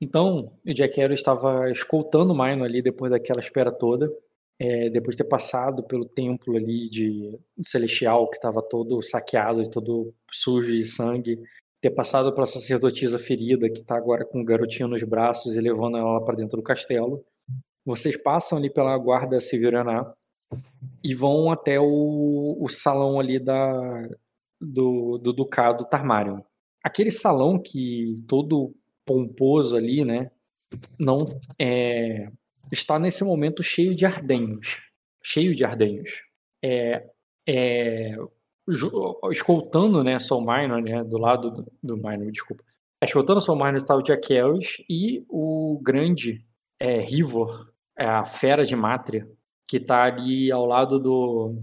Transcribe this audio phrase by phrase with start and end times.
[0.00, 4.10] Então, o Jack estava escoltando o Minor ali depois daquela espera toda,
[4.58, 9.70] é, depois de ter passado pelo templo ali de celestial que estava todo saqueado e
[9.70, 11.38] todo sujo de sangue,
[11.80, 15.96] ter passado pela sacerdotisa ferida que está agora com o garotinho nos braços e levando
[15.96, 17.24] ela para dentro do castelo.
[17.84, 20.12] Vocês passam ali pela guarda Severaná
[21.02, 24.08] e vão até o, o salão ali da,
[24.60, 26.40] do, do Ducado Tarmarion.
[26.84, 28.74] Aquele salão que todo
[29.10, 30.30] pomposo ali, né?
[30.96, 31.16] Não
[31.58, 32.30] é,
[32.70, 34.80] está nesse momento cheio de ardenhos,
[35.20, 36.22] cheio de ardenhos.
[36.62, 37.10] É,
[37.44, 38.14] é,
[39.32, 42.62] escoltando, né, Soul Minor, né, do lado do, do Minor, desculpa.
[43.02, 44.32] Escoltando Soul Minor estava o Jack
[44.88, 46.46] e o grande
[46.78, 49.28] é, Rivor, é, a fera de Mátria,
[49.66, 51.56] que está ali ao lado do.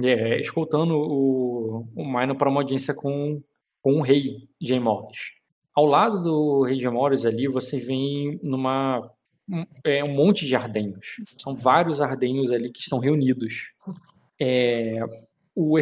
[0.00, 3.42] É, escoltando o, o Minor para uma audiência com,
[3.82, 5.43] com o rei Jay Morris.
[5.74, 9.10] Ao lado do Rei de Amores ali, você vem numa
[9.48, 11.16] um, é, um monte de ardenhos.
[11.36, 13.72] São vários ardenhos ali que estão reunidos.
[14.40, 14.98] É,
[15.54, 15.78] o,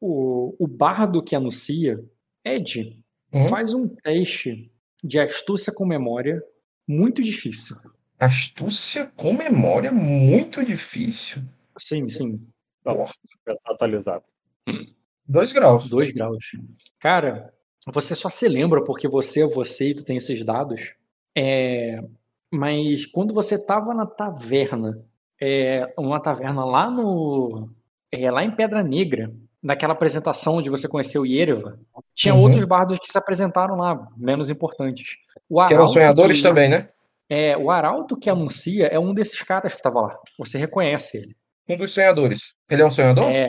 [0.00, 2.02] o, o bardo que anuncia,
[2.44, 3.48] Ed, hum?
[3.48, 4.70] faz um teste
[5.02, 6.42] de astúcia com memória
[6.86, 7.76] muito difícil.
[8.18, 11.42] Astúcia com memória muito difícil?
[11.76, 12.40] Sim, sim.
[12.84, 12.94] Tá
[13.66, 14.24] atualizado.
[15.26, 15.88] Dois graus.
[15.88, 16.52] Dois graus.
[17.00, 17.52] Cara,
[17.86, 20.94] você só se lembra porque você é você e tu tem esses dados.
[21.36, 22.02] É,
[22.52, 25.02] mas quando você estava na taverna,
[25.40, 27.68] é, uma taverna lá no.
[28.12, 31.78] É, lá em Pedra Negra, naquela apresentação onde você conheceu Yereva,
[32.14, 32.42] tinha uhum.
[32.42, 35.16] outros bardos que se apresentaram lá, menos importantes.
[35.48, 36.88] O que eram sonhadores que, também, né?
[37.28, 40.18] É, o Arauto que anuncia é um desses caras que estava lá.
[40.38, 41.36] Você reconhece ele.
[41.68, 42.56] Um dos sonhadores.
[42.68, 43.30] Ele é um sonhador?
[43.30, 43.48] É.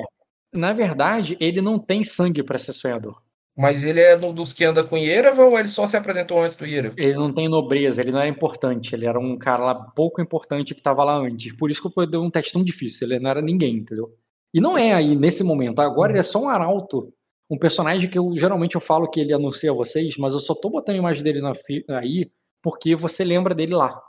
[0.54, 3.23] Na verdade, ele não tem sangue para ser sonhador.
[3.56, 6.66] Mas ele é dos que anda com Yerevan ou ele só se apresentou antes do
[6.66, 6.96] Yerevan?
[6.98, 8.96] Ele não tem nobreza, ele não era importante.
[8.96, 11.56] Ele era um cara lá pouco importante que estava lá antes.
[11.56, 13.08] Por isso que eu dei um teste tão difícil.
[13.08, 14.12] Ele não era ninguém, entendeu?
[14.54, 15.82] E não é aí nesse momento.
[15.82, 17.14] Agora ele é só um arauto.
[17.50, 20.56] Um personagem que eu geralmente eu falo que ele anuncia a vocês, mas eu só
[20.56, 21.54] tô botando a imagem dele na,
[22.00, 22.32] aí
[22.62, 24.02] porque você lembra dele lá.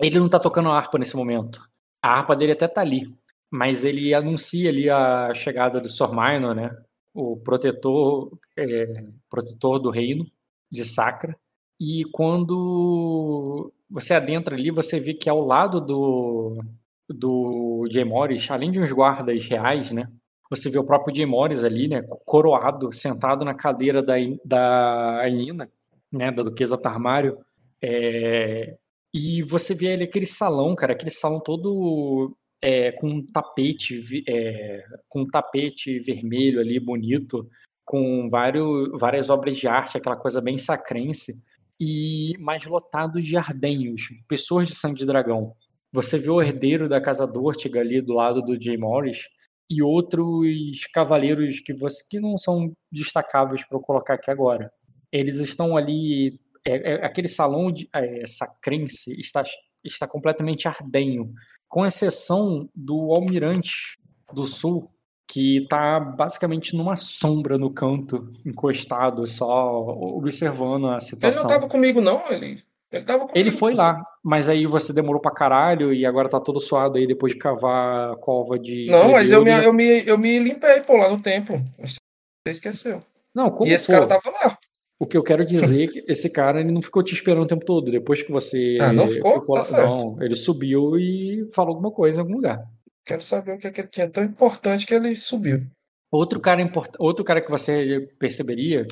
[0.00, 1.60] Ele não tá tocando a harpa nesse momento.
[2.02, 3.12] A harpa dele até tá ali.
[3.50, 6.70] Mas ele anuncia ali a chegada do Sor Minor, né?
[7.18, 10.24] O protetor, é, protetor do reino
[10.70, 11.36] de Sacra.
[11.80, 16.62] E quando você adentra ali, você vê que ao lado do,
[17.08, 20.08] do Jay Morris, além de uns guardas reais, né?
[20.50, 22.02] Você vê o próprio Jay Morris ali, né?
[22.24, 24.14] Coroado, sentado na cadeira da,
[24.44, 25.68] da Aina,
[26.12, 26.30] né?
[26.30, 27.36] Da Duquesa Tarmário.
[27.82, 28.76] É,
[29.12, 34.84] e você vê ali aquele salão, cara, aquele salão todo é, com um tapete, é,
[35.08, 37.48] com um tapete vermelho ali, bonito,
[37.84, 41.32] com vários, várias obras de arte, aquela coisa bem sacrense,
[41.80, 45.54] e mais lotado de ardenhos, pessoas de sangue de dragão.
[45.92, 49.28] Você vê o herdeiro da casa Dortiga ali do lado do Jay Morris,
[49.70, 54.72] e outros cavaleiros que, você, que não são destacáveis para eu colocar aqui agora.
[55.12, 56.40] Eles estão ali.
[56.66, 59.42] É, é, aquele salão de, é, sacrense está,
[59.84, 61.32] está completamente ardenho
[61.68, 63.98] com exceção do Almirante
[64.32, 64.90] do Sul,
[65.26, 71.28] que está basicamente numa sombra no canto, encostado, só observando a situação.
[71.28, 72.22] Ele não estava comigo, não?
[72.30, 73.38] Ele, ele, tava comigo.
[73.38, 77.06] ele foi lá, mas aí você demorou pra caralho e agora tá todo suado aí
[77.06, 78.86] depois de cavar a cova de.
[78.90, 81.62] Não, mas eu me, eu, me, eu me limpei, pô, lá no templo.
[81.78, 81.98] Você
[82.46, 83.02] esqueceu.
[83.34, 83.92] Não, como E esse for?
[83.92, 84.58] cara tava lá.
[85.00, 87.46] O que eu quero dizer é que esse cara ele não ficou te esperando o
[87.46, 87.90] tempo todo.
[87.90, 92.18] Depois que você ah, não ficou, ficou tá não, ele subiu e falou alguma coisa
[92.18, 92.64] em algum lugar.
[93.04, 95.64] Quero saber o que, é que ele tinha tão importante que ele subiu.
[96.10, 96.94] Outro cara import...
[96.98, 98.86] outro cara que você perceberia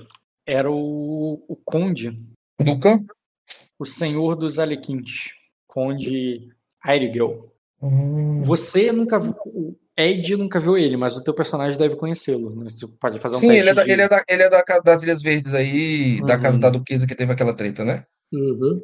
[0.46, 2.12] era o, o conde.
[2.60, 3.04] Ducan?
[3.78, 5.32] O senhor dos Alequins.
[5.66, 6.48] Conde
[6.82, 7.52] Airigel.
[7.82, 8.42] Hum.
[8.42, 9.20] Você nunca
[9.96, 12.54] Ed nunca viu ele, mas o teu personagem deve conhecê-lo.
[12.54, 12.68] Né?
[12.68, 13.90] Você pode fazer um Sim, ele é, da, de...
[13.90, 16.26] ele é, da, ele é da, das Ilhas Verdes aí, uhum.
[16.26, 18.04] da casa da Duquesa que teve aquela treta, né?
[18.32, 18.74] Uhum.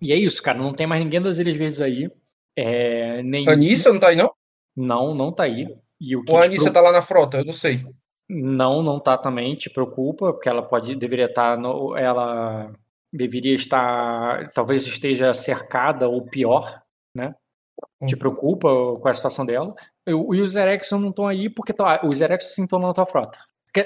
[0.00, 0.58] E é isso, cara.
[0.58, 2.08] Não tem mais ninguém das Ilhas Verdes aí.
[2.56, 3.48] É, nem...
[3.48, 4.32] Anícia não tá aí, não?
[4.76, 5.68] Não, não tá aí.
[6.00, 7.84] E o Ou a Anícia tá lá na frota, eu não sei.
[8.28, 12.72] Não, não tá também, te preocupa, porque ela pode, deveria estar, tá no, ela
[13.12, 16.80] deveria estar, talvez esteja cercada ou pior,
[17.14, 17.34] né?
[18.06, 18.18] Te uhum.
[18.18, 18.68] preocupa
[19.00, 19.74] com a situação dela.
[20.06, 23.38] E os Erexion não estão aí porque tá, os Erexion sim estão na tua frota.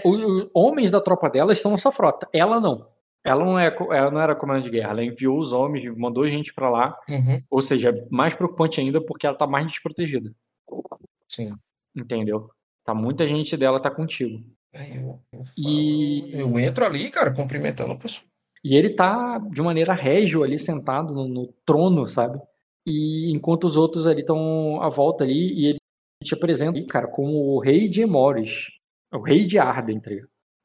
[0.04, 2.28] Os homens da tropa dela estão na sua frota.
[2.32, 2.88] Ela não.
[3.24, 4.90] Ela não, é, ela não era comandante de guerra.
[4.90, 6.98] Ela enviou os homens, mandou gente para lá.
[7.08, 7.42] Uhum.
[7.50, 10.30] Ou seja, mais preocupante ainda porque ela tá mais desprotegida.
[11.28, 11.54] Sim.
[11.96, 12.50] Entendeu?
[12.84, 14.44] Tá muita gente dela tá contigo.
[14.72, 16.30] É, eu, eu, e...
[16.32, 18.26] eu entro ali, cara, cumprimentando a pessoa.
[18.62, 22.40] E ele tá de maneira régio ali, sentado no, no trono, sabe?
[22.86, 25.78] E enquanto os outros ali estão à volta ali, e ele
[26.22, 28.70] te apresenta, cara, como o rei de Emoris,
[29.12, 30.10] o rei de Arden, tá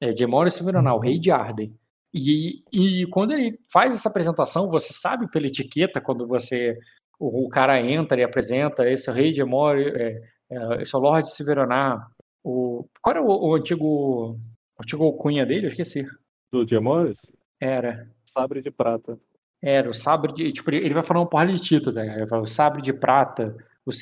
[0.01, 1.73] É, de Emoris Severonal, o rei de Arden.
[2.13, 6.77] E, e quando ele faz essa apresentação, você sabe pela etiqueta, quando você
[7.19, 10.95] o, o cara entra e apresenta esse é o rei de Emoris, é, é, esse
[10.95, 12.09] é o Lorde Severonar,
[12.43, 14.39] o, qual era o, o antigo
[14.79, 15.65] o antigo cunha dele?
[15.65, 16.05] Eu esqueci.
[16.51, 17.19] Do Diamores?
[17.59, 18.09] Era.
[18.23, 19.19] Sabre de prata.
[19.61, 20.51] Era, o sabre de.
[20.53, 22.17] Tipo, ele vai falar um porra de títulos, né?
[22.17, 23.55] Ele fala, o sabre de prata,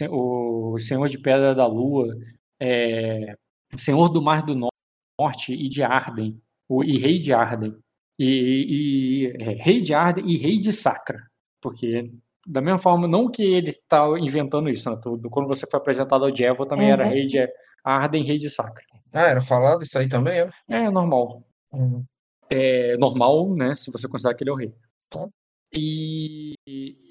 [0.09, 2.07] o, o Senhor de Pedra da Lua,
[2.59, 3.35] é,
[3.75, 4.55] Senhor do Mar do
[5.19, 6.39] Norte e de Arden,
[6.69, 7.75] o, e Rei de Arden.
[8.19, 11.19] E, e é, Rei de Arden e Rei de Sacra.
[11.61, 12.11] Porque,
[12.45, 14.97] da mesma forma, não que ele está inventando isso, né?
[15.31, 16.93] quando você foi apresentado ao Jevo, também uhum.
[16.93, 17.47] era Rei de
[17.83, 18.83] Arden e Rei de Sacra.
[19.13, 20.49] Ah, era falado isso aí também, é?
[20.69, 21.43] É, normal.
[21.71, 22.05] Uhum.
[22.49, 23.73] É normal, né?
[23.75, 24.73] Se você considerar que ele é o rei.
[25.09, 25.27] Tá.
[25.77, 26.55] E,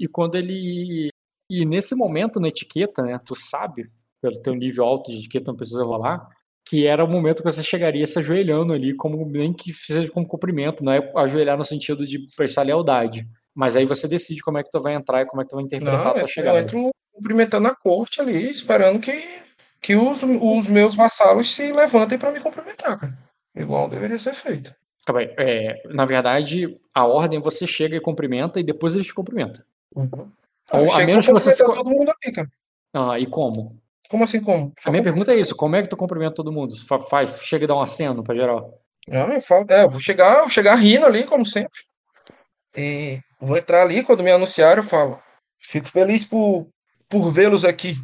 [0.01, 1.09] e quando ele.
[1.51, 3.21] E nesse momento na etiqueta, né?
[3.25, 3.89] Tu sabe,
[4.21, 6.29] pelo teu nível alto de etiqueta, não precisa rolar,
[6.69, 10.27] que era o momento que você chegaria se ajoelhando ali, como nem que seja como
[10.27, 13.27] cumprimento, não é ajoelhar no sentido de prestar lealdade.
[13.55, 15.57] Mas aí você decide como é que tu vai entrar e como é que tu
[15.57, 16.59] vai interpretar não, a tua chegada.
[16.59, 19.13] Eu entro cumprimentando a corte ali, esperando que
[19.81, 23.17] que os, os meus vassalos se levantem para me cumprimentar, cara.
[23.55, 24.75] Igual deveria ser feito.
[25.06, 25.14] Tá.
[25.38, 29.64] É, na verdade, a ordem você chega e cumprimenta e depois eles te cumprimentam.
[29.94, 30.31] Uhum.
[30.70, 31.64] Ou, a menos que você se...
[31.64, 32.49] todo mundo aqui, cara.
[32.93, 33.81] Ah, e como?
[34.11, 34.73] Como assim como?
[34.79, 36.75] Só a minha pergunta é isso, como é que tu cumprimenta todo mundo?
[37.08, 38.79] Faz, chega e dá um aceno pra geral.
[39.08, 41.81] Não, eu falo, é, eu vou chegar, vou chegar rindo ali, como sempre.
[42.76, 45.19] E vou entrar ali, quando me anunciar, eu falo.
[45.58, 46.69] Fico feliz por,
[47.08, 47.97] por vê-los aqui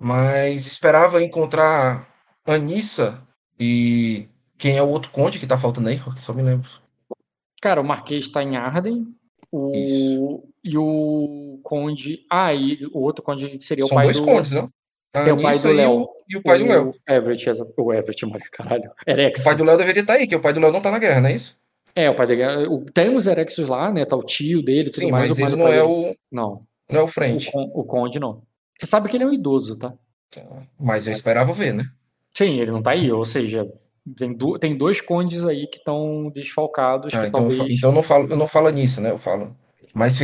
[0.00, 2.08] mas esperava encontrar
[2.46, 3.22] Anissa
[3.58, 4.26] e
[4.60, 6.68] quem é o outro conde que tá faltando aí, só me lembro.
[7.62, 9.06] Cara, o Marquês está em Arden.
[9.50, 9.72] O...
[9.74, 10.44] Isso.
[10.62, 12.24] E o conde.
[12.30, 14.24] Ah, e o outro conde que seria São o pai dois do.
[14.24, 14.68] condes, né?
[15.12, 16.08] Tem o pai do Léo.
[16.28, 16.94] E o pai do Léo.
[17.08, 18.90] Everett, o Everett, mano, caralho.
[19.06, 19.40] Erex.
[19.40, 20.90] O pai do Léo deveria estar tá aí, que o pai do Léo não tá
[20.90, 21.58] na guerra, não é isso?
[21.94, 22.62] É, o pai da guerra.
[22.92, 24.04] Tem os Erexos lá, né?
[24.04, 25.28] Tá o tio dele, tudo Sim, mais.
[25.30, 26.14] Mas ele não é o.
[26.30, 26.62] Não.
[26.88, 27.50] Não é o frente.
[27.54, 28.42] O, o conde não.
[28.78, 29.92] Você sabe que ele é um idoso, tá?
[30.78, 31.84] Mas eu esperava ver, né?
[32.34, 33.68] Sim, ele não tá aí, ou seja,
[34.16, 37.12] tem, do, tem dois condes aí que estão desfalcados.
[37.14, 37.78] Ah, que então, talvez...
[37.78, 39.10] então não falo, eu não falo nisso, né?
[39.10, 39.56] Eu falo.
[39.94, 40.18] Mas,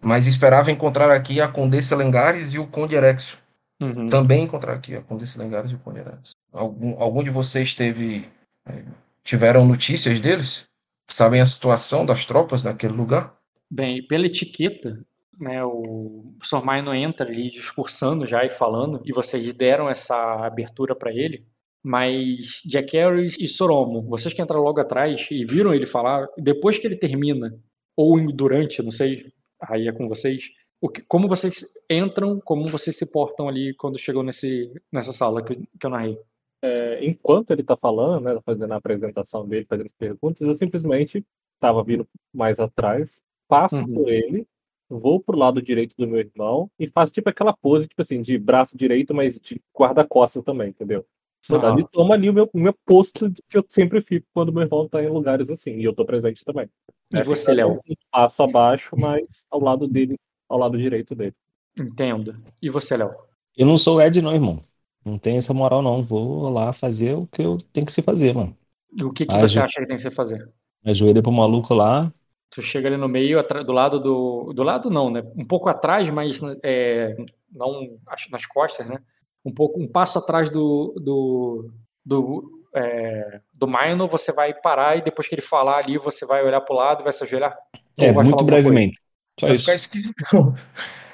[0.00, 3.38] mas esperava encontrar aqui a Condessa Lengares e o Conde Erexo.
[3.80, 4.06] Uhum.
[4.06, 6.32] Também encontrar aqui a Condessa Lengares e o Conde Erexo.
[6.52, 8.28] Algum, algum de vocês teve.
[8.66, 8.84] É,
[9.24, 10.68] tiveram notícias deles?
[11.08, 13.34] Sabem a situação das tropas naquele lugar?
[13.70, 15.04] Bem, pela etiqueta,
[15.40, 20.94] né, o professor Maino entra ali discursando já e falando, e vocês deram essa abertura
[20.94, 21.46] para ele,
[21.82, 26.78] mas Jack Harris e Soromo, vocês que entraram logo atrás e viram ele falar, depois
[26.78, 27.58] que ele termina,
[27.96, 30.50] ou durante, não sei, aí é com vocês,
[30.80, 35.42] o que, como vocês entram, como vocês se portam ali quando chegou nesse, nessa sala
[35.42, 36.18] que, que eu narrei?
[36.62, 41.24] É, enquanto ele está falando, né, fazendo a apresentação dele, fazendo as perguntas, eu simplesmente
[41.54, 43.94] estava vindo mais atrás, passo uhum.
[43.94, 44.46] por ele
[44.90, 48.36] vou pro lado direito do meu irmão e faço tipo aquela pose, tipo assim, de
[48.36, 51.06] braço direito, mas de guarda-costas também, entendeu?
[51.50, 51.88] Soldado ah.
[51.92, 55.02] toma ali o meu, o meu posto que eu sempre fico quando meu irmão tá
[55.02, 56.68] em lugares assim, e eu tô presente também.
[57.12, 57.80] E é, você, Léo?
[57.88, 60.18] Um passo abaixo, mas ao lado dele,
[60.48, 61.34] ao lado direito dele.
[61.78, 62.34] Entendo.
[62.60, 63.14] E você, Léo?
[63.56, 64.60] Eu não sou Ed, não, irmão.
[65.04, 66.02] Não tenho essa moral, não.
[66.02, 68.56] Vou lá fazer o que eu tenho que se fazer, mano.
[68.96, 70.48] E o que, que você acha que tem que se fazer?
[70.84, 72.12] Ajoelha pro maluco lá,
[72.50, 74.52] Tu chega ali no meio, do lado do.
[74.52, 75.22] Do lado não, né?
[75.36, 77.14] Um pouco atrás, mas é,
[77.52, 77.96] não
[78.32, 78.98] nas costas, né?
[79.44, 80.94] Um pouco, um passo atrás do.
[80.98, 81.70] do,
[82.04, 86.44] do é, do Maino, você vai parar e depois que ele falar ali, você vai
[86.44, 87.56] olhar pro lado e vai se ajoelhar.
[87.96, 89.00] É, muito brevemente.
[89.38, 89.64] Só vai isso.
[89.64, 90.54] ficar esquisitão.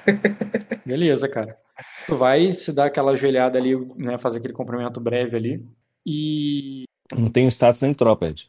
[0.85, 1.57] Beleza, cara.
[2.07, 4.19] Tu vai se dar aquela ajoelhada ali, né?
[4.19, 5.67] Fazer aquele cumprimento breve ali.
[6.05, 6.85] E.
[7.13, 8.49] Não tenho status nem tropa, Ed.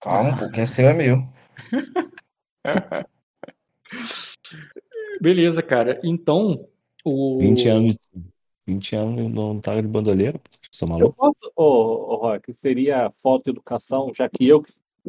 [0.00, 1.26] Calma, porque esse é meu.
[5.20, 5.98] Beleza, cara.
[6.04, 6.66] Então,
[7.04, 7.38] o.
[7.38, 7.96] 20 anos,
[8.66, 11.10] 20 anos não tá de bandoleira, sou maluco.
[11.10, 14.64] Eu posso, ô, oh, oh, Rock, seria falta de educação, já que eu,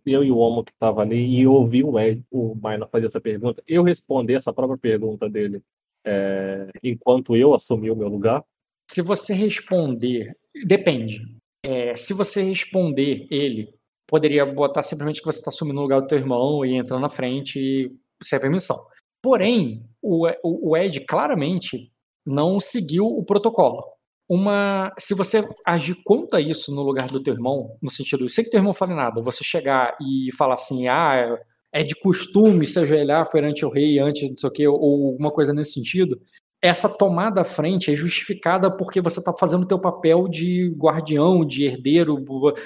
[0.06, 3.08] eu e o Homo que tava ali e eu ouvi o, Ed, o Maina fazer
[3.08, 5.62] essa pergunta, eu responder essa própria pergunta dele
[6.06, 8.44] é, enquanto eu assumi o meu lugar?
[8.90, 10.36] Se você responder,
[10.66, 11.22] depende.
[11.64, 13.74] É, se você responder ele
[14.08, 17.10] poderia botar simplesmente que você está assumindo o lugar do teu irmão e entrando na
[17.10, 17.92] frente e
[18.24, 18.78] sem permissão.
[19.22, 21.92] Porém, o, o, Ed claramente
[22.28, 23.84] não seguiu o protocolo.
[24.30, 28.52] Uma, se você agir contra isso no lugar do teu irmão, no sentido, sem que
[28.52, 31.40] teu irmão fale nada, você chegar e falar assim, ah,
[31.72, 35.32] é de costume se ajoelhar perante o rei antes, não sei o quê, ou alguma
[35.32, 36.20] coisa nesse sentido,
[36.62, 41.46] essa tomada à frente é justificada porque você está fazendo o teu papel de guardião,
[41.46, 42.18] de herdeiro,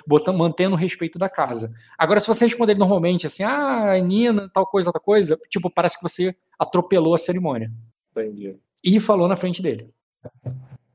[0.07, 1.71] botando, mantendo o respeito da casa.
[1.97, 6.03] Agora, se você responder normalmente assim, ah, Nina, tal coisa, tal coisa, tipo, parece que
[6.03, 7.71] você atropelou a cerimônia.
[8.11, 8.57] Entendi.
[8.83, 9.89] E falou na frente dele.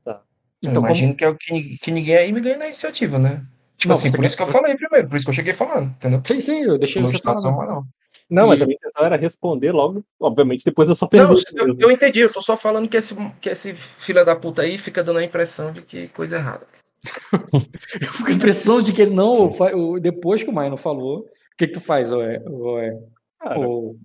[0.03, 0.21] Tá.
[0.61, 1.17] Então, imagino como...
[1.17, 3.45] que, é o que, que ninguém aí me ganha na iniciativa, né?
[3.77, 5.91] Tipo não, assim, por isso que eu falei primeiro, por isso que eu cheguei falando,
[5.91, 6.21] entendeu?
[6.25, 7.41] Sim, sim, eu deixei você falar.
[7.41, 7.87] Não.
[8.29, 11.41] Não, mas a minha intenção era responder logo, obviamente, depois da sua pergunta.
[11.53, 14.63] Não, eu, eu, entendi, eu tô só falando que esse, que esse filho da puta
[14.63, 16.67] aí fica dando a impressão de que coisa errada.
[18.01, 19.49] eu fico com a impressão de que ele não,
[20.01, 21.25] depois que o Maio falou, o
[21.57, 22.99] que, que tu faz, ou é, ou é,
[23.39, 23.95] Cara, ou,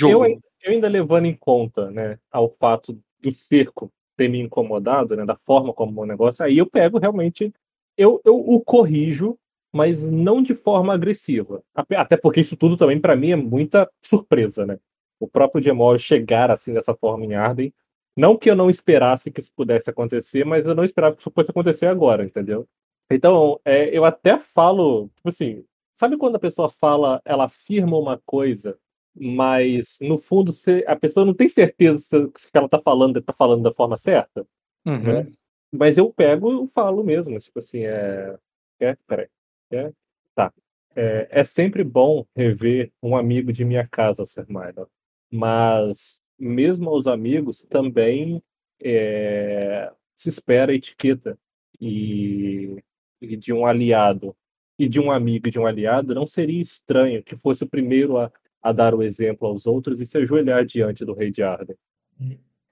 [0.00, 5.24] eu, eu ainda levando em conta, né, ao fato do cerco ter me incomodado, né,
[5.24, 7.52] da forma como o negócio, aí eu pego realmente,
[7.96, 9.38] eu, eu o corrijo
[9.72, 11.62] mas não de forma agressiva.
[11.74, 14.78] Até porque isso tudo também, para mim, é muita surpresa, né?
[15.20, 17.72] O próprio Gemoro chegar assim dessa forma em Arden.
[18.16, 21.30] Não que eu não esperasse que isso pudesse acontecer, mas eu não esperava que isso
[21.30, 22.66] fosse acontecer agora, entendeu?
[23.10, 25.64] Então, é, eu até falo, tipo assim,
[25.96, 28.76] sabe quando a pessoa fala, ela afirma uma coisa,
[29.14, 30.52] mas no fundo
[30.86, 34.46] a pessoa não tem certeza se que ela está falando está falando da forma certa?
[34.86, 35.02] Uhum.
[35.02, 35.26] Né?
[35.72, 38.38] Mas eu pego e falo mesmo, tipo assim, é.
[38.80, 39.28] é peraí.
[39.70, 39.92] É?
[40.34, 40.52] Tá.
[40.96, 44.88] É, é, sempre bom rever um amigo de minha casa, Sir Milo.
[45.30, 48.42] Mas, mesmo aos amigos, também
[48.82, 51.38] é, se espera a etiqueta.
[51.80, 52.82] E,
[53.20, 54.34] e, de um aliado
[54.76, 58.16] e de um amigo e de um aliado, não seria estranho que fosse o primeiro
[58.16, 58.32] a,
[58.68, 61.76] a dar o exemplo aos outros e se ajoelhar diante do rei de Arden.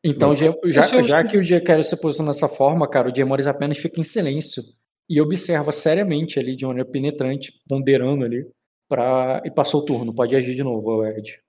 [0.04, 3.46] Então, já, já, já que o dia quer se posicionar dessa forma, cara, o Diamores
[3.46, 4.62] apenas fica em silêncio
[5.08, 8.46] e observa seriamente ali de maneira penetrante, ponderando ali,
[8.88, 9.42] pra...
[9.44, 10.14] e passou o turno.
[10.14, 11.40] Pode agir de novo, Ed.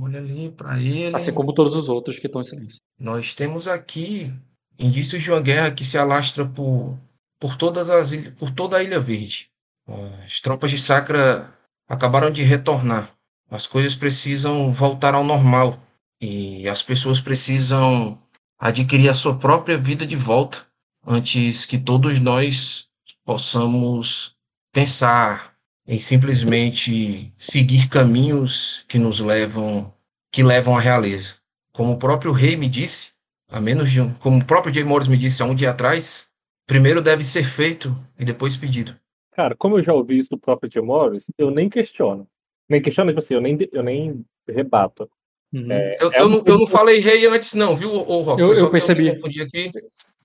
[0.00, 1.14] Olha ali para ele.
[1.14, 2.78] Assim como todos os outros que estão em silêncio.
[2.98, 4.30] Nós temos aqui
[4.78, 6.98] indícios de uma guerra que se alastra por,
[7.38, 9.48] por, todas as, por toda a Ilha Verde.
[9.86, 11.52] As tropas de Sacra
[11.88, 13.12] acabaram de retornar.
[13.54, 15.78] As coisas precisam voltar ao normal.
[16.20, 18.18] E as pessoas precisam
[18.58, 20.66] adquirir a sua própria vida de volta
[21.06, 22.88] antes que todos nós
[23.24, 24.34] possamos
[24.72, 25.54] pensar
[25.86, 29.94] em simplesmente seguir caminhos que nos levam
[30.32, 31.36] que levam à realeza.
[31.72, 33.12] Como o próprio rei me disse,
[33.48, 36.26] a menos de um, como o próprio Jay Morris me disse há um dia atrás,
[36.66, 38.98] primeiro deve ser feito e depois pedido.
[39.30, 42.28] Cara, como eu já ouvi isso do próprio Jay Morris, eu nem questiono.
[42.68, 45.08] Nem questiono, tipo assim, eu nem, eu nem rebato.
[45.52, 45.70] Uhum.
[45.70, 48.40] É, eu, é eu, não, eu não falei rei antes, não, viu, o Rock?
[48.40, 49.08] Eu, eu percebi.
[49.08, 49.70] Eu confundi aqui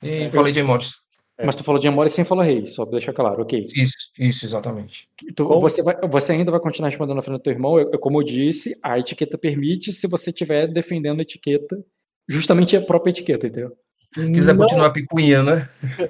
[0.01, 0.93] e é, falei Jay Morris.
[1.39, 1.45] É.
[1.45, 3.65] Mas tu falou de Amore sem falar rei, só pra deixar claro, ok.
[3.73, 5.07] Isso, isso, exatamente.
[5.33, 8.19] Tu, você, vai, você ainda vai continuar respondendo na frente do teu irmão, eu, como
[8.19, 11.81] eu disse, a etiqueta permite se você estiver defendendo a etiqueta,
[12.27, 13.71] justamente a própria etiqueta, entendeu?
[14.13, 15.69] Quiser não, continuar picuinha, né?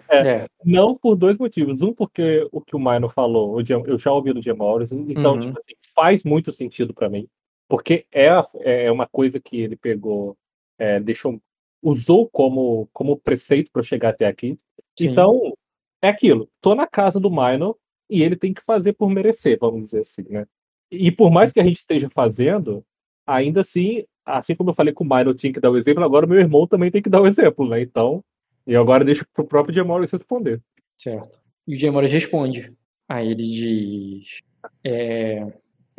[0.09, 1.81] É, é, Não por dois motivos.
[1.81, 5.39] Um, porque o que o Maino falou, eu já ouvi do Gemores, então, uhum.
[5.39, 7.27] tipo assim, faz muito sentido para mim.
[7.67, 8.29] Porque é,
[8.61, 10.37] é uma coisa que ele pegou,
[10.77, 11.39] é, deixou,
[11.83, 14.57] usou como, como preceito para chegar até aqui.
[14.97, 15.09] Sim.
[15.09, 15.53] Então,
[16.01, 16.49] é aquilo.
[16.61, 17.75] Tô na casa do Minor
[18.09, 20.47] e ele tem que fazer por merecer, vamos dizer assim, né?
[20.89, 22.83] E por mais que a gente esteja fazendo,
[23.27, 26.25] ainda assim, assim como eu falei com o Minor tinha que dar o exemplo, agora
[26.25, 27.81] meu irmão também tem que dar o exemplo, né?
[27.81, 28.23] Então,
[28.65, 30.61] e agora deixo pro próprio Jamoris responder.
[30.97, 31.41] Certo.
[31.67, 32.73] E o Jamoris responde.
[33.07, 34.39] Aí ele diz.
[34.83, 35.45] É,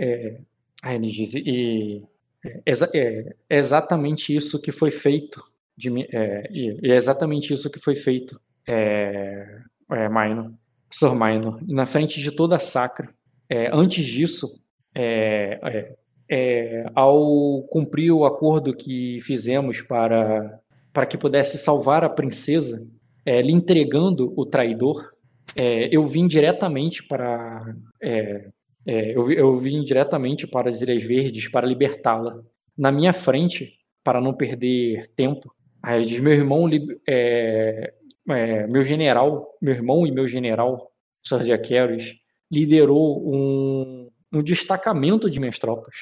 [0.01, 1.35] é, diz.
[1.35, 2.03] E,
[2.45, 2.63] é,
[2.95, 5.43] é, é exatamente isso que foi feito.
[5.77, 6.49] De, é,
[6.83, 10.53] é exatamente isso que foi feito é, é, Minor,
[10.91, 13.09] Sir Minor, na frente de toda a Sacra.
[13.49, 14.49] É, antes disso,
[14.95, 15.59] é,
[16.95, 20.61] ao cumprir o acordo que fizemos para,
[20.93, 22.87] para que pudesse salvar a princesa,
[23.27, 25.13] lhe entregando o traidor,
[25.91, 27.75] eu vim diretamente para
[28.91, 32.41] eu, eu vim diretamente para as Ilhas Verdes para libertá-la.
[32.77, 36.69] Na minha frente, para não perder tempo, aí diz: meu irmão
[37.09, 37.93] é,
[38.29, 40.91] é, meu general, meu irmão e meu general,
[41.25, 42.17] Sir Jaqueros,
[42.51, 45.95] liderou um, um destacamento de minhas tropas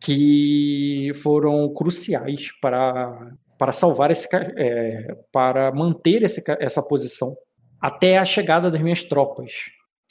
[0.00, 7.32] que foram cruciais para, para salvar esse é, para manter esse, essa posição
[7.80, 9.52] até a chegada das minhas tropas,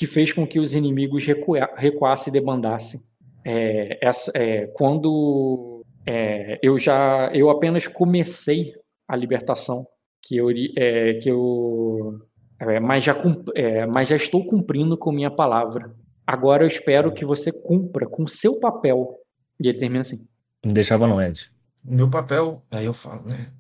[0.01, 2.99] que fez com que os inimigos recua, recuassem e debandassem.
[3.45, 8.73] É, essa, é, quando é, eu já eu apenas comecei
[9.07, 9.85] a libertação
[10.19, 12.19] que eu, é, que eu
[12.59, 13.15] é, mas, já,
[13.53, 15.93] é, mas já estou cumprindo com minha palavra.
[16.25, 19.19] Agora eu espero que você cumpra com seu papel
[19.59, 20.27] E ele termina assim.
[20.65, 21.47] Não deixava não, Ed.
[21.85, 23.51] Meu papel, aí eu falo, né?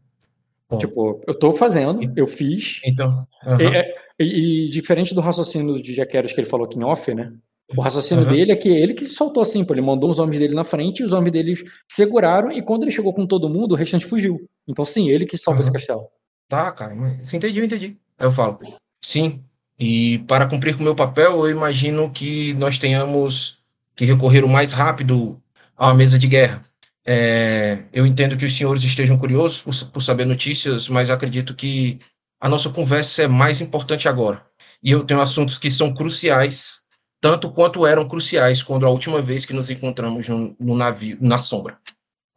[0.67, 2.81] Bom, Tipo, eu tô fazendo, eu fiz.
[2.83, 3.27] então,
[3.59, 7.13] E, é- e- e diferente do raciocínio de Jaqueros que ele falou aqui em off,
[7.13, 7.31] né?
[7.75, 8.33] O raciocínio Aham.
[8.33, 10.99] dele é que ele que soltou assim, pô, ele mandou os homens dele na frente
[10.99, 11.53] e os homens dele
[11.89, 14.45] seguraram e quando ele chegou com todo mundo, o restante fugiu.
[14.67, 15.77] Então sim, ele que salvou esse Aham.
[15.79, 16.07] castelo.
[16.49, 17.97] tá, cara, mas você entendeu, eu entendi.
[18.19, 18.59] Aí eu falo,
[19.01, 19.41] sim,
[19.79, 23.59] e para cumprir com o meu papel, eu imagino que nós tenhamos
[23.95, 25.41] que recorrer o mais rápido
[25.77, 26.63] a uma mesa de guerra.
[27.05, 31.99] É, eu entendo que os senhores estejam curiosos por, por saber notícias, mas acredito que
[32.41, 34.43] a nossa conversa é mais importante agora.
[34.83, 36.81] E eu tenho assuntos que são cruciais,
[37.21, 41.37] tanto quanto eram cruciais quando a última vez que nos encontramos no, no navio, na
[41.37, 41.79] sombra.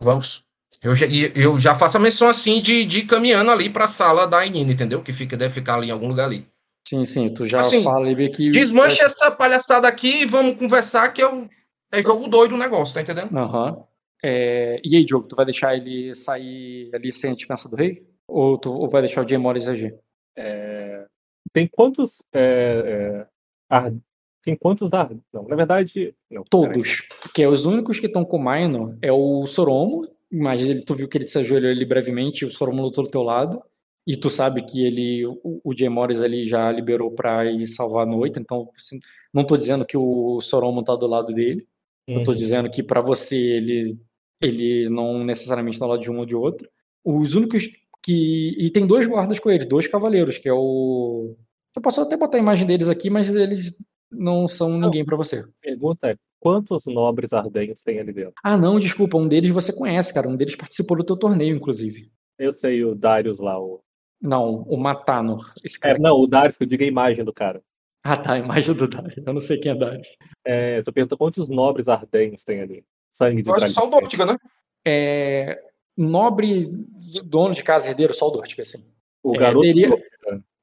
[0.03, 0.45] Vamos?
[0.83, 3.89] Eu já, eu já faço a menção assim de, de ir caminhando ali para a
[3.89, 5.03] sala da Inina, entendeu?
[5.03, 6.47] Que fica, deve ficar ali em algum lugar ali.
[6.87, 8.51] Sim, sim, tu já Assim, fala ali que.
[8.51, 11.49] Desmanche essa palhaçada aqui e vamos conversar que eu,
[11.91, 13.35] é jogo doido o negócio, tá entendendo?
[13.35, 13.83] Aham.
[14.23, 18.07] É, E aí, Diogo, tu vai deixar ele sair ali sem a dispensa do rei?
[18.29, 19.95] Ou tu ou vai deixar o Jay Morris agir?
[20.37, 21.05] É,
[21.53, 22.23] tem quantos.
[22.33, 22.41] É,
[23.23, 23.27] é,
[23.69, 23.93] ar-
[24.43, 25.11] tem quantos ar...
[25.33, 26.15] Não, na verdade.
[26.31, 26.43] Não.
[26.45, 27.03] Todos.
[27.23, 30.09] Porque os únicos que estão com o Minor é o Soromo.
[30.33, 33.23] Mas ele, tu viu que ele se ajoelhou ali brevemente o Soromo lutou do teu
[33.23, 33.63] lado.
[34.07, 38.03] E tu sabe que ele, o, o Jay Morris ali já liberou pra ir salvar
[38.07, 38.39] a noite.
[38.39, 38.99] Então, assim,
[39.33, 41.67] não tô dizendo que o Soromo tá do lado dele.
[42.07, 42.37] Eu tô Uhum.
[42.37, 43.97] dizendo que pra você ele,
[44.43, 46.69] ele não necessariamente tá do lado de um ou de outro.
[47.03, 47.67] Os únicos
[48.05, 48.55] que.
[48.59, 51.35] E tem dois guardas com ele, dois cavaleiros, que é o.
[51.75, 53.75] Eu posso até botar a imagem deles aqui, mas eles
[54.13, 55.39] não são ninguém pra você.
[55.41, 58.35] A pergunta é: quantos nobres ardenhos tem ali dentro?
[58.45, 60.29] Ah, não, desculpa, um deles você conhece, cara.
[60.29, 62.11] Um deles participou do teu torneio, inclusive.
[62.39, 63.59] Eu sei o Darius lá.
[63.59, 63.81] O...
[64.21, 65.53] Não, o Matanor.
[65.65, 65.99] Esse É, cara.
[65.99, 67.63] não, o Darius, que eu digo a imagem do cara.
[68.05, 69.23] Ah, tá, a imagem do Dari.
[69.27, 70.03] Eu não sei quem é Dari.
[70.45, 72.85] É, tô perguntando quantos nobres ardenhos tem ali.
[73.11, 73.91] Sangue de Eu acho que só o.
[73.91, 74.37] Dortiga, né?
[74.87, 75.59] É.
[75.97, 76.69] Nobre
[77.25, 78.79] dono de casa herdeiro, só o Dortic, assim.
[79.23, 79.63] O É, garoto.
[79.63, 80.03] teria-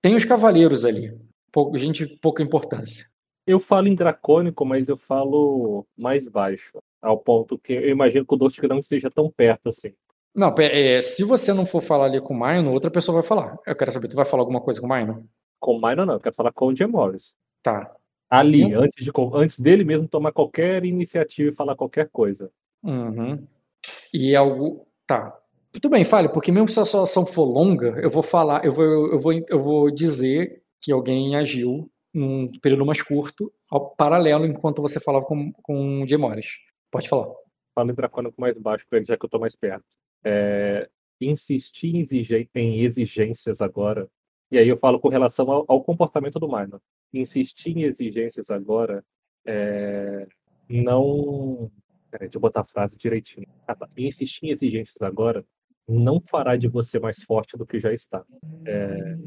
[0.02, 1.16] Tem os cavaleiros ali.
[1.52, 3.06] Pouco, gente de pouca importância.
[3.46, 6.80] Eu falo em dracônico, mas eu falo mais baixo.
[7.02, 9.94] Ao ponto que eu imagino que o Dostik não esteja tão perto assim.
[10.36, 13.28] Não, pe- é, se você não for falar ali com o Minor, outra pessoa vai
[13.28, 13.58] falar.
[13.66, 15.24] Eu quero saber, tu vai falar alguma coisa com o Minor?
[15.60, 16.14] Com o Minor, não.
[16.16, 17.34] Eu quero falar com o Jim Morris.
[17.64, 17.94] Tá.
[18.30, 18.82] Ali, Hum.
[18.84, 22.50] antes, de, antes dele mesmo tomar qualquer iniciativa e falar qualquer coisa.
[22.84, 23.46] Uhum.
[24.14, 24.88] E algo.
[25.06, 25.38] Tá.
[25.72, 28.72] Tudo bem, fale, porque mesmo se a sua ação for longa, eu vou falar, eu
[28.72, 34.46] vou, eu vou, eu vou dizer que alguém agiu num período mais curto, ao paralelo,
[34.46, 36.58] enquanto você falava com, com o Jay Morris.
[36.92, 37.34] Pode falar.
[37.74, 39.86] Falo em dracônico mais baixo pra ele, já que eu tô mais perto.
[40.24, 40.90] É,
[41.22, 44.10] insistir em exigências agora.
[44.52, 46.82] E aí eu falo com relação ao, ao comportamento do Minor.
[47.14, 49.04] Insistir em exigências agora
[49.46, 50.28] é,
[50.70, 51.72] não.
[52.12, 53.48] Peraí, deixa eu botar a frase direitinho.
[53.66, 53.88] Ah, tá.
[53.98, 55.46] Insistir em exigências agora
[55.88, 58.24] não fará de você mais forte do que já está.
[58.66, 59.18] É,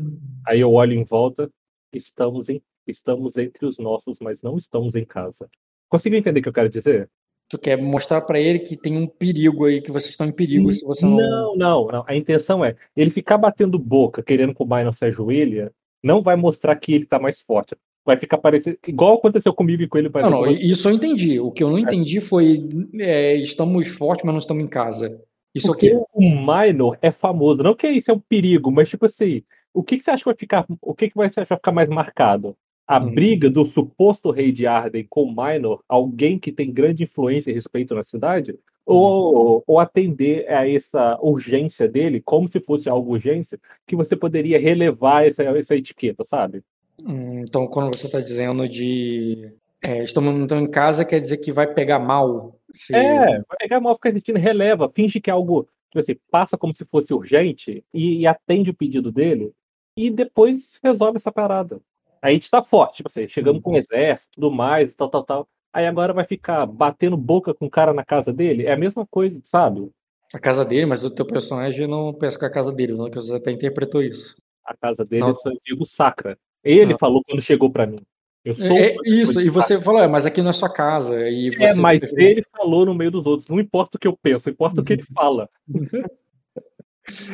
[0.47, 1.51] aí eu olho em volta,
[1.93, 5.49] estamos, em, estamos entre os nossos, mas não estamos em casa.
[5.89, 7.11] Conseguiu entender o que eu quero dizer?
[7.49, 10.71] Tu quer mostrar pra ele que tem um perigo aí, que vocês estão em perigo
[10.73, 11.17] se você não.
[11.17, 12.05] Não, não, não.
[12.07, 16.37] A intenção é ele ficar batendo boca, querendo que o Minor se ajoelha, não vai
[16.37, 17.77] mostrar que ele tá mais forte.
[18.05, 18.79] Vai ficar parecendo.
[18.87, 20.11] Igual aconteceu comigo e com ele.
[20.13, 21.41] Não, não, isso eu entendi.
[21.41, 25.21] O que eu não entendi foi é, estamos fortes, mas não estamos em casa.
[25.55, 26.05] Isso Porque aqui.
[26.13, 27.63] o Minor é famoso.
[27.63, 30.29] Não que isso é um perigo, mas tipo assim, o que, que você acha que
[30.29, 30.67] vai ficar.
[30.83, 32.57] O que, que vai, vai ficar mais marcado?
[32.87, 33.15] A Hum.
[33.15, 37.55] briga do suposto rei de Arden com o Minor, alguém que tem grande influência e
[37.55, 43.59] respeito na cidade, ou, ou atender a essa urgência dele, como se fosse algo urgência,
[43.87, 46.63] que você poderia relevar essa, essa etiqueta, sabe?
[47.03, 49.53] Hum, Então, quando você está dizendo de
[49.85, 52.59] é, estamos então em casa, quer dizer que vai pegar mal.
[52.73, 52.97] Se...
[52.97, 56.75] É, vai pegar mal, ficar assistindo, releva, finge que é algo, tipo assim, passa como
[56.75, 59.53] se fosse urgente e, e atende o pedido dele
[59.95, 61.81] e depois resolve essa parada.
[62.23, 65.23] Aí a gente tá forte, tipo assim, chegamos com o exército, tudo mais, tal, tal,
[65.23, 65.49] tal.
[65.71, 68.65] Aí agora vai ficar batendo boca com o cara na casa dele?
[68.65, 69.91] É a mesma coisa, sabe?
[70.33, 73.11] A casa dele, mas o teu personagem não pensa que é a casa deles, não,
[73.11, 74.43] que você até interpretou isso.
[74.65, 75.29] A casa dele, Não.
[75.29, 76.39] eu só digo sacra.
[76.65, 76.99] Ele Não.
[76.99, 77.99] falou quando chegou pra mim.
[78.45, 80.73] Eu sou É, é um isso, e você falou, é, mas aqui não é sua
[80.73, 81.29] casa.
[81.29, 83.49] E É, você mas ele falou no meio dos outros.
[83.49, 85.49] Não importa o que eu penso, importa o que ele fala.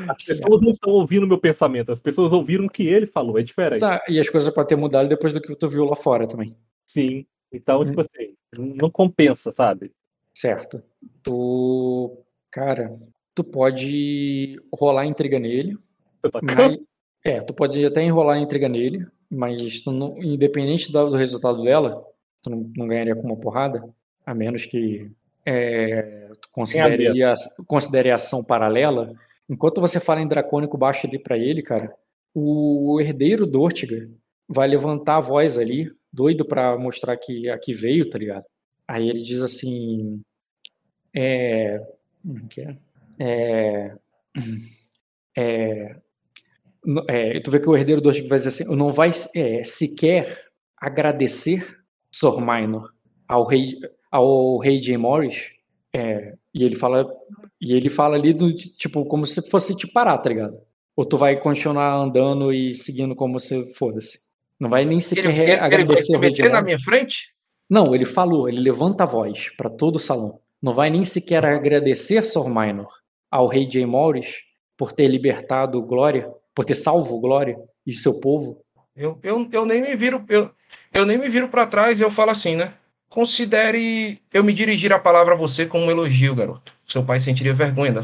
[0.08, 3.38] As pessoas não estão ouvindo o meu pensamento, as pessoas ouviram o que ele falou,
[3.38, 3.80] é diferente.
[3.80, 6.56] Tá, e as coisas podem ter mudado depois do que tu viu lá fora também.
[6.86, 7.26] Sim.
[7.52, 9.92] Então, tipo assim, não compensa, sabe?
[10.32, 10.82] Certo.
[11.22, 12.16] Tu.
[12.52, 12.96] Cara,
[13.34, 15.76] tu pode rolar intriga nele.
[16.22, 16.78] Você tá Mas,
[17.24, 21.62] é, tu pode até enrolar a intriga nele, mas tu não- independente do, do resultado
[21.62, 22.04] dela,
[22.42, 23.84] tu não, não ganharia com uma porrada,
[24.24, 25.10] a menos que.
[25.44, 27.34] é, considere, a,
[27.66, 29.12] considere a ação paralela,
[29.48, 31.92] enquanto você fala em dracônico baixo ali para ele, cara,
[32.34, 34.08] o herdeiro Dortiga
[34.48, 38.44] vai levantar a voz ali, doido para mostrar que aqui veio, tá ligado?
[38.86, 40.20] Aí ele diz assim,
[41.14, 41.80] é,
[42.48, 42.76] que é,
[43.18, 43.96] é,
[45.36, 45.96] é,
[47.08, 50.44] é, tu vê que o herdeiro Dortiga vai dizer assim, não vai é, sequer
[50.76, 51.66] agradecer
[52.14, 52.90] Sor Minor
[53.28, 53.78] ao rei
[54.10, 55.52] ao rei Jay Morris
[55.92, 57.06] é, e ele fala
[57.60, 60.58] e ele fala ali do tipo como se fosse te parar, tá ligado?
[60.96, 64.18] Ou tu vai continuar andando e seguindo como se foda-se.
[64.58, 67.34] Não vai nem sequer ele, ele, agradecer ele, ele, ele na minha frente?
[67.68, 70.40] Não, ele falou, ele levanta a voz para todo o salão.
[70.60, 72.90] Não vai nem sequer agradecer Sor Minor
[73.30, 74.42] ao rei Jay Morris
[74.76, 78.62] por ter libertado Glória, por ter salvo Glória e seu povo.
[78.94, 80.50] Eu, eu, eu nem me viro, eu,
[80.92, 82.74] eu nem me viro para trás e eu falo assim, né?
[83.08, 86.70] Considere eu me dirigir a palavra a você como um elogio, garoto.
[86.86, 87.94] Seu pai sentiria vergonha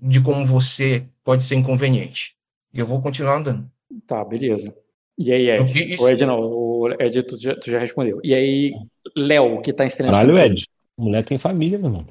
[0.00, 2.34] de como você pode ser inconveniente.
[2.72, 3.70] E eu vou continuar andando.
[4.06, 4.74] Tá, beleza.
[5.18, 5.92] E aí, Ed?
[5.92, 6.02] Isso...
[6.02, 8.18] O Ed não, o Ed tu já, tu já respondeu.
[8.24, 8.72] E aí,
[9.14, 10.14] Léo, que tá ensinando.
[10.14, 10.64] Caralho, Ed.
[10.96, 12.06] Mulher tem família, meu irmão.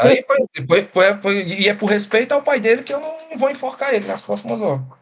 [0.00, 0.24] Aí,
[0.66, 3.94] foi, foi, foi, e é por respeito ao pai dele que eu não vou enforcar
[3.94, 5.01] ele nas próximas horas.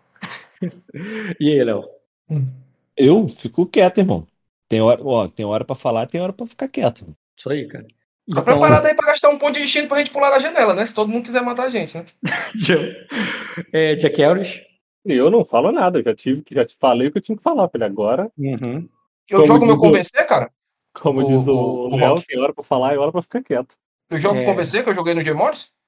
[1.41, 1.89] E aí, Léo?
[2.97, 4.27] Eu fico quieto, irmão.
[4.69, 7.07] Tem hora, ó, tem hora para falar, tem hora para ficar quieto.
[7.37, 7.85] Isso aí, cara.
[7.85, 7.89] Tá
[8.29, 8.45] então...
[8.45, 10.87] preparado aí pra gastar um ponto de destino pra gente pular da janela, né?
[10.87, 12.07] Se todo mundo quiser matar a gente, né?
[13.73, 14.63] é, Jack Harris?
[15.05, 17.69] Eu não falo nada, já tive, já te falei o que eu tinha que falar,
[17.69, 18.31] falei, agora.
[18.39, 18.89] Uhum.
[19.29, 20.51] Eu jogo meu convencer, cara?
[20.93, 23.77] Como o, diz o, o Léo, tem hora pra falar e hora pra ficar quieto.
[24.11, 24.45] Eu jogo é...
[24.45, 25.73] convencer que eu joguei no J Morris?
[25.73, 25.80] Hum,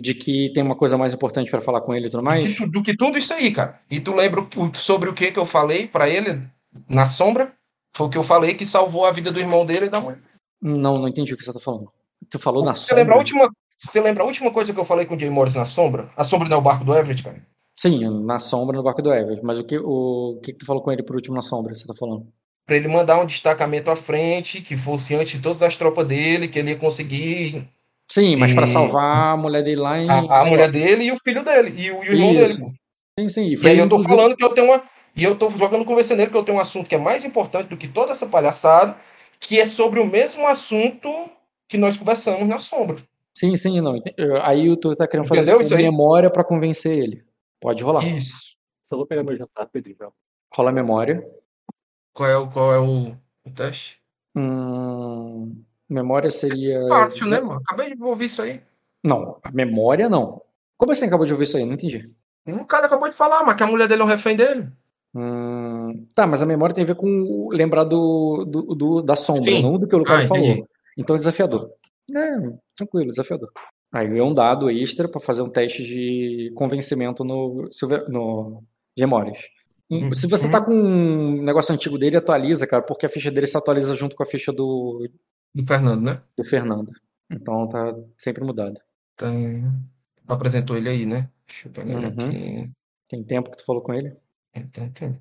[0.00, 2.44] de que tem uma coisa mais importante para falar com ele e tudo mais?
[2.44, 3.80] Do que, do que, tudo isso aí, cara.
[3.90, 6.42] E tu lembra sobre o que que eu falei para ele
[6.88, 7.54] na sombra?
[7.96, 10.16] Foi o que eu falei que salvou a vida do irmão dele e da mãe.
[10.60, 11.90] Não, não entendi o que você tá falando.
[12.30, 13.02] Tu falou na você sombra.
[13.02, 15.54] Lembra a última, você lembra a última coisa que eu falei com o Jay Morris
[15.54, 16.10] na sombra?
[16.16, 17.42] A sombra não é o barco do Everett, cara?
[17.78, 19.42] Sim, na sombra no barco do Everett.
[19.42, 21.74] Mas o que, o, o que, que tu falou com ele por último na sombra?
[21.74, 22.26] Você tá falando?
[22.66, 26.48] Pra ele mandar um destacamento à frente, que fosse antes de todas as tropas dele,
[26.48, 27.66] que ele ia conseguir.
[28.10, 28.54] Sim, mas e...
[28.54, 30.08] para salvar a mulher dele lá em.
[30.08, 31.74] A, a mulher dele e o filho dele.
[31.76, 32.58] E o, e o irmão Isso.
[32.58, 32.72] dele.
[33.18, 33.48] Sim, sim.
[33.48, 34.82] E, e aí eu tô falando que eu tenho uma
[35.16, 37.24] e eu estou jogando com você nele que eu tenho um assunto que é mais
[37.24, 38.96] importante do que toda essa palhaçada,
[39.40, 41.08] que é sobre o mesmo assunto
[41.66, 43.02] que nós conversamos na sombra.
[43.34, 43.98] Sim, sim, não.
[44.42, 47.24] Aí o tu tá querendo fazer Entendeu isso com memória para convencer ele.
[47.60, 48.06] Pode rolar.
[48.06, 48.56] Isso.
[48.82, 49.96] Só vou pegar meu jantar, Pedrinho.
[50.54, 51.26] Rola a memória.
[52.12, 53.98] Qual é o, qual é o, o teste?
[54.34, 56.80] Hum, memória seria.
[56.88, 57.60] Fácil, né, mano?
[57.64, 58.60] Acabei de ouvir isso aí.
[59.02, 60.42] Não, a memória não.
[60.76, 61.64] Como assim acabou de ouvir isso aí?
[61.64, 62.04] Não entendi.
[62.46, 64.68] Um cara acabou de falar, mas que a mulher dele é um refém dele.
[65.14, 69.44] Hum, tá, mas a memória tem a ver com lembrar do, do, do da sombra,
[69.44, 69.62] Sim.
[69.62, 70.68] não do que o Lucas ah, falou.
[70.96, 71.70] Então é desafiador.
[72.14, 72.36] É,
[72.76, 73.50] tranquilo, desafiador.
[73.92, 77.66] Aí ganhou um dado extra para fazer um teste de convencimento no,
[78.08, 78.62] no
[78.96, 79.38] Gemores.
[79.90, 83.46] Hum, se você tá com um negócio antigo dele, atualiza, cara, porque a ficha dele
[83.46, 85.08] se atualiza junto com a ficha do.
[85.54, 86.22] Do Fernando, né?
[86.36, 86.92] Do Fernando.
[87.30, 88.80] Então tá sempre mudado.
[89.16, 89.62] Tem.
[90.28, 91.30] Apresentou ele aí, né?
[91.46, 91.98] Deixa eu pegar uhum.
[91.98, 92.72] ele aqui.
[93.08, 94.16] Tem tempo que tu falou com ele?
[94.72, 95.20] Tem tempo.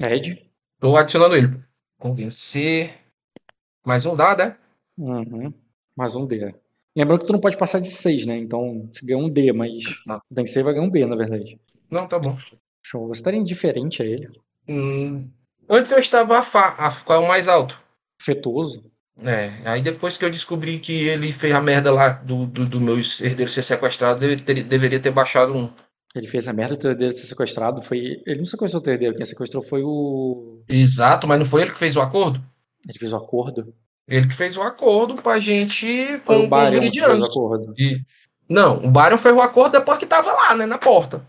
[0.00, 0.50] Ed?
[0.78, 1.64] Tô adicionando ele.
[1.98, 3.00] Convencer.
[3.86, 4.58] Mais um dado, é?
[4.98, 5.52] Uhum.
[5.96, 6.54] Mais um D.
[6.96, 8.36] Lembrando que tu não pode passar de 6, né?
[8.36, 10.20] Então você ganha um D, mas não.
[10.34, 11.60] tem que ser vai ganhar um B, na verdade.
[11.90, 12.36] Não, tá bom.
[12.84, 13.08] Show.
[13.08, 14.30] Você estaria indiferente a ele?
[14.68, 15.30] Hum,
[15.68, 17.80] antes eu estava a, fa, a qual é o mais alto?
[18.20, 18.90] Afetuoso.
[19.22, 22.80] É, aí depois que eu descobri que ele fez a merda lá do, do, do
[22.80, 25.70] meu herdeiro ser sequestrado, deve ter, deveria ter baixado um.
[26.14, 28.22] Ele fez a merda do herdeiro ser sequestrado, foi.
[28.26, 30.62] Ele não sequestrou o herdeiro, quem sequestrou foi o.
[30.68, 32.42] Exato, mas não foi ele que fez o acordo?
[32.88, 33.74] Ele fez o acordo?
[34.06, 37.74] Ele que fez o acordo pra gente com, o Barion com os fez o acordo.
[37.78, 38.00] E...
[38.48, 41.24] Não, o Baryon fez o acordo depois que tava lá, né, na porta.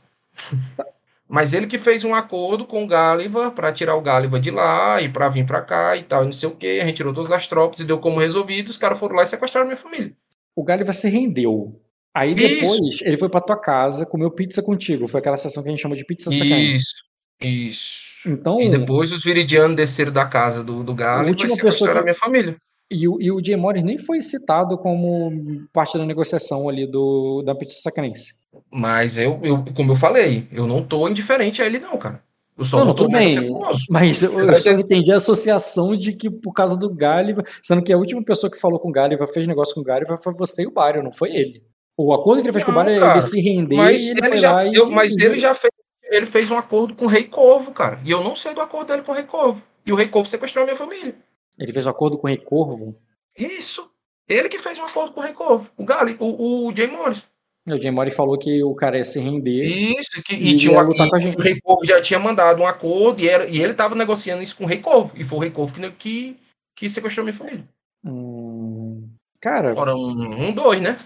[1.27, 5.01] Mas ele que fez um acordo com o Gáliva para tirar o Gáliva de lá
[5.01, 6.79] e para vir para cá e tal, e não sei o que.
[6.79, 8.69] A gente tirou todas as tropas e deu como resolvido.
[8.69, 10.15] Os caras foram lá e sequestraram minha família.
[10.55, 11.81] O Gáliva se rendeu.
[12.13, 13.03] Aí depois isso.
[13.03, 15.07] ele foi para tua casa, comeu pizza contigo.
[15.07, 16.71] Foi aquela sessão que a gente chama de pizza sacanagem.
[16.71, 16.95] Isso,
[17.41, 18.05] isso.
[18.25, 21.99] Então, e depois os viridianos desceram da casa do, do Gáliva e sequestraram que...
[21.99, 22.55] a minha família.
[22.89, 27.41] E o, e o Jay Morris nem foi citado como parte da negociação ali do,
[27.41, 28.35] da pizza sacanense.
[28.71, 32.23] Mas eu, eu, como eu falei, eu não tô indiferente a ele, não, cara.
[32.57, 33.53] Eu só não, não tô bem.
[33.89, 37.91] Mas eu, eu só entendi a associação de que por causa do Gáliva, sendo que
[37.91, 40.63] a última pessoa que falou com o Gáliva, fez negócio com o Gáliva, foi você
[40.63, 41.61] e o Bário, não foi ele.
[41.97, 43.75] O acordo que ele fez não, com o Bário é ele se render.
[43.75, 45.71] Mas ele, ele já, eu, mas ele já fez,
[46.03, 47.99] ele fez um acordo com o Rei Corvo, cara.
[48.05, 49.63] E eu não sei do acordo dele com o Rei Corvo.
[49.85, 51.15] E o Rei Corvo sequestrou a minha família.
[51.57, 52.95] Ele fez um acordo com o Rei Corvo.
[53.37, 53.89] Isso.
[54.27, 55.69] Ele que fez um acordo com o Rei Corvo.
[55.77, 57.23] O Gali, o, o Jay Morris.
[57.67, 59.63] O Jay Mori falou que o cara ia se render.
[59.63, 61.37] Isso, que, E e, tinha um, lutar e com a gente.
[61.37, 64.55] o Rei Corvo já tinha mandado um acordo e, era, e ele tava negociando isso
[64.55, 65.13] com o Rei Corvo.
[65.17, 66.37] E foi o Rei Corvo que, que,
[66.75, 67.63] que sequestrou minha família.
[68.05, 69.09] Hum,
[69.41, 70.97] Cara, Ora, um, um dois, né?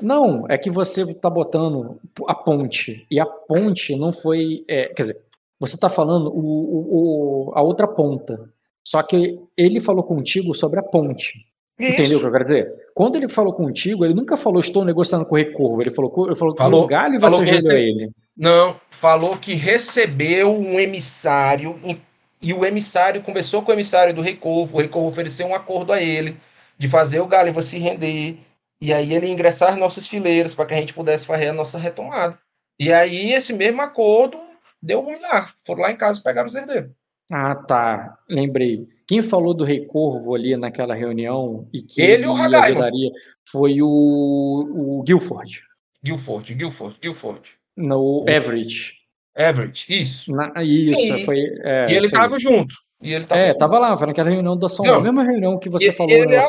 [0.00, 3.06] não, é que você tá botando a ponte.
[3.10, 4.64] E a ponte não foi.
[4.68, 5.20] é, quer dizer,
[5.60, 8.50] você tá falando o, o- o- a outra ponta.
[8.86, 11.44] Só que ele falou contigo sobre a ponte.
[11.78, 12.20] Entendeu o Isso.
[12.20, 12.72] que eu quero dizer?
[12.94, 15.80] Quando ele falou contigo, ele nunca falou estou negociando com o Rei Corvo.
[15.80, 18.10] Ele falou, ele falou que Falou- o galho falou você que rendeu a rece- ele.
[18.36, 21.98] Não, falou que recebeu um emissário e-
[22.42, 24.76] e o emissário conversou com o emissário do Rei Corvo.
[24.76, 26.36] O Rei Corvo ofereceu um acordo a ele
[26.76, 28.38] de fazer o Gáliva se render
[28.80, 31.78] e aí ele ingressar nas nossas fileiras para que a gente pudesse fazer a nossa
[31.78, 32.38] retomada.
[32.78, 34.38] E aí esse mesmo acordo
[34.82, 35.50] deu ruim lá.
[35.64, 36.90] Foram lá em casa e pegaram os herdeiros.
[37.32, 38.16] Ah, tá.
[38.28, 38.86] Lembrei.
[39.08, 43.10] Quem falou do Rei Corvo ali naquela reunião e que Ele e o ajudaria
[43.50, 45.62] foi o, o Guilford.
[46.04, 47.40] Guilford, Guilford, Guilford.
[47.76, 48.92] No Everett.
[49.36, 50.30] Everett, isso.
[50.32, 51.38] Na- isso, E- foi.
[51.64, 52.22] É, e ele isso aí.
[52.22, 52.74] tava junto.
[53.00, 53.58] E ele tava É, junto.
[53.58, 56.12] tava lá, foi naquela reunião da São a mesma reunião que você E- falou.
[56.12, 56.48] ele é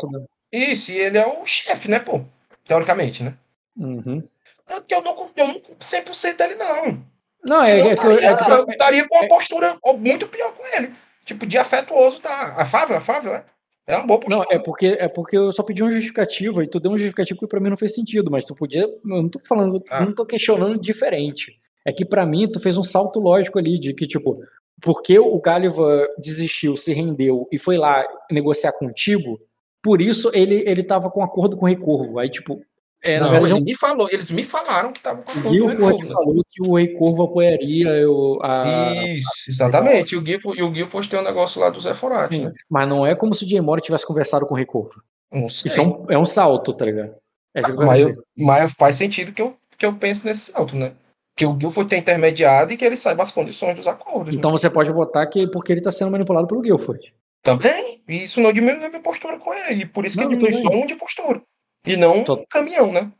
[0.52, 2.20] Isso, e ele é o chefe, né, pô?
[2.66, 3.34] Teoricamente, né?
[3.78, 4.22] Uhum.
[4.66, 7.02] Tanto que eu não, eu não 100% dele, não.
[7.46, 10.28] Não, é, Senão é, que eu- é que eu- eu estaria com uma postura muito
[10.28, 10.92] pior com ele.
[11.24, 12.54] Tipo, de afetuoso, tá?
[12.56, 13.44] Afável, afável, é?
[13.86, 16.78] É uma boa Não, é porque, é porque eu só pedi uma justificativa e tu
[16.78, 18.82] deu um justificativo que pra mim não fez sentido, mas tu podia.
[18.82, 20.04] Eu não tô falando, Ah.
[20.04, 21.52] não tô questionando diferente.
[21.84, 24.38] É que pra mim tu fez um salto lógico ali de que, tipo,
[24.82, 29.40] porque o Gáliva desistiu, se rendeu e foi lá negociar contigo,
[29.82, 32.18] por isso ele, ele tava com acordo com o Rei Corvo.
[32.18, 32.60] Aí, tipo,
[33.02, 35.42] é, na não, verdade, ele me falou, eles me falaram que estavam com o acordo
[35.42, 36.14] com o Guilford Corvo, né?
[36.14, 38.94] falou que o Rei Corvo apoiaria o, a.
[39.06, 40.14] Isso, exatamente.
[40.14, 42.52] E o Guilford, e o Guilford tem um negócio lá do Zé Forati, né?
[42.68, 45.02] Mas não é como se o Jay Mori tivesse conversado com o Rei Corvo.
[45.32, 45.70] Não sei.
[45.70, 47.14] Isso é um, é um salto, tá ligado?
[47.54, 50.76] É eu quero mas, eu- mas faz sentido que eu, que eu pense nesse salto,
[50.76, 50.92] né?
[51.36, 54.34] Que o Guilford tem intermediado e que ele saiba as condições dos acordos.
[54.34, 54.38] né?
[54.38, 57.12] Então você pode botar que porque ele tá sendo manipulado pelo Guilford.
[57.42, 58.02] Também.
[58.06, 59.86] E isso não diminui a minha postura com ele.
[59.86, 61.40] Por isso que Não, diminui só um de postura.
[61.86, 63.10] E não um Tô- caminhão, né?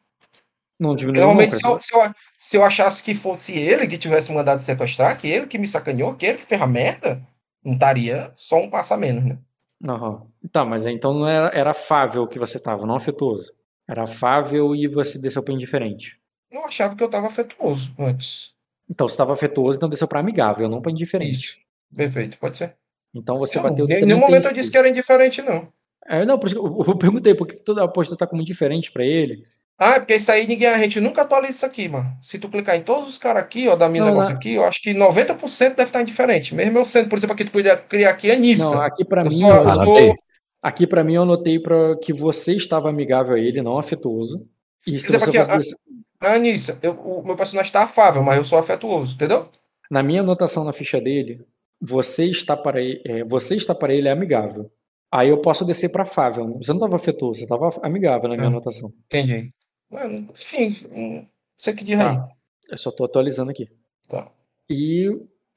[0.78, 2.00] Não diminuiu Normalmente, se eu, se, eu,
[2.38, 6.14] se eu achasse que fosse ele que tivesse mandado sequestrar, que ele que me sacaneou,
[6.14, 7.22] que ele que fez a merda,
[7.62, 9.38] não estaria só um passo a menos, né?
[9.86, 10.26] Aham.
[10.50, 13.52] Tá, mas então não era, era afável que você tava, não afetuoso.
[13.88, 16.18] Era afável e você desceu pra indiferente.
[16.50, 18.54] Eu achava que eu tava afetuoso antes.
[18.88, 21.30] Então você tava afetuoso, então desceu pra amigável, não pra indiferente.
[21.32, 21.56] Isso.
[21.94, 22.76] Perfeito, pode ser.
[23.14, 24.54] Então você Não, bateu em nenhum momento eu 36.
[24.56, 25.70] disse que era indiferente, não.
[26.10, 28.90] É, não, por isso que eu, eu perguntei, por que toda aposta tá como indiferente
[28.90, 29.44] pra ele?
[29.78, 32.04] Ah, é porque isso aí ninguém, a gente nunca atualiza isso aqui, mano.
[32.20, 34.36] Se tu clicar em todos os caras aqui, ó, da minha Não, negócio não.
[34.38, 36.54] aqui, eu acho que 90% deve estar indiferente.
[36.54, 38.64] Mesmo eu sendo, por exemplo, aqui tu podia criar aqui Anissa.
[38.64, 40.14] Não, aqui eu mim, sou, eu- anotei.
[40.62, 44.46] aqui para mim eu anotei para que você estava amigável a ele, não afetuoso.
[44.86, 45.74] E se exemplo, você aqui, fosse
[46.20, 49.44] a- Anissa, eu- o meu personagem está afável, mas eu sou afetuoso, entendeu?
[49.90, 51.40] na minha anotação na ficha dele,
[51.80, 54.70] você está para ele, é, você está para ele é amigável.
[55.12, 56.46] Aí eu posso descer para afável.
[56.58, 58.50] Você não estava afetuoso, você estava amigável na minha Ah.
[58.50, 58.90] anotação.
[59.06, 59.50] Entendi.
[59.90, 62.16] Mano, enfim, você que diz aí.
[62.16, 62.28] Tá.
[62.70, 63.68] Eu só tô atualizando aqui.
[64.08, 64.30] Tá.
[64.68, 65.08] E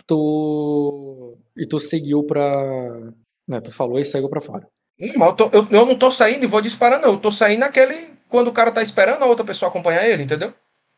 [0.07, 3.11] tu e tu seguiu para,
[3.47, 4.67] né, tu falou e saiu para fora.
[4.99, 7.09] Não, mas eu, tô- eu- eu não tô saindo e vou disparar, não.
[7.11, 8.11] Eu tô saindo naquele.
[8.29, 10.51] Quando o cara tá esperando a outra pessoa acompanhar ele, entendeu?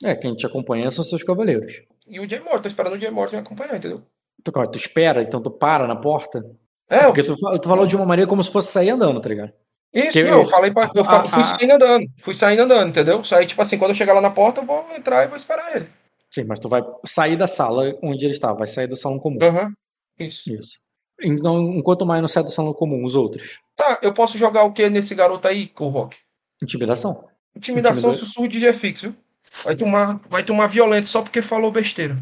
[0.04, 1.82] É, quem te acompanha são seus cavaleiros.
[2.08, 4.02] E o Jay Morton, tô esperando o Jay Morton me acompanhar, entendeu?
[4.44, 6.46] Tu, tu espera, então tu para na porta.
[6.90, 9.20] É, eu, Porque tu, fa- tu falou de uma maneira como se fosse sair andando,
[9.20, 9.52] tá ligado?
[9.94, 12.06] isso, que- não, eu falei pra, eu fa- a- fui a- saindo andando.
[12.20, 13.24] Fui saindo andando, entendeu?
[13.24, 15.76] Saí, tipo assim, quando eu chegar lá na porta, eu vou entrar e vou esperar
[15.76, 15.88] ele.
[16.34, 19.40] Sim, mas tu vai sair da sala onde ele estava, vai sair do salão comum.
[19.42, 19.72] Aham.
[20.20, 20.54] Isso.
[20.54, 20.80] Isso.
[21.22, 23.58] Então, enquanto mais não sai do salão comum, os outros.
[23.76, 26.18] Tá, eu posso jogar o que nesse garoto aí, com o Rock?
[26.62, 27.26] Intimidação.
[27.56, 29.16] Intimidação, Intimida- sussurro de G-Fix, viu?
[29.64, 32.18] Vai tomar, vai tomar violento só porque falou besteira.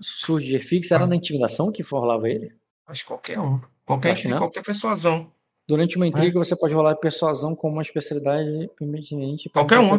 [0.00, 2.54] Surge de fix era na intimidação que forlava ele?
[2.86, 3.60] Acho que qualquer um.
[3.88, 4.36] Qualquer, Acho não.
[4.38, 5.32] qualquer persuasão.
[5.66, 6.08] Durante uma É.
[6.10, 8.86] intriga, você pode rolar persuasão com uma especialidade para
[9.52, 9.98] Qualquer uma.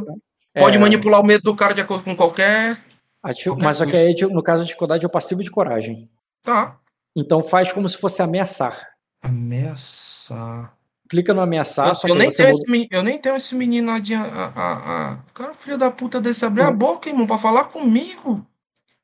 [0.58, 2.78] Pode É, manipular o medo do cara de acordo com qualquer.
[3.24, 5.44] a difi- qualquer Mas só que aí, tipo, no caso, a dificuldade é o passivo
[5.44, 6.08] de coragem.
[6.44, 6.78] Tá.
[7.16, 8.92] Então faz como se fosse ameaçar.
[9.22, 10.74] Ameaçar.
[11.10, 13.92] Clica no ameaçar, Eu, só eu nem tenho muda- menino, eu nem tenho esse menino
[13.92, 14.14] lá de.
[14.14, 15.18] A, a, a...
[15.34, 16.78] Cara, filho da puta desse abrir a Uhum.
[16.78, 18.46] boca, irmão, pra falar comigo.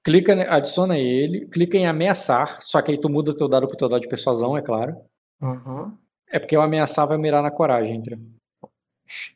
[0.06, 3.90] Clica, adiciona ele, clica em ameaçar, só que aí tu muda teu dado pro teu
[3.90, 4.96] dado de persuasão, é claro.
[5.42, 5.98] Aham.
[6.32, 8.20] É porque o ameaçar vai mirar na coragem, entendeu?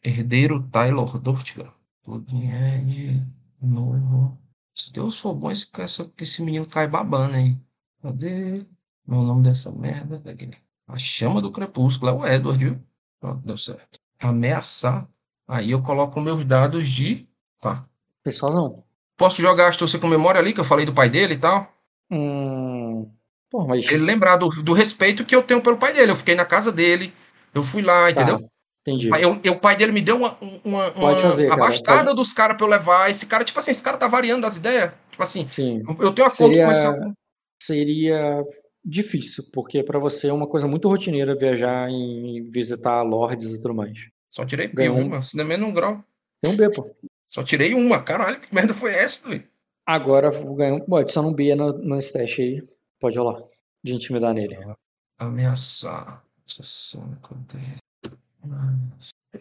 [0.04, 1.74] Herdeiro Taylor Dortiga.
[2.04, 3.28] Tudinho
[3.62, 4.38] novo.
[4.76, 7.58] Se Deus for bom, esse, essa, esse menino cai babando aí.
[8.02, 8.66] Cadê?
[9.06, 10.20] Meu nome dessa merda.
[10.20, 10.50] Daqui.
[10.88, 12.82] A chama do crepúsculo é o Edward, viu?
[13.20, 14.00] Pronto, deu certo.
[14.20, 15.08] Ameaçar.
[15.48, 17.28] Aí eu coloco meus dados de.
[17.60, 17.86] Tá.
[18.24, 18.84] Persuasão.
[19.20, 21.72] Posso jogar astúcia com memória ali, que eu falei do pai dele e tal?
[22.10, 23.08] Hum.
[23.52, 23.86] Pô, mas.
[23.92, 26.12] Ele lembrar do, do respeito que eu tenho pelo pai dele.
[26.12, 27.14] Eu fiquei na casa dele,
[27.54, 28.50] eu fui lá, Tá, entendeu?
[28.82, 29.10] entendi.
[29.14, 32.04] Aí eu- eu- o pai dele me deu uma, uma, Pode uma fazer, cara, abastada
[32.06, 33.10] pode- dos caras pra eu levar.
[33.12, 34.94] Esse cara, tipo assim, esse cara tá variando das ideias.
[35.12, 35.84] Tipo assim, Sim.
[36.00, 37.14] eu- tenho acordo Seria, com esse.
[37.62, 38.44] seria
[38.86, 43.74] difícil, porque pra você é uma coisa muito rotineira viajar e visitar lords e tudo
[43.74, 43.98] mais.
[44.30, 45.06] Só tirei B, Ganhou um.
[45.08, 46.02] uma, se não é menos um grau.
[46.42, 46.90] Tem um B, pô.
[47.30, 48.02] Só tirei uma.
[48.02, 49.48] Caralho, que merda foi essa, doido?
[49.86, 50.84] Agora ganhou.
[50.88, 52.63] Bom, adiciona um B no, nesse teste aí.
[53.00, 53.42] Pode rolar.
[53.84, 54.58] De intimidar nele.
[55.18, 56.24] Ameaçar.
[56.48, 57.06] 60,
[57.54, 57.80] 10.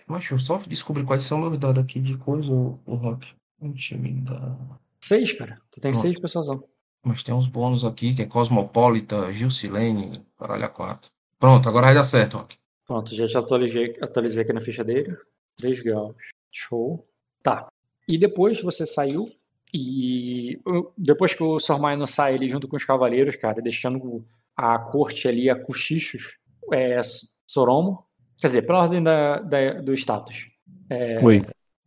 [0.06, 3.34] Mas eu só descobrir quais são meus dados aqui de coisa, o Rock.
[3.60, 4.56] Intimidar.
[5.02, 5.60] Seis, cara.
[5.70, 6.02] Tu tem Pronto.
[6.02, 6.62] seis persuasão.
[7.02, 11.10] Mas tem uns bônus aqui, que é Cosmopolita, Gilcilene, caralho, a 4.
[11.38, 12.56] Pronto, agora vai dar certo, Rock.
[12.86, 15.16] Pronto, já te atualizei, atualizei aqui na ficha dele.
[15.56, 16.16] 3 graus.
[16.50, 17.06] Show.
[17.42, 17.68] Tá.
[18.08, 19.30] E depois você saiu.
[19.72, 20.58] E
[20.96, 21.78] depois que o Sr.
[21.78, 24.24] Minor sai ali junto com os cavaleiros, cara, deixando
[24.56, 26.38] a corte ali a cochichos,
[26.72, 26.98] é
[27.46, 28.02] Soromo.
[28.40, 30.48] Quer dizer, pela ordem da, da- do status.
[30.88, 31.44] É, Oi,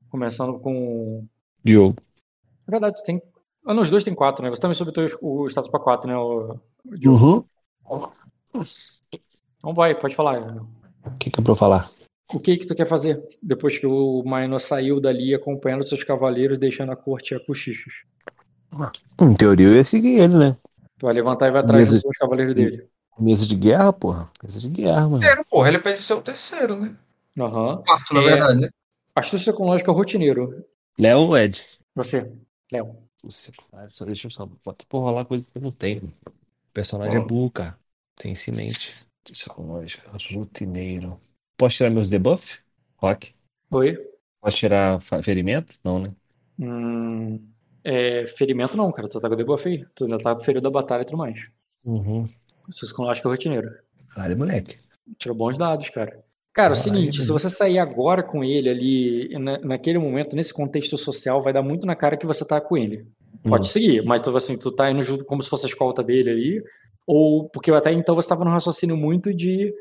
[0.09, 1.25] começando com.
[1.63, 1.95] Diogo.
[2.67, 3.19] Na verdade, tu tem.
[3.65, 4.49] Ah, nos dois tem quatro, né?
[4.51, 6.15] Você também subiu o status pra quatro, né?
[6.15, 6.59] O,
[6.97, 7.47] Diogo?
[7.89, 8.63] Uhum.
[9.57, 10.39] Então vai, pode falar.
[11.05, 11.89] O que, que é pra eu falar?
[12.33, 16.57] O que que tu quer fazer depois que o Minor saiu dali acompanhando seus cavaleiros,
[16.57, 18.03] deixando a corte a cochichos?
[19.21, 20.57] Em teoria eu ia seguir ele, né?
[20.97, 22.87] Tu vai levantar e vai atrás Mesa- dos cavaleiros dele.
[23.19, 24.29] Mesa de guerra, porra.
[24.41, 25.19] Mesa de guerra, mano.
[25.19, 26.95] Terceiro, porra, ele pede ser o terceiro, né?
[27.39, 27.83] Aham.
[27.85, 28.23] Quarto, na É.
[28.23, 28.69] verdade, né?
[29.15, 30.65] Astúcia tecnológica rotineiro.
[30.97, 31.65] Léo ou Ed?
[31.95, 32.31] Você,
[32.71, 32.95] Léo.
[33.89, 36.03] Só deixa eu só botar por rolar coisa que eu não tenho.
[36.25, 37.25] O personagem é Ó.
[37.25, 37.77] burro, cara.
[38.15, 38.95] Tem isso em mente.
[39.23, 41.19] Psicológica, rotineiro.
[41.61, 42.57] Posso tirar meus debuff?
[42.97, 43.35] Rock?
[43.69, 43.95] Oi?
[44.41, 45.77] Posso tirar ferimento?
[45.83, 46.07] Não, né?
[46.59, 47.39] Hum,
[47.83, 49.07] é, ferimento não, cara.
[49.07, 49.85] Tu tá com debuff aí.
[49.93, 51.51] Tu ainda tá ferido da batalha e tudo mais.
[51.85, 52.25] Uhum.
[52.67, 53.69] Astúcia tecnológica rotineiro.
[54.15, 54.79] Cara, moleque.
[55.19, 56.23] Tirou bons dados, cara.
[56.51, 60.51] Cara, é o seguinte, se você sair agora com ele ali, na, naquele momento, nesse
[60.51, 63.05] contexto social, vai dar muito na cara que você tá com ele.
[63.43, 63.71] Pode Hum.
[63.71, 66.63] seguir, mas tu, assim, tu tá indo junto como se fosse a escolta dele ali,
[67.05, 69.71] ou porque até então você tava num raciocínio muito de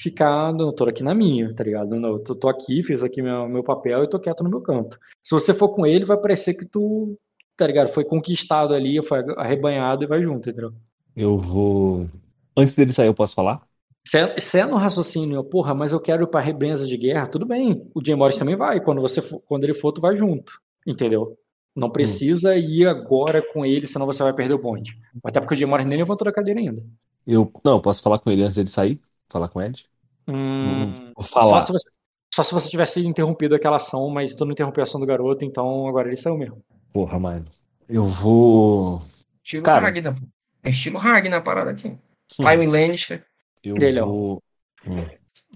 [0.00, 1.90] ficar, não, tô aqui na minha, tá ligado?
[1.96, 4.62] Não, eu tô, tô aqui, fiz aqui meu, meu papel e tô quieto no meu
[4.62, 4.98] canto.
[5.22, 7.18] Se você for com ele, vai parecer que tu,
[7.56, 7.88] tá ligado?
[7.88, 10.72] Foi conquistado ali, foi arrebanhado e vai junto, entendeu?
[11.16, 12.08] Eu vou.
[12.56, 13.60] Antes dele sair, eu posso falar?
[14.06, 17.26] Se é, se é no raciocínio, porra, mas eu quero ir pra rebenza de guerra,
[17.26, 17.86] tudo bem.
[17.94, 18.80] O Jay Morris também vai.
[18.80, 20.52] Quando, você for- quando ele for, tu vai junto.
[20.86, 21.36] Entendeu?
[21.76, 24.96] Não precisa ir agora com ele, senão você vai perder o bonde.
[25.22, 26.82] Até porque o Jay Morris nem levantou da cadeira ainda.
[27.26, 27.52] Eu.
[27.64, 28.98] Não, eu posso falar com ele antes dele sair?
[29.30, 29.84] Falar com o Ed?
[30.26, 31.60] Hum, Vou só, falar.
[31.62, 31.88] se você,
[32.34, 35.44] só se você tivesse interrompido aquela ação, mas tu não interrompeu a ação do garoto,
[35.44, 36.62] então agora ele saiu mesmo.
[36.92, 37.46] Porra, mano.
[37.88, 39.02] Eu vou.
[39.42, 39.86] Estilo Cara.
[39.86, 40.26] Ragnar, pô.
[40.62, 41.88] É estilo Ragnar a parada aqui.
[41.88, 41.98] Hum.
[42.44, 43.24] Tywin Lannister.
[43.62, 44.06] Eu E aí, Léo?
[44.06, 44.42] vou.
[44.86, 44.96] Hum.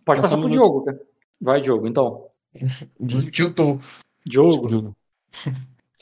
[0.04, 0.48] Pode Passar passar pro.
[0.50, 1.00] Diogo, cara.
[1.40, 1.86] Vai, Diogo.
[1.86, 2.26] Então,
[3.32, 3.78] Tiltou.
[4.24, 4.66] Diogo.
[4.68, 4.96] Diogo.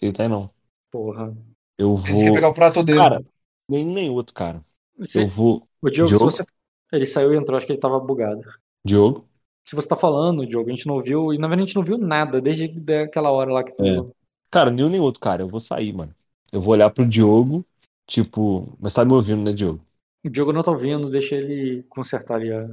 [0.02, 0.50] Ele tá aí não.
[0.90, 1.36] Porra.
[1.78, 2.34] Eu Eles querem vou.
[2.34, 2.98] pegar o prato dele.
[2.98, 3.24] Cara,
[3.68, 4.62] nem, nem outro, cara.
[4.98, 5.66] Você- Eu vou.
[5.82, 6.30] o Diogo, Diogo?
[6.30, 6.44] se você.
[6.92, 8.42] Ele saiu e entrou, acho que ele tava bugado.
[8.84, 9.26] Diogo.
[9.64, 11.84] Se você tá falando, Diogo, a gente não viu, e na verdade a gente não
[11.84, 13.84] viu nada desde aquela hora lá que tu.
[13.84, 14.04] É.
[14.50, 15.42] Cara, nenhum nem outro, cara.
[15.42, 16.14] Eu vou sair, mano.
[16.52, 17.64] Eu vou olhar pro Diogo,
[18.06, 18.76] tipo.
[18.80, 19.80] Mas tá me ouvindo, né, Diogo?
[20.24, 22.68] O Diogo não tá ouvindo, deixa ele consertar ali a.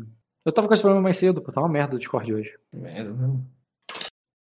[0.46, 2.58] Eu tava com esse problema mais cedo, pô, tá uma merda o Discord hoje.
[2.74, 3.42] Merda, viu?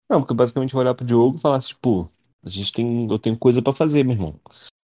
[0.10, 2.10] Não, porque basicamente eu vou olhar pro Diogo e falar assim, tipo,
[2.44, 3.08] a gente tem.
[3.10, 4.40] Eu tenho coisa pra fazer, meu irmão.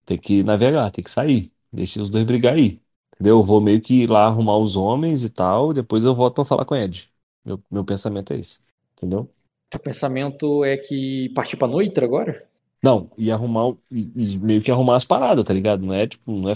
[0.06, 1.50] Tem que navegar, tem que sair.
[1.72, 2.79] Deixa os dois brigar aí.
[3.20, 3.38] Entendeu?
[3.38, 6.44] Eu vou meio que ir lá arrumar os homens e tal, depois eu volto pra
[6.44, 7.10] falar com o Ed.
[7.44, 8.60] Meu, meu pensamento é esse.
[8.94, 9.28] Entendeu?
[9.74, 12.42] O pensamento é que partir pra noite agora?
[12.82, 13.74] Não, e arrumar.
[13.90, 15.84] E, e meio que arrumar as paradas, tá ligado?
[15.84, 16.54] Não é tipo, não é.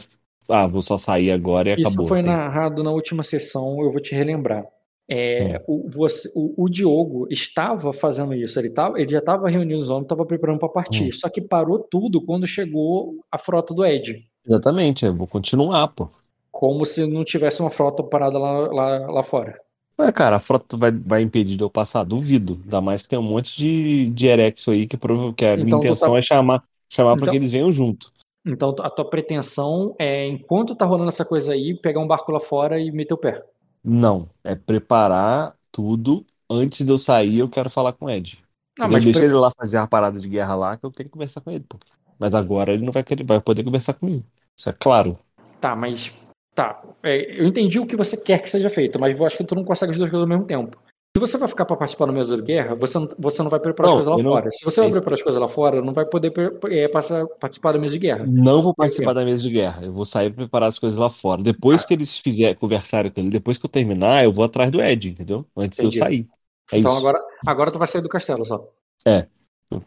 [0.49, 2.09] Ah, vou só sair agora e Isso acabou.
[2.09, 4.65] foi Tem- narrado na última sessão, eu vou te relembrar.
[5.09, 5.65] É, Hum.
[5.67, 9.91] o, você- o- o Diogo estava fazendo isso, ele, tava, ele já estava reunindo os
[9.91, 11.13] homens, estava preparando para partir, Hum.
[11.13, 14.25] só que parou tudo quando chegou a frota do Ed.
[14.47, 16.09] Exatamente, eu vou continuar, pô.
[16.57, 19.59] Como se não tivesse uma frota parada lá, lá, lá fora.
[19.99, 22.05] Ué, cara, a frota vai, vai impedir de eu passar?
[22.05, 22.61] Duvido.
[22.63, 25.81] Ainda mais que tem um monte de, de Erexo aí que, que a minha Então
[25.81, 28.13] tu intenção tá- é chamar, chamar pra Então- que eles venham junto.
[28.47, 32.39] Então a tua pretensão é, enquanto tá rolando essa coisa aí, pegar um barco lá
[32.39, 33.43] fora e meter o pé.
[33.83, 36.25] Não, é preparar tudo.
[36.49, 38.39] Antes de eu sair, eu quero falar com o Ed.
[38.79, 38.93] Ah, Entendeu?
[38.93, 41.13] mas Deixa pre- ele lá fazer a parada de guerra lá, que eu tenho que
[41.13, 41.79] conversar com ele, pô.
[42.19, 44.23] Mas agora ele não vai querer, vai poder conversar comigo.
[44.57, 45.19] Isso é claro.
[45.61, 46.13] Tá, mas
[46.55, 49.45] Tá, é, eu entendi o que você quer que seja feito, mas eu acho que
[49.45, 50.79] tu não consegue as duas coisas ao mesmo tempo.
[51.17, 53.61] Se você vai ficar para participar da mesa de guerra, você não, você não vai
[53.61, 54.51] preparar Não, as coisas lá não- fora.
[54.51, 56.33] Se você vai preparar as coisas lá fora, não vai poder
[56.71, 58.27] é, passar- participar da mesa de guerra.
[58.27, 59.85] Não vou participar da mesa de guerra.
[59.85, 61.41] Eu vou sair pra preparar as coisas lá fora.
[61.41, 64.83] Depois que eles fizerem conversarem com ele, depois que eu terminar, eu vou atrás do
[64.83, 65.47] Ed, entendeu?
[65.57, 66.27] Antes de eu sair.
[66.73, 67.01] É então isso.
[67.01, 68.69] agora, agora tu vai sair do castelo só.
[69.07, 69.27] É.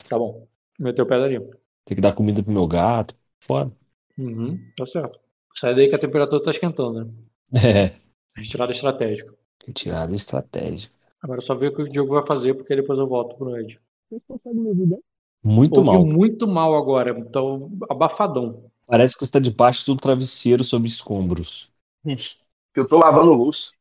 [0.09, 0.47] Tá bom.
[0.79, 1.39] Meteu o pé dali.
[1.83, 3.15] Tem que dar comida pro meu gato.
[3.41, 3.69] Fora.
[4.17, 5.19] Uhum, tá certo.
[5.59, 7.11] Sai daí que a temperatura tá esquentando, né?
[7.53, 7.93] É.
[8.35, 9.33] Retirada estratégica.
[9.65, 10.93] Retirada estratégica.
[11.21, 13.79] Agora só ver o que o Diogo vai fazer, porque depois eu volto pro Ed.
[15.43, 16.05] Muito Ouviu mal.
[16.05, 18.69] muito mal agora, então abafadão.
[18.85, 21.71] Parece que você tá debaixo do travesseiro sobre escombros.
[22.05, 23.71] Que eu tô lavando louça.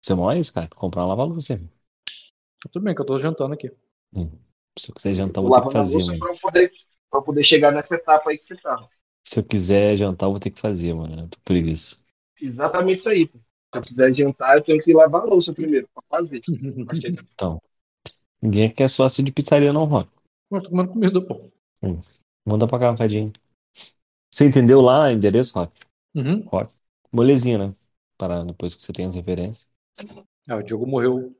[0.00, 0.66] Você não é isso, cara?
[0.68, 1.52] Comprar uma lava-louça.
[1.52, 1.68] irmão.
[2.72, 3.70] Tudo bem que eu tô jantando aqui.
[4.78, 6.72] Se eu quiser jantar, eu vou ter que fazer, pra poder,
[7.10, 8.82] pra eu poder chegar nessa etapa aí que você tá.
[9.30, 11.20] Se eu quiser jantar, eu vou ter que fazer, mano.
[11.22, 12.02] Eu tô preguiça.
[12.42, 13.28] Exatamente isso aí.
[13.28, 13.38] pô.
[13.38, 16.40] Se eu quiser jantar, eu tenho que lavar a louça primeiro pra fazer.
[17.40, 17.60] É
[18.42, 20.10] Ninguém quer sócio de pizzaria, não, Rock.
[20.50, 21.38] Mas tô comendo comida, pô.
[22.44, 23.32] Manda pra cá um cadinho.
[24.28, 25.78] Você entendeu lá o endereço, Rock?
[26.16, 26.40] Uhum.
[26.46, 26.74] Rock.
[27.12, 27.74] Molezinha, né?
[28.18, 29.68] Para depois que você tem as referências.
[30.48, 31.36] Ah, o Diogo morreu.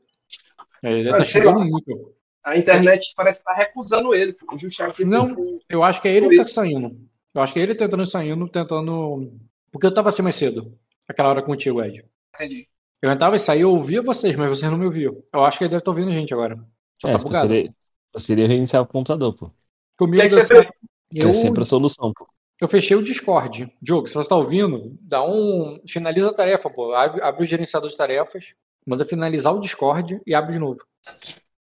[0.84, 2.14] É, Ele Ah, tá chegando muito.
[2.44, 4.36] A internet parece estar recusando ele.
[4.58, 5.34] Justamente Não.
[5.68, 7.10] Eu acho que é ele que tá saindo.
[7.34, 9.32] Eu acho que ele tentando saindo, tentando.
[9.70, 10.76] Porque eu tava assim mais cedo.
[11.08, 12.04] Aquela hora contigo, Ed.
[12.34, 12.68] Entendi.
[13.02, 15.22] Eu entrava e saía, eu ouvia vocês, mas vocês não me ouviam.
[15.32, 16.56] Eu acho que ele deve estar ouvindo a gente agora.
[17.00, 17.48] Só É, tá bugado.
[17.48, 17.74] seria,
[18.18, 19.50] seria reiniciar o computador, pô.
[19.98, 20.70] Comigo que.
[21.12, 22.28] Que é Eu, sempre a solução, pô.
[22.60, 23.72] eu fechei o Discord.
[23.80, 25.80] Diogo, se você tá ouvindo, dá um.
[25.88, 26.92] Finaliza a tarefa, pô.
[26.94, 28.54] Abre, abre o gerenciador de tarefas,
[28.86, 30.84] manda finalizar o Discord e abre de novo.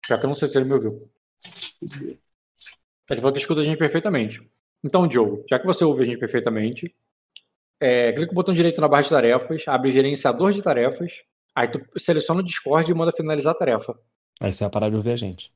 [0.07, 1.09] Já que eu não sei se ele me ouviu.
[3.09, 4.47] Ele falou que escuta a gente perfeitamente.
[4.83, 6.93] Então, Diogo, já que você ouve a gente perfeitamente,
[7.79, 11.21] é, clica o botão direito na barra de tarefas, abre o gerenciador de tarefas,
[11.55, 13.97] aí tu seleciona o Discord e manda finalizar a tarefa.
[14.39, 15.53] Aí você vai parar de ouvir a gente.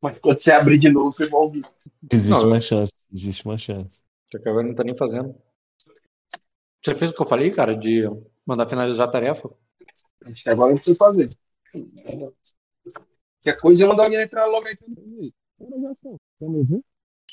[0.00, 1.64] Mas quando você abrir de novo, você vai ouvir.
[2.10, 2.92] Existe Não, eu- uma chance.
[3.12, 4.00] Existe uma chance.
[4.30, 5.34] Só que agora não tá nem fazendo.
[6.84, 8.04] Você fez o que eu falei, cara, de
[8.46, 9.50] mandar finalizar a tarefa?
[10.24, 11.36] Acho que agora não precisa fazer.
[13.42, 14.78] Qualquer coisa eu mando alguém entrar logo aí.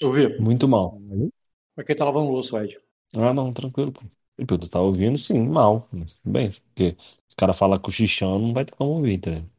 [0.02, 0.40] Eu vi.
[0.40, 1.00] Muito mal.
[1.78, 2.78] Aqui tá lavando louça, Ed.
[3.14, 4.02] Ah, não, tranquilo, pô.
[4.38, 5.88] E, tu tá ouvindo, sim, mal.
[5.92, 6.96] Mas, tudo bem, porque
[7.28, 9.50] os caras falam cochichando, não vai ter como ouvir, tá ligado?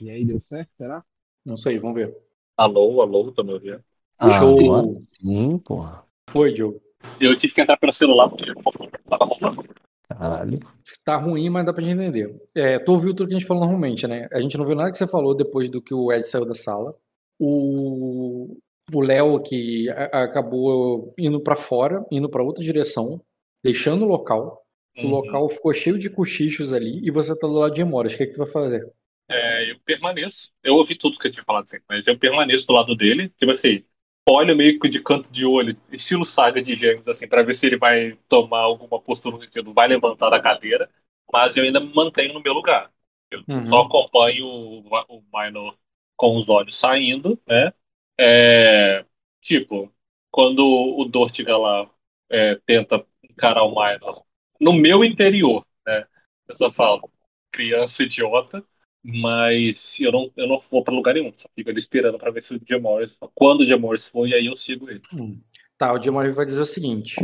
[0.00, 0.70] E aí, deu certo?
[0.76, 1.04] Será?
[1.44, 2.16] Não sei, vamos ver.
[2.56, 3.82] Alô, alô, tá me ouvindo?
[4.18, 4.92] Ah, Show.
[5.20, 6.04] sim, porra.
[6.30, 6.80] Foi, Diogo.
[7.18, 9.64] Eu tive que entrar pelo celular porque computador tava rolando.
[10.10, 10.58] Caralho.
[11.04, 12.34] Tá ruim, mas dá pra gente entender.
[12.54, 14.28] É, tu ouviu tudo que a gente falou normalmente, né?
[14.32, 16.54] A gente não viu nada que você falou depois do que o Ed saiu da
[16.54, 16.94] sala.
[17.38, 18.56] O
[18.92, 23.22] o Léo que acabou indo pra fora, indo pra outra direção,
[23.62, 24.64] deixando o local.
[25.00, 25.10] O Uhum.
[25.10, 28.14] local ficou cheio de cochichos ali e você tá do lado de Emoras.
[28.14, 28.84] O que, é que tu vai fazer?
[29.28, 30.50] É, eu permaneço.
[30.62, 33.28] Eu ouvi tudo que eu tinha falado, assim, mas eu permaneço do lado dele.
[33.38, 33.84] Tipo assim,
[34.30, 37.66] olho meio que de canto de olho, estilo saga de gêmeos, assim, pra ver se
[37.66, 40.90] ele vai tomar alguma postura no sentido, vai levantar da cadeira,
[41.32, 42.90] mas eu ainda me mantenho no meu lugar.
[43.30, 43.64] Eu Uhum.
[43.64, 45.76] só acompanho o, o Minor
[46.16, 47.72] com os olhos saindo, né?
[48.18, 49.04] É,
[49.40, 49.92] tipo,
[50.30, 51.90] quando o Dortiga lá
[52.30, 54.24] é, tenta encarar o Minor
[54.60, 56.06] no meu interior, né?
[56.48, 57.10] Eu só falo,
[57.50, 58.64] criança idiota,
[59.02, 62.42] mas eu não, eu não vou pra lugar nenhum, só fico ali esperando pra ver
[62.42, 65.02] se o Jim Morris, quando o Jim Morris for, e aí eu sigo ele.
[65.12, 65.40] Hum.
[65.80, 67.16] Tá, o Diamante vai dizer o seguinte.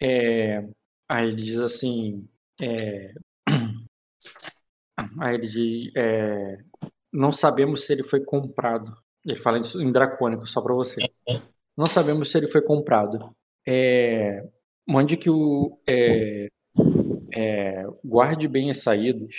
[0.00, 0.64] É,
[1.08, 2.28] aí ele diz assim.
[2.62, 3.12] é,
[5.20, 5.92] aí ele diz.
[5.96, 6.58] é,
[7.12, 8.92] não sabemos se ele foi comprado.
[9.26, 11.00] Ele fala isso em dracônico, só pra você.
[11.76, 13.34] Não sabemos se ele foi comprado.
[13.66, 14.48] É,
[14.86, 15.80] mande que o.
[15.84, 16.46] é,
[17.34, 19.34] é, guarde bem as saídas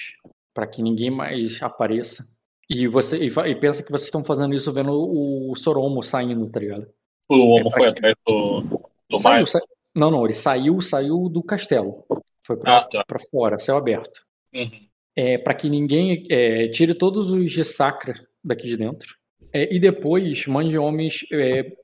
[0.53, 2.23] para que ninguém mais apareça.
[2.69, 6.59] E você e, e pensa que vocês estão fazendo isso vendo o Soromo saindo, tá
[6.59, 6.87] ligado?
[7.27, 8.61] O homem É, foi atrás do,
[9.09, 9.61] do Saiu, sa-
[9.95, 12.05] Não, não, ele saiu, saiu do castelo.
[12.43, 13.05] Foi pra, Ah, tá.
[13.31, 14.21] fora, céu aberto.
[14.53, 14.69] Uhum.
[15.15, 19.15] É, para que ninguém é, tire todos os de sacra daqui de dentro.
[19.51, 21.75] É, e depois mande homens é,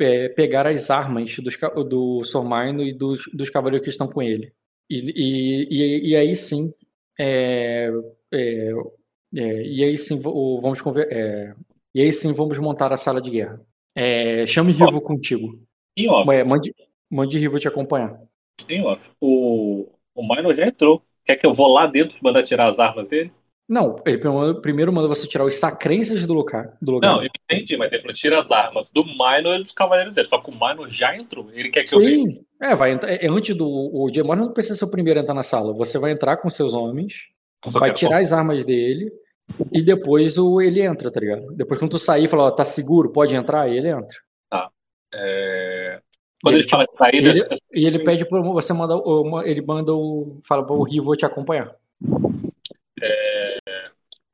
[0.00, 1.56] é, pegar as armas dos,
[1.88, 4.52] do Sormaino e dos, dos cavaleiros que estão com ele.
[4.90, 6.70] E, e, e, e aí sim.
[7.18, 7.90] É,
[8.32, 8.70] é,
[9.36, 11.54] é, e aí sim vamos é,
[11.94, 13.60] e aí sim vamos montar a sala de guerra.
[13.94, 15.60] É, chame Rivo contigo.
[15.96, 16.74] Em off, É, mande,
[17.10, 18.18] mande Rivo te acompanhar.
[18.68, 19.02] em off.
[19.20, 21.02] O, o Minor já entrou.
[21.24, 23.32] Quer que eu vou lá dentro mandar tirar as armas dele?
[23.68, 24.18] Não, ele
[24.60, 26.76] primeiro- manda você tirar os sacrenses do lugar.
[26.82, 27.08] Do lugar.
[27.12, 30.28] Não, eu entendi, mas ele falou, tira as armas do Minor e dos Cavaleiros dele.
[30.28, 31.48] Só que o Minor já entrou.
[31.52, 32.14] Ele quer que eu veja.
[32.14, 33.10] Sim, é, vai entrar.
[33.10, 33.66] É, antes do.
[33.66, 35.72] O Diemor não precisa ser o primeiro a entrar na sala.
[35.72, 37.28] Você vai entrar com seus homens,
[37.64, 39.10] Eu vai tirar as armas dele
[39.72, 41.46] e depois o, ele entra, tá ligado?
[41.54, 44.18] Depois quando tu sair e falar, ó, tá seguro, pode entrar, ele entra.
[45.16, 46.00] É,
[46.42, 47.40] Quando ele, ele, fala de saída, ele-
[47.72, 48.96] E ele pede pra você mandar.
[48.96, 50.38] o- Ele manda o.
[50.46, 51.74] Fala pro Rivo te acompanhar.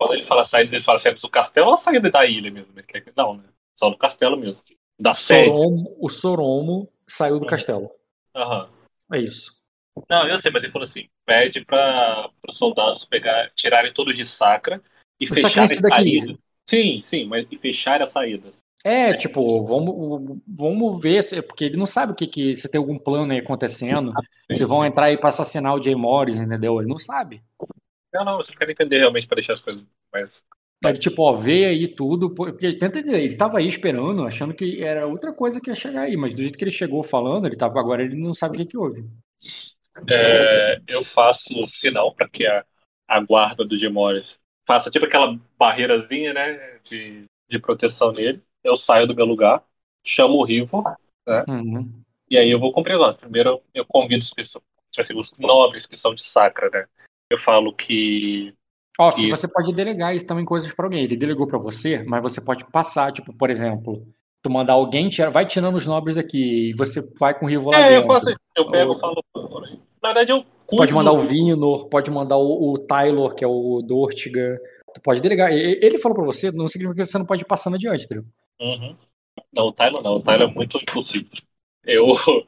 [0.01, 2.73] Quando ele fala saída, ele fala saída do castelo ou a saída da ilha mesmo?
[3.15, 3.45] Não, né?
[3.75, 4.65] Só do castelo mesmo.
[4.99, 5.51] Da sede.
[5.51, 7.91] Soromo, o Soromo saiu do castelo.
[8.35, 8.71] Aham.
[9.13, 9.61] É isso.
[10.09, 14.25] Não, eu sei, mas ele falou assim: pede para os soldados pegar, tirarem todos de
[14.25, 14.83] sacra
[15.21, 16.19] e Os fecharem daqui.
[16.21, 16.37] saídas.
[16.67, 18.61] Sim, sim, mas e fecharem as saídas.
[18.83, 22.99] É, tipo, vamos, vamos ver, porque ele não sabe o que, que se tem algum
[22.99, 24.15] plano aí acontecendo.
[24.57, 26.81] Se vão entrar aí pra assassinar o Jay Morris, entendeu?
[26.81, 27.43] Ele não sabe.
[28.13, 30.45] Não, não, você quer entender realmente para deixar as coisas mais.
[30.83, 34.55] Ele, tipo, ó, vê aí tudo, porque ele tenta entender, ele tava aí esperando, achando
[34.55, 37.47] que era outra coisa que ia chegar aí, mas do jeito que ele chegou falando,
[37.47, 39.05] ele tava agora, ele não sabe o que que houve.
[40.09, 42.65] É, eu faço sinal para que a,
[43.09, 48.43] a guarda do Jim Morris faça tipo aquela barreirazinha, né, de, de proteção nele.
[48.63, 49.65] Eu saio do meu lugar,
[50.05, 50.83] chamo o Rivo,
[51.49, 52.05] Uhum.
[52.29, 53.15] e aí eu vou cumprir lá.
[53.15, 56.87] Primeiro eu convido os, pessoas- tipo assim, os nobres que são de Sacra, né.
[57.31, 58.53] Eu falo que
[58.99, 59.31] Ó, Isso.
[59.31, 61.05] você pode delegar isso também coisas pra alguém.
[61.05, 64.07] Ele delegou pra você, mas você pode passar, tipo, por exemplo,
[64.43, 67.71] tu mandar alguém, tira, vai tirando os nobres daqui, e você vai com o Rivo
[67.71, 68.39] lá É, eu faço isso.
[68.55, 69.25] Eu pego Ou- e falo.
[70.03, 70.45] Na verdade, eu
[70.77, 74.61] Pode mandar o Vinor, pode mandar o, o Taylor, que é o Dortiga.
[74.95, 75.51] Tu pode delegar.
[75.53, 78.25] Ele falou pra você, não significa que você não pode ir passando adiante, entendeu?
[78.61, 78.97] Uhum.
[79.53, 80.17] Não, o Tyler não.
[80.17, 81.31] O Tyler é muito impossível.
[81.85, 82.07] Eu,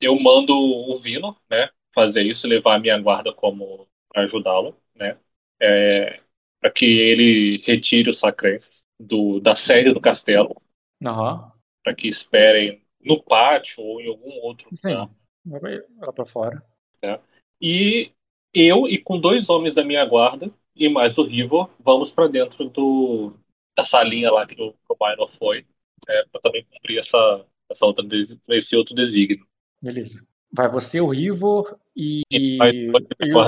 [0.00, 5.18] eu mando o Vino, né, fazer isso, levar a minha guarda como para ajudá-lo, né,
[5.60, 6.20] é,
[6.60, 10.60] para que ele retire os sacrenses do, da sede do castelo,
[11.04, 11.52] Aham.
[11.84, 15.08] para que esperem no pátio ou em algum outro lugar.
[15.08, 15.82] Sim.
[16.00, 16.62] Lá pra fora.
[17.60, 18.10] E
[18.52, 22.68] eu e com dois homens da minha guarda e mais o Rivo vamos para dentro
[22.68, 23.34] do
[23.76, 25.64] da salinha lá que o, que o Minor foi,
[26.32, 28.04] para também cumprir essa essa outra
[28.50, 29.46] esse outro desígnio.
[29.80, 30.26] Beleza.
[30.52, 33.38] Vai você, o Rivor e, E e o-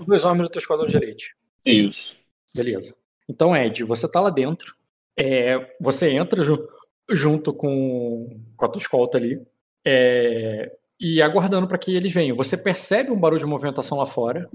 [0.00, 1.24] os dois homens do teu esquadrão direito.
[1.64, 2.18] Isso.
[2.54, 2.94] Beleza.
[3.28, 4.74] Então, Ed, você tá lá dentro.
[5.16, 6.66] É, você entra ju-
[7.10, 9.40] junto com, com a tua escolta ali.
[9.84, 12.36] é, e aguardando para que eles venham.
[12.36, 14.48] Você percebe um barulho de movimentação lá fora.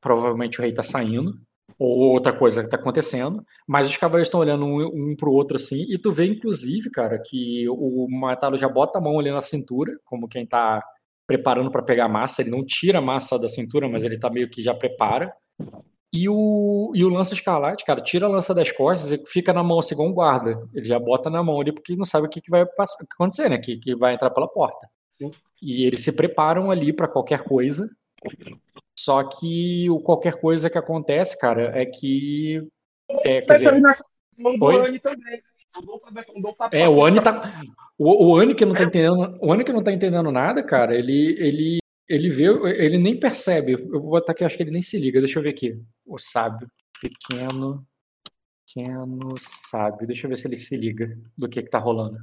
[0.00, 1.38] Provavelmente o rei tá saindo.
[1.78, 3.44] Ou outra coisa que tá acontecendo.
[3.66, 5.84] Mas os cavaleiros estão olhando um, um pro outro assim.
[5.88, 9.92] E tu vê, inclusive, cara, que o Matalo já bota a mão ali na cintura,
[10.04, 10.82] como quem tá
[11.26, 12.42] preparando para pegar a massa.
[12.42, 15.34] Ele não tira a massa da cintura, mas ele tá meio que já prepara.
[16.12, 19.64] E o, e o lança escarlate, cara, tira a lança das costas e fica na
[19.64, 20.62] mão assim, igual um guarda.
[20.72, 23.48] Ele já bota na mão ali porque não sabe o que, que vai passar- acontecer,
[23.48, 23.58] né?
[23.58, 24.88] Que, que vai entrar pela porta.
[25.10, 25.26] Sim.
[25.60, 27.88] E eles se preparam ali para qualquer coisa.
[28.96, 32.62] Só que o qualquer coisa que acontece, cara, é que.
[33.24, 33.64] É, quer dizer,
[35.00, 35.42] também.
[35.76, 37.60] O Dom tá- o Dom tá É, o tá.
[37.98, 39.38] O, o que não tá entendendo.
[39.40, 41.78] O que não tá entendendo nada, cara, ele, ele,
[42.08, 42.44] ele vê,
[42.82, 43.72] ele nem percebe.
[43.72, 45.20] Eu vou botar aqui, acho que ele nem se liga.
[45.20, 45.80] Deixa eu ver aqui.
[46.06, 46.68] O sábio.
[47.00, 47.86] Pequeno.
[48.66, 50.06] Pequeno sábio.
[50.06, 52.18] Deixa eu ver se ele se liga do que, que tá rolando.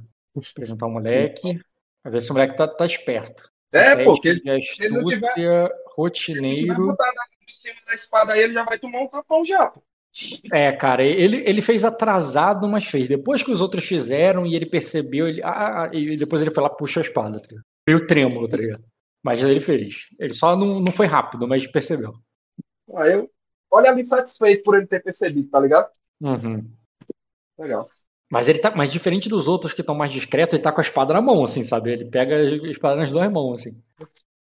[0.50, 1.60] Apresentar o moleque.
[2.02, 3.50] Pra ver se o moleque tá, tá esperto.
[3.72, 6.86] É, Teste ele, de ele tiver- astúcia, se ele rotineiro.
[6.88, 9.82] botar na- cima da espada aí, ele já vai tomar um tapão já, pô.
[10.52, 13.08] É, cara, ele, ele fez atrasado, mas fez.
[13.08, 16.62] Depois que os outros fizeram e ele percebeu, ele, ah, ah, e depois ele foi
[16.62, 17.64] lá puxou a espada, tá ligado?
[17.86, 18.84] Meio trêmulo, tá ligado?
[19.22, 20.08] Mas ele fez.
[20.18, 22.12] Ele só não, não foi rápido, mas percebeu.
[22.96, 23.30] Aí eu,
[23.70, 25.90] olha ali satisfeito por ele ter percebido, tá ligado?
[26.20, 26.70] Uhum.
[27.58, 27.86] Legal.
[28.30, 28.72] Mas ele tá.
[28.74, 31.44] Mas diferente dos outros que estão mais discretos, ele tá com a espada na mão,
[31.44, 31.92] assim, sabe?
[31.92, 33.80] Ele pega a espada nas duas mãos, assim.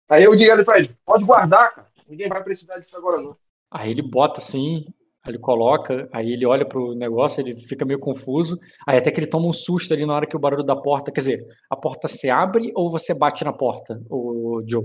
[0.08, 1.88] Aí eu digo ali pra ele, pode guardar, cara.
[2.08, 3.36] Ninguém vai precisar disso agora, não.
[3.70, 4.86] Aí ele bota assim,
[5.30, 8.58] ele coloca, aí ele olha pro negócio, ele fica meio confuso.
[8.86, 11.10] Aí até que ele toma um susto ali na hora que o barulho da porta.
[11.12, 14.84] Quer dizer, a porta se abre ou você bate na porta, o Joe?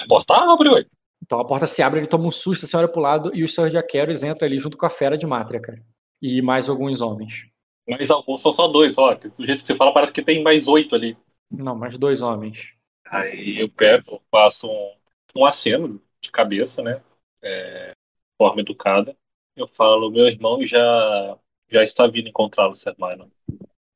[0.00, 0.86] A porta abre, ué.
[1.22, 3.54] Então a porta se abre, ele toma um susto, você olha pro lado e os
[3.54, 5.82] seus jaqueiros entram ali junto com a fera de Mátria, cara.
[6.20, 7.46] E mais alguns homens.
[7.88, 9.14] Mas alguns são só dois, ó.
[9.14, 11.16] Do jeito que você fala, parece que tem mais oito ali.
[11.50, 12.72] Não, mais dois homens.
[13.06, 14.92] Aí eu pego, faço um,
[15.36, 17.00] um aceno de cabeça, né?
[17.42, 17.92] É,
[18.38, 19.16] forma educada.
[19.56, 21.38] Eu falo, meu irmão já,
[21.70, 22.74] já está vindo encontrá-lo.
[22.98, 23.30] Minor.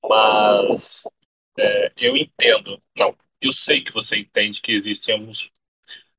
[0.04, 1.04] Mas
[1.58, 5.50] é, eu entendo, não, eu sei que você entende que existem alguns,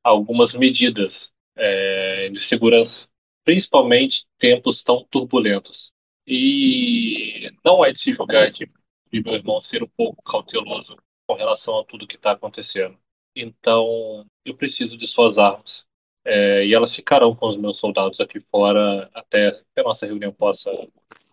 [0.04, 3.10] algumas medidas é, de segurança
[3.50, 5.92] principalmente tempos tão turbulentos.
[6.28, 8.72] E não é de se julgar de,
[9.12, 10.96] de meu irmão ser um pouco cauteloso
[11.28, 12.96] com relação a tudo que está acontecendo.
[13.36, 15.84] Então, eu preciso de suas armas.
[16.26, 20.32] É, e elas ficarão com os meus soldados aqui fora até que a nossa reunião
[20.32, 20.70] possa,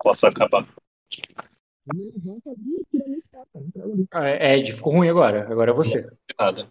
[0.03, 0.66] possa acabar.
[4.14, 5.51] É, Ed, ficou ruim agora.
[5.51, 6.09] Agora é você.
[6.39, 6.68] Nada.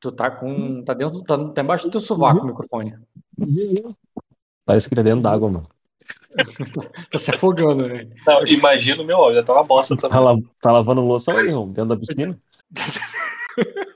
[0.00, 0.84] Tu tá com.
[0.84, 1.22] Tá dentro.
[1.22, 2.94] Tá, tá embaixo do teu sovaco o microfone.
[4.64, 5.68] Parece que tá dentro d'água, mano.
[7.10, 8.08] tá se afogando, né?
[8.26, 11.66] Não, imagina o meu olho, tá uma bosta Tá, la- tá lavando louça aí, irmão,
[11.68, 12.38] dentro da piscina?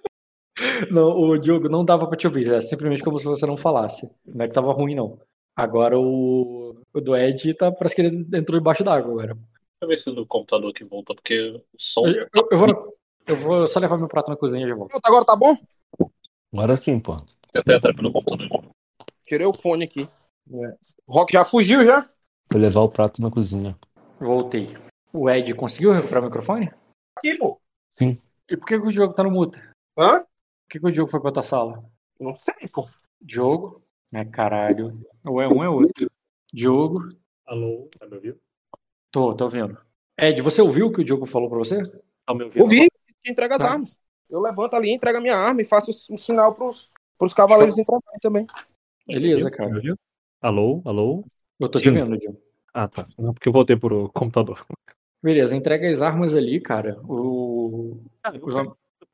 [0.90, 2.50] Não, o Diogo não dava pra te ouvir.
[2.52, 4.10] É simplesmente como se você não falasse.
[4.24, 5.18] Não é que tava ruim, não.
[5.54, 9.34] Agora o, o do Ed tá, parece que ele entrou embaixo d'água agora.
[9.34, 9.44] Deixa
[9.82, 12.06] eu ver se do computador que volta, porque o som.
[12.06, 12.96] Eu, eu- eu vou,
[13.26, 14.90] eu vou só levar meu prato na cozinha e já volto.
[14.90, 15.56] Pronto, agora tá bom?
[16.52, 17.16] Agora sim, pô.
[17.54, 18.64] Entrar pelo computador.
[19.26, 20.08] Tirei o fone aqui.
[21.06, 22.08] O Rock já fugiu já?
[22.50, 23.76] Vou levar o prato na cozinha.
[24.20, 24.74] Voltei.
[25.12, 26.70] O Ed conseguiu recuperar o microfone?
[27.16, 27.58] Aqui, pô.
[28.48, 29.60] E por que, o Diogo tá no muta?
[29.98, 30.24] Hã?
[30.66, 31.84] Por que, que o Diogo foi pra outra sala?
[32.18, 32.88] Não sei, pô.
[33.22, 33.82] Diogo?
[34.12, 35.00] É caralho.
[35.24, 36.10] Ou é um é outro.
[36.52, 37.08] Diogo?
[37.46, 38.40] Alô, tá me ouvindo?
[39.12, 39.78] Tô, tô ouvindo.
[40.18, 41.80] Ed, você ouviu o que o Diogo falou pra você?
[42.26, 42.64] Tá me ouvindo?
[42.64, 42.88] Eu vi
[43.22, 43.70] que entrega as Tá.
[43.70, 43.96] armas.
[44.28, 48.02] Eu levanto ali, entrego a minha arma e faço um sinal pros, pros cavaleiros entrarem
[48.20, 48.44] também.
[49.06, 49.80] Beleza, Tá cara.
[50.42, 51.24] Alô, alô?
[51.60, 51.92] Eu tô te Sim.
[51.92, 52.42] vendo, Diogo.
[52.74, 53.06] Ah, tá.
[53.16, 54.66] Não, porque eu voltei pro computador.
[55.22, 57.00] Beleza, entrega as armas ali, cara.
[57.04, 58.00] O.
[58.24, 58.56] Ah, eu, os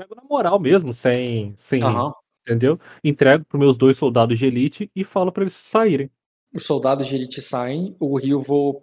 [0.03, 1.55] pego, na moral mesmo, sem.
[1.57, 2.13] sem Aham.
[2.43, 2.79] Entendeu?
[3.05, 6.11] Entrego pros meus dois soldados de elite e falo pra eles saírem.
[6.53, 8.81] Os soldados de elite saem, o Rio vou.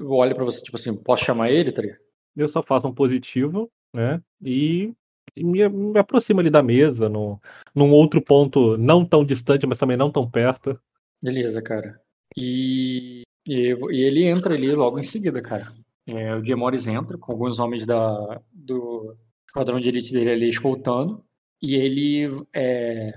[0.00, 2.00] olha pra você, tipo assim, posso chamar ele, tá ligado?
[2.36, 4.22] Eu só faço um positivo, né?
[4.40, 4.92] E,
[5.36, 7.40] e me, me aproximo ali da mesa, no,
[7.74, 10.78] num outro ponto não tão distante, mas também não tão perto.
[11.20, 12.00] Beleza, cara.
[12.36, 15.74] E, e, e ele entra ali logo em seguida, cara.
[16.06, 19.16] É, o Diemores entra com alguns homens da, do
[19.52, 21.22] esquadrão de elite dele ali escoltando.
[21.60, 23.12] E ele é.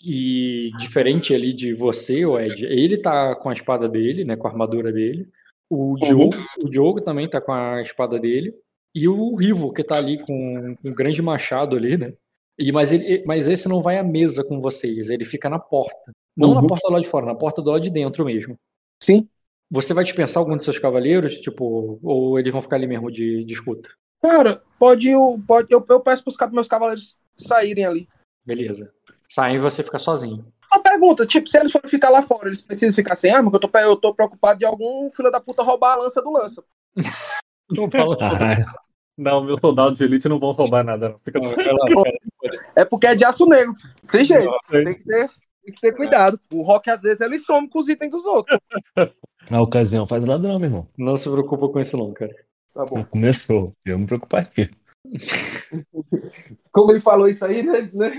[0.00, 4.36] E diferente ali de você, o Ed, ele tá com a espada dele, né?
[4.36, 5.28] Com a armadura dele.
[5.70, 8.54] O Diogo, o Diogo também tá com a espada dele.
[8.94, 12.12] E o Rivo, que tá ali com, com um grande machado ali, né?
[12.58, 16.12] E, mas, ele, mas esse não vai à mesa com vocês, ele fica na porta.
[16.36, 16.66] Não na Uhum.
[16.66, 18.56] porta do lado de fora, na porta do lado de dentro mesmo.
[19.02, 19.28] Sim.
[19.70, 23.42] Você vai dispensar algum dos seus cavaleiros, tipo, ou eles vão ficar ali mesmo de,
[23.44, 23.88] de escuta?
[24.24, 28.08] Cara, pode, o- pode eu, eu peço pros meus cavaleiros saírem ali.
[28.44, 28.90] Beleza.
[29.28, 30.46] Saem e você fica sozinho.
[30.72, 33.50] Uma pergunta, tipo, se eles forem ficar lá fora, eles precisam ficar sem arma?
[33.50, 36.32] Porque eu tô, eu tô preocupado de algum filho da puta roubar a lança do
[36.32, 36.64] lança.
[37.70, 38.30] Não fala assim.
[38.30, 38.64] Caralho.
[39.16, 41.18] Não, meus soldados de elite não vão roubar nada, não.
[41.20, 41.54] Fica Não.
[42.74, 43.72] É porque é de aço negro.
[44.10, 44.50] Tem jeito.
[44.68, 46.38] Tem que ter, tem que ter cuidado.
[46.52, 48.58] O Rock, às vezes, ele some com os itens dos outros.
[49.52, 50.88] A ocasião faz ladrão, meu irmão.
[50.98, 52.34] Não se preocupa com isso não, cara.
[52.74, 53.04] Tá bom.
[53.04, 53.72] Começou.
[53.86, 54.68] Eu me preocuparia.
[56.72, 57.88] Como ele falou isso aí, né?
[57.92, 58.12] né?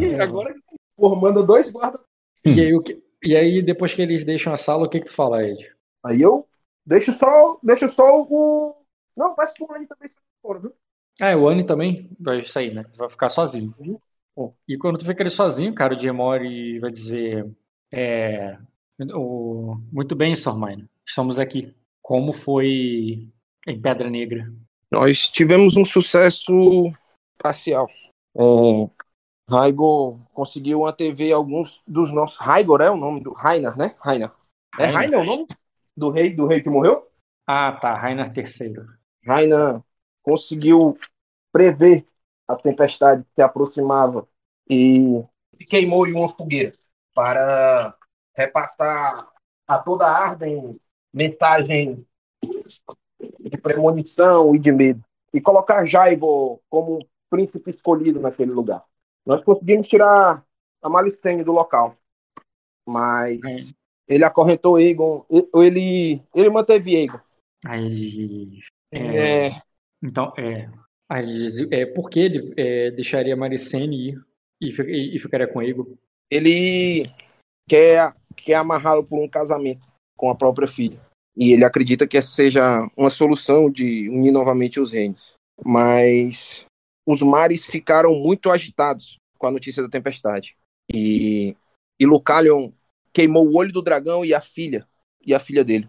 [0.00, 0.54] E agora,
[0.96, 2.00] porra, manda dois guardas.
[2.44, 5.06] E aí, o que- e aí, depois que eles deixam a sala, o que que
[5.06, 5.74] tu fala, Ed?
[6.04, 6.46] Aí eu
[6.86, 8.76] deixo só, deixo só o.
[9.16, 10.08] Não, faz por aí também
[10.40, 10.72] fora, viu?
[11.20, 12.86] Ah, o Annie também vai sair, né?
[12.96, 13.74] Vai ficar sozinho.
[14.34, 17.46] Bom, e quando tu fica ali sozinho, cara, o Diemori vai dizer:
[17.92, 18.56] é,
[19.14, 21.74] o, Muito bem, Sormine, estamos aqui.
[22.00, 23.28] Como foi
[23.66, 24.50] em Pedra Negra?
[24.90, 26.92] Nós tivemos um sucesso
[27.38, 27.88] parcial.
[28.36, 28.42] É,
[29.48, 32.36] Raigor conseguiu antever alguns dos nossos.
[32.38, 33.32] Raigor é o nome do.
[33.32, 33.96] Rainer, né?
[34.00, 34.30] Rainer.
[34.78, 35.20] É Rainer.
[35.20, 35.46] O nome?
[35.96, 37.08] Do rei, do rei que morreu?
[37.46, 38.86] Ah, tá, Rainer III.
[39.26, 39.80] Rainer
[40.22, 40.96] conseguiu
[41.52, 42.06] prever
[42.46, 44.26] a tempestade que se aproximava
[44.68, 45.22] e
[45.56, 46.72] se queimou em uma fogueira
[47.12, 47.96] para
[48.34, 49.28] repassar
[49.66, 50.80] a toda a Arden
[51.12, 52.06] mensagem
[53.38, 55.02] de premonição e de medo
[55.32, 58.84] e colocar Jaibo como príncipe escolhido naquele lugar.
[59.24, 60.44] Nós conseguimos tirar
[60.82, 61.96] a Malicene do local,
[62.88, 63.40] mas
[64.08, 67.20] ele acorrentou Egon, ele ele manteve Egon.
[67.66, 68.58] Aí.
[68.92, 69.50] é, É,
[70.02, 70.68] Então, é.
[71.08, 74.24] Aí ele diz, é porque ele é, deixaria Maricene ir
[74.60, 75.98] e, e- e ficaria com Ego.
[76.30, 77.10] ele
[77.68, 81.00] quer, quer amarrá-lo por um casamento com a própria filha.
[81.36, 85.34] E ele acredita que essa seja uma solução de unir novamente os reinos.
[85.64, 86.66] Mas
[87.06, 90.56] os mares ficaram muito agitados com a notícia da tempestade.
[90.92, 91.56] E,
[91.98, 92.72] e Lucalion
[93.12, 94.86] queimou o olho do dragão e a filha,
[95.24, 95.88] e a filha dele.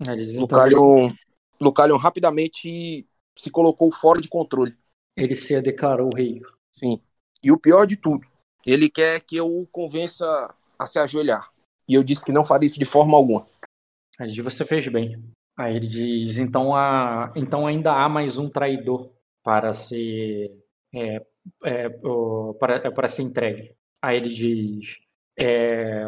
[0.00, 1.12] Aí ele diz, então, Lucalion,
[1.60, 4.76] Lucalion rapidamente se colocou fora de controle.
[5.16, 6.40] ele se declarou rei.
[6.72, 7.00] Sim.
[7.42, 8.26] E o pior de tudo,
[8.66, 11.50] ele quer que eu o convença a se ajoelhar.
[11.88, 13.46] E eu disse que não faria isso de forma alguma.
[14.20, 15.18] Aí você fez bem.
[15.56, 19.10] Aí ele diz: então, há, então ainda há mais um traidor
[19.42, 20.52] para ser,
[20.94, 21.24] é,
[21.64, 21.88] é,
[22.58, 23.74] para, para ser entregue.
[24.02, 24.98] Aí ele diz:
[25.38, 26.04] é,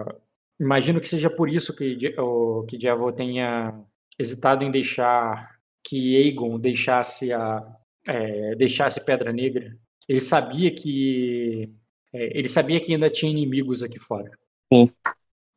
[0.60, 3.74] imagino que seja por isso que, o, que Diavô tenha
[4.18, 7.66] hesitado em deixar que Aegon deixasse a
[8.06, 9.74] é, deixasse Pedra Negra.
[10.06, 11.72] Ele sabia que
[12.12, 14.30] é, ele sabia que ainda tinha inimigos aqui fora.
[14.72, 14.90] Sim.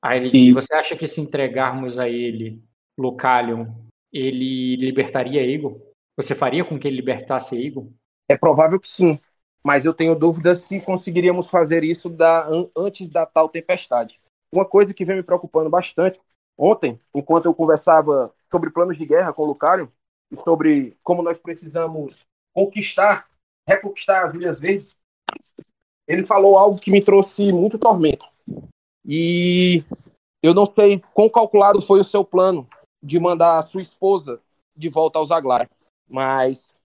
[0.06, 2.64] Aí ele diz: você acha que se entregarmos a ele
[2.96, 3.66] Localion,
[4.14, 5.82] ele libertaria Aegon?
[6.16, 7.92] Você faria com que ele libertasse Aegon?
[8.30, 9.20] É provável que sim,
[9.64, 12.48] mas eu tenho dúvidas se conseguiríamos fazer isso da,
[12.78, 14.20] antes da tal tempestade.
[14.52, 16.20] Uma coisa que vem me preocupando bastante,
[16.56, 19.92] ontem, enquanto eu conversava sobre planos de guerra com o Lucario,
[20.32, 23.28] e sobre como nós precisamos conquistar,
[23.68, 24.96] reconquistar as Ilhas Verdes,
[26.08, 28.26] ele falou algo que me trouxe muito tormento.
[29.08, 29.84] E
[30.42, 32.68] eu não sei quão calculado foi o seu plano
[33.02, 34.42] de mandar a sua esposa
[34.76, 35.70] de volta aos Aglar,
[36.08, 36.76] mas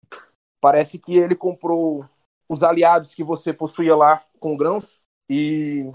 [0.61, 2.05] parece que ele comprou
[2.49, 5.91] os aliados que você possuía lá com grãos e,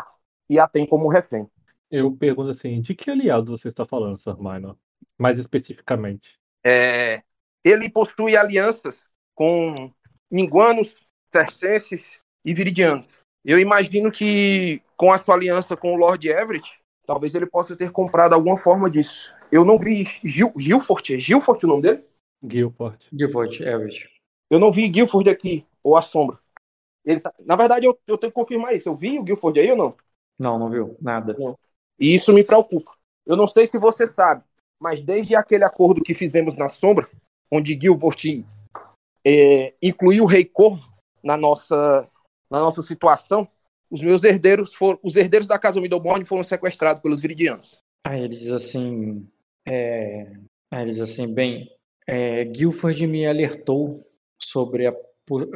[0.49, 1.47] e a tem como refém.
[1.91, 4.37] Eu pergunto assim, de que aliado você está falando, Sr.
[4.39, 4.75] Minor?
[5.17, 6.39] Mais especificamente.
[6.65, 7.21] É,
[7.63, 9.03] ele possui alianças
[9.35, 9.75] com
[10.31, 10.93] minguanos,
[11.29, 13.07] tercenses e viridianos.
[13.45, 17.91] Eu imagino que com a sua aliança com o Lord Everett, talvez ele possa ter
[17.91, 19.31] comprado alguma forma disso.
[19.51, 22.03] Eu não vi Gil, Gilfort, é Gilfort o nome dele?
[22.43, 23.05] Gilfort.
[23.13, 24.09] Gilfort, Everett.
[24.49, 26.39] Eu não vi Gilford aqui, ou a sombra.
[27.05, 27.31] Ele tá...
[27.45, 28.89] Na verdade, eu, eu tenho que confirmar isso.
[28.89, 29.95] Eu vi o Gilford aí ou não?
[30.39, 30.97] Não, não viu.
[30.99, 31.35] Nada.
[31.37, 31.55] Não.
[31.99, 32.91] E isso me preocupa.
[33.25, 34.43] Eu não sei se você sabe,
[34.79, 37.07] mas desde aquele acordo que fizemos na sombra,
[37.51, 38.45] onde Gilford
[39.23, 40.87] é, incluiu o Rei Corvo
[41.23, 42.09] na nossa,
[42.49, 43.47] na nossa situação,
[43.89, 47.81] os meus herdeiros foram, os herdeiros da casa Middleborn foram sequestrados pelos Viridianos.
[48.05, 49.27] Aí ele diz assim,
[49.65, 50.31] é...
[50.71, 51.69] aí ele diz assim, bem,
[52.07, 53.91] é, Guilford me alertou
[54.41, 54.95] sobre a,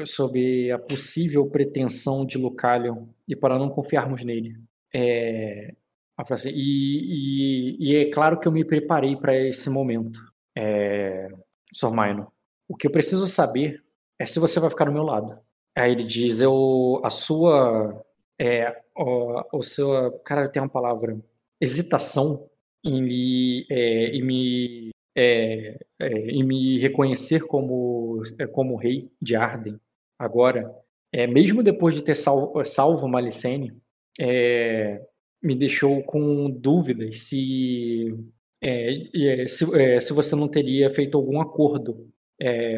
[0.05, 4.55] sobre a possível pretensão de Lucalion e para não confiarmos nele.
[4.93, 5.73] É,
[6.17, 10.19] assim, e, e, e, é claro que eu me preparei para esse momento,
[10.57, 11.29] é,
[11.73, 12.31] Sormaino.
[12.67, 13.83] O que eu preciso saber
[14.17, 15.39] é se você vai ficar do meu lado.
[15.79, 18.03] Aí ele diz, eu, a sua,
[18.37, 21.17] é, o, o seu, cara, tem uma palavra,
[21.61, 22.49] hesitação
[22.83, 29.79] em, é, em me é, é, em me reconhecer como, é, como rei de Arden,
[30.17, 30.73] agora,
[31.13, 33.73] é, mesmo depois de ter salvo, salvo Malicene,
[34.19, 35.01] é,
[35.41, 38.13] me deixou com dúvidas se,
[38.61, 39.65] é, se,
[40.01, 42.09] se, você não teria feito algum acordo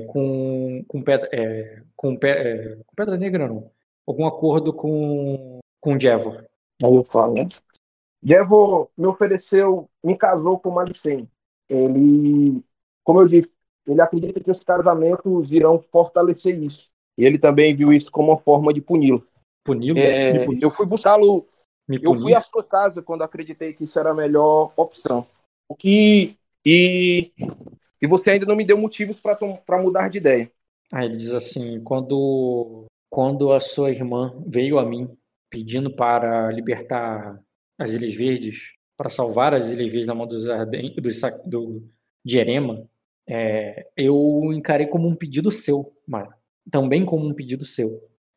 [0.07, 1.29] com, com, pedra,
[1.95, 3.71] com, com Pedra Negra, não.
[4.07, 6.45] Algum acordo com, com Jevor.
[6.83, 7.47] Aí eu falo, né?
[8.23, 11.29] Jevor me ofereceu, me casou com Malicene
[11.71, 12.61] ele,
[13.03, 13.49] como eu disse,
[13.87, 16.89] ele acredita que os casamentos irão fortalecer isso.
[17.17, 19.25] E ele também viu isso como uma forma de puni-lo.
[19.63, 19.97] Puni-lo?
[19.97, 21.47] É, eu fui buscá-lo.
[21.87, 25.25] Eu fui à sua casa quando acreditei que isso era a melhor opção.
[25.67, 27.31] O que e
[28.01, 30.51] e você ainda não me deu motivos para mudar de ideia.
[30.91, 35.09] Ah, ele diz assim: quando quando a sua irmã veio a mim
[35.49, 37.39] pedindo para libertar
[37.77, 41.09] as Ilhas Verdes, para salvar as Ilhas Verdes da mão dos Arden, do,
[41.45, 41.89] do,
[42.23, 42.87] de Erema,
[43.29, 46.35] é, eu encarei como um pedido seu, Mara.
[46.69, 47.89] Também como um pedido seu.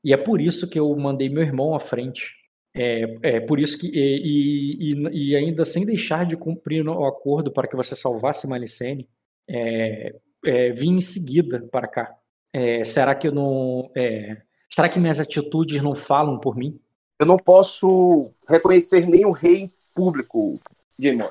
[0.03, 2.35] E é por isso que eu mandei meu irmão à frente.
[2.77, 3.87] É, é por isso que.
[3.87, 9.09] E, e, e, ainda sem deixar de cumprir o acordo para que você salvasse Malicene,
[9.49, 10.15] é,
[10.45, 12.17] é, vim em seguida para cá.
[12.53, 13.91] É, será que eu não.
[13.97, 16.79] É, será que minhas atitudes não falam por mim?
[17.19, 20.61] Eu não posso reconhecer nenhum rei público,
[20.99, 21.31] Jamon.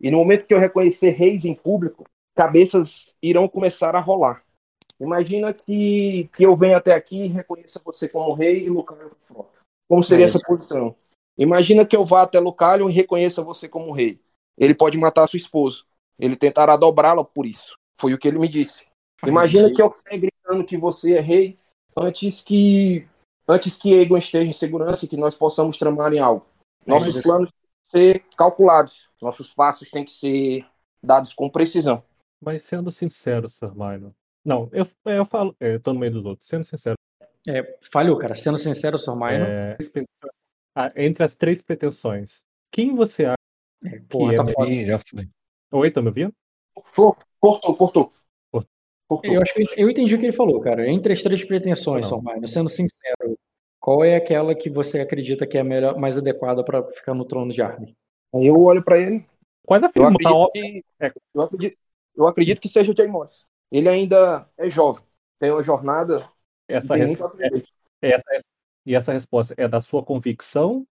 [0.00, 2.04] E no momento que eu reconhecer reis em público,
[2.34, 4.42] cabeças irão começar a rolar.
[5.00, 9.46] Imagina que, que eu venha até aqui e reconheça você como rei e Lucalion como
[9.88, 10.26] Como seria é.
[10.26, 10.94] essa posição?
[11.36, 14.20] Imagina que eu vá até Lucalion e reconheça você como rei.
[14.56, 15.84] Ele pode matar sua esposa.
[16.18, 17.76] Ele tentará dobrá-la por isso.
[18.00, 18.84] Foi o que ele me disse.
[19.24, 21.58] Imagina que eu saia gritando que você é rei
[21.96, 23.06] antes que
[23.48, 26.44] antes que Egon esteja em segurança e que nós possamos tramar em algo.
[26.86, 27.50] Nossos planos
[27.90, 29.08] ser calculados.
[29.20, 30.66] Nossos passos têm que ser
[31.02, 32.02] dados com precisão.
[32.42, 34.12] Mas sendo sincero, Sir Minor.
[34.44, 35.56] Não, eu, eu falo.
[35.58, 36.48] É, eu tô no meio dos outros.
[36.48, 36.96] Sendo sincero.
[37.48, 38.34] É, falhou, cara.
[38.34, 39.48] Sendo sincero, Sir Minor.
[39.48, 39.76] É,
[40.96, 43.36] entre as três pretensões, quem você acha
[43.84, 45.28] é, porra, que tá é Já foi.
[45.72, 46.32] Oi, tá me ouvindo?
[46.74, 48.10] Cortou, cortou, cortou.
[49.22, 50.88] Eu acho que eu entendi o que ele falou, cara.
[50.90, 53.38] Entre as três pretensões, Sir Minor, sendo sincero,
[53.80, 57.24] qual é aquela que você acredita que é a melhor, mais adequada para ficar no
[57.24, 57.96] trono de Arden?
[58.34, 59.24] Aí eu olho pra ele.
[59.64, 60.62] Quase Eu afirmo, tá acredito, óbvio.
[60.62, 61.12] que, É.
[61.34, 61.78] eu, acredito,
[62.16, 63.44] eu acredito que seja Jay Morris.
[63.70, 65.02] Ele ainda é jovem.
[65.38, 66.28] Tem uma jornada.
[66.68, 67.20] Essa, tem res-
[68.02, 68.46] é- essa, essa-
[68.84, 70.86] e essa resposta é da sua convicção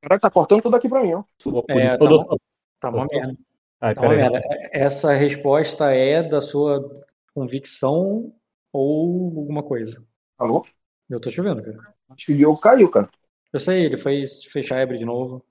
[0.00, 1.24] Caraca, tá cortando tudo aqui pra mim, ó.
[1.38, 2.36] sua É, tá bom.
[2.80, 3.36] Tá uma merda.
[3.80, 4.30] Ai, Tá uma peraí.
[4.30, 4.40] merda.
[4.72, 7.04] Essa resposta é da sua
[7.34, 8.32] convicção
[8.72, 10.04] ou alguma coisa?
[10.36, 10.64] Alô?
[11.08, 11.94] Eu tô te ouvindo, cara.
[12.10, 13.08] Acho que o Diogo caiu, cara.
[13.52, 15.44] Eu sei, ele foi fechar a Ebre de novo.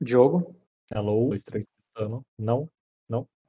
[0.00, 0.54] Diogo,
[0.90, 1.64] Hello, dois, três,
[1.94, 2.22] tentando.
[2.38, 2.68] Não?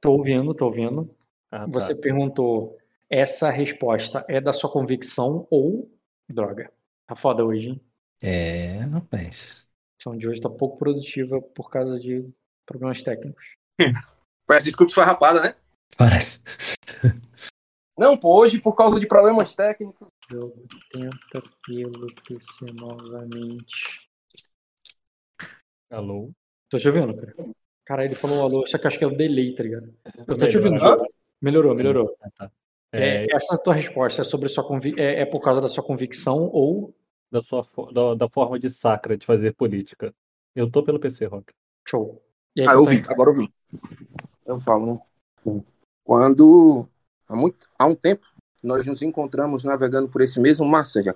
[0.00, 1.10] tô ouvindo, tô ouvindo.
[1.50, 1.66] Ah, tá.
[1.66, 2.76] Você perguntou,
[3.10, 5.90] essa resposta é da sua convicção ou
[6.28, 6.70] droga?
[7.06, 7.80] Tá foda hoje, hein?
[8.22, 9.66] É, rapaz.
[9.66, 12.24] A edição de hoje tá pouco produtiva por causa de
[12.64, 13.56] problemas técnicos.
[14.46, 15.54] Parece desculpa farrapada, né?
[15.96, 16.42] Parece.
[17.98, 20.08] Não, pô, hoje por causa de problemas técnicos.
[20.28, 24.06] Diogo tenta pelo PC novamente.
[25.90, 26.30] Alô?
[26.68, 27.34] Tô te ouvindo, cara.
[27.84, 29.94] Cara, ele falou alô, só que acho que é o delay, tá ligado?
[30.26, 30.78] Eu tô te ouvindo.
[30.78, 31.06] Diogo.
[31.40, 32.16] Melhorou, melhorou.
[32.20, 32.52] Ah, tá.
[32.92, 35.84] É, É, essa tua resposta é sobre sua convi é, é por causa da sua
[35.84, 36.94] convicção ou
[37.30, 40.14] da, sua, da, da forma de sacra de fazer política.
[40.54, 41.52] Eu tô pelo PC, Rock.
[41.88, 42.22] show?
[42.58, 43.12] Aí, Ah, eu tua vi, resposta?
[43.14, 43.52] agora eu vi.
[44.44, 45.02] Eu falo,
[45.44, 45.62] né?
[46.04, 46.88] Quando,
[47.28, 48.26] há, muito, há um tempo,
[48.62, 51.14] nós nos encontramos navegando por esse mesmo mar, Sérgio.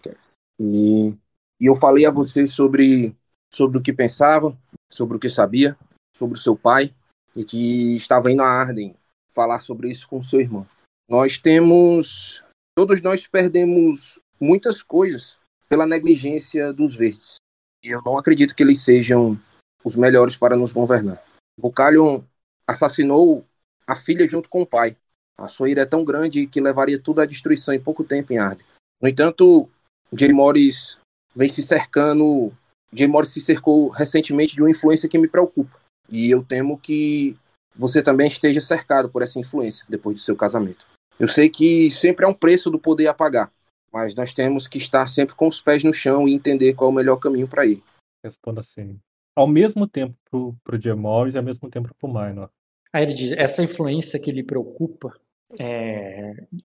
[0.58, 1.16] E,
[1.60, 3.16] e eu falei a você sobre,
[3.52, 4.56] sobre o que pensava,
[4.92, 5.76] sobre o que sabia,
[6.16, 6.94] sobre o seu pai,
[7.36, 8.96] e que estava indo a Arden
[9.30, 10.66] falar sobre isso com o seu irmão.
[11.08, 12.42] Nós temos,
[12.74, 15.38] todos nós perdemos muitas coisas
[15.68, 17.36] pela negligência dos verdes.
[17.84, 19.40] E eu não acredito que eles sejam
[19.84, 21.22] os melhores para nos governar.
[21.58, 22.22] Bocalion
[22.70, 23.44] assassinou
[23.86, 24.96] a filha junto com o pai.
[25.36, 28.38] A sua ira é tão grande que levaria tudo à destruição em pouco tempo em
[28.38, 28.64] Arden.
[29.00, 29.68] No entanto,
[30.12, 30.98] Jay Morris
[31.34, 32.52] vem se cercando.
[32.92, 35.78] Jay Morris se cercou recentemente de uma influência que me preocupa.
[36.08, 37.36] E eu temo que
[37.74, 40.86] você também esteja cercado por essa influência depois do seu casamento.
[41.18, 43.52] Eu sei que sempre há um preço do poder a pagar,
[43.92, 46.92] mas nós temos que estar sempre com os pés no chão e entender qual é
[46.92, 47.82] o melhor caminho para ir.
[48.24, 48.98] Responda assim.
[49.34, 52.50] Ao mesmo tempo pro, pro Jim Morris e ao mesmo tempo pro Minor.
[52.92, 55.12] Aí ele diz, essa influência que lhe preocupa,
[55.60, 56.34] é,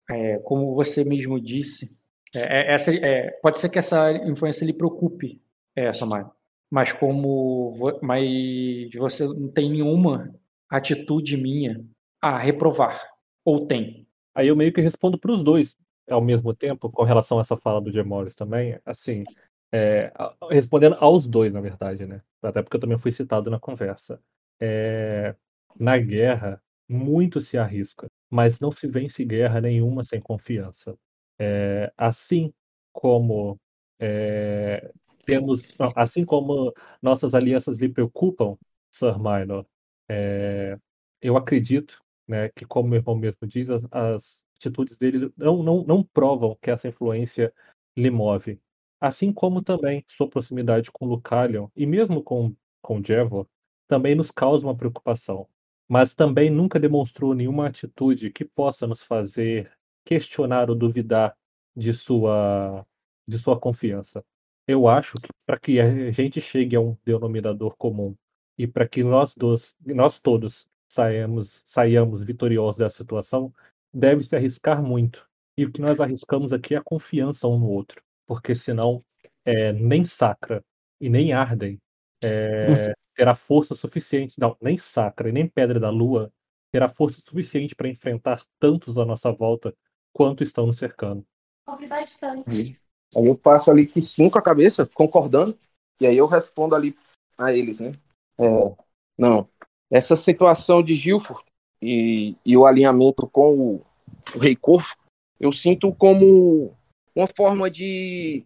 [0.10, 2.02] é, como você mesmo disse,
[2.36, 5.42] é, é, essa, é, pode ser que essa influência lhe preocupe,
[5.76, 6.32] essa Mário,
[6.70, 10.34] mas como vo- mas você não tem nenhuma
[10.70, 11.84] atitude minha
[12.22, 13.02] a reprovar,
[13.44, 14.08] ou tem?
[14.36, 15.78] Aí eu meio que respondo pros dois
[16.10, 19.24] ao mesmo tempo, com relação a essa fala do Jim Morris também, assim,
[19.72, 20.12] é,
[20.50, 22.22] respondendo aos dois, na verdade, né?
[22.42, 24.22] Até porque eu também fui citado na conversa.
[24.60, 25.36] É,
[25.80, 30.98] na guerra, muito se arrisca, mas não se vence guerra nenhuma sem confiança.
[31.40, 32.54] É, assim
[32.92, 33.60] como
[34.00, 34.92] é,
[35.26, 38.58] temos, assim como nossas alianças lhe preocupam,
[38.92, 39.66] Sir Minor,
[40.10, 40.78] é,
[41.22, 45.84] eu acredito né, que, como meu irmão mesmo diz, as, as atitudes dele não, não,
[45.84, 47.54] não provam que essa influência
[47.96, 48.60] lhe move.
[49.00, 53.48] Assim como também sua proximidade com Lucalion e mesmo com, com Jevor
[53.88, 55.48] também nos causa uma preocupação.
[55.92, 59.70] Mas também nunca demonstrou nenhuma atitude que possa nos fazer
[60.06, 61.36] questionar ou duvidar
[61.76, 62.88] de sua,
[63.28, 64.24] de sua confiança.
[64.66, 68.16] Eu acho que para que a gente chegue a um denominador comum
[68.58, 73.54] e para que nós, dois, nós todos saiamos, saiamos vitoriosos dessa situação,
[73.94, 75.28] deve se arriscar muito.
[75.58, 79.04] E o que nós arriscamos aqui é a confiança um no outro, porque senão
[79.44, 80.64] é, nem Sacra
[81.02, 81.78] e nem Arden
[82.24, 86.32] é, terá força suficiente, não, nem Sacra e nem Pedra da Lua
[86.72, 89.76] terá força suficiente para enfrentar tantos à nossa volta
[90.14, 91.26] quanto estão nos cercando.
[91.68, 92.80] Ouvi bastante.
[93.16, 95.58] Aí eu passo ali que cinco a cabeça, concordando,
[96.00, 96.98] e aí eu respondo ali
[97.38, 97.92] a eles, né?
[98.40, 98.76] É,
[99.18, 99.48] não,
[99.90, 101.44] essa situação de Gilford
[101.82, 103.86] e, e o alinhamento com o,
[104.34, 104.96] o Rei Corvo,
[105.40, 106.74] eu sinto como
[107.14, 108.46] uma forma de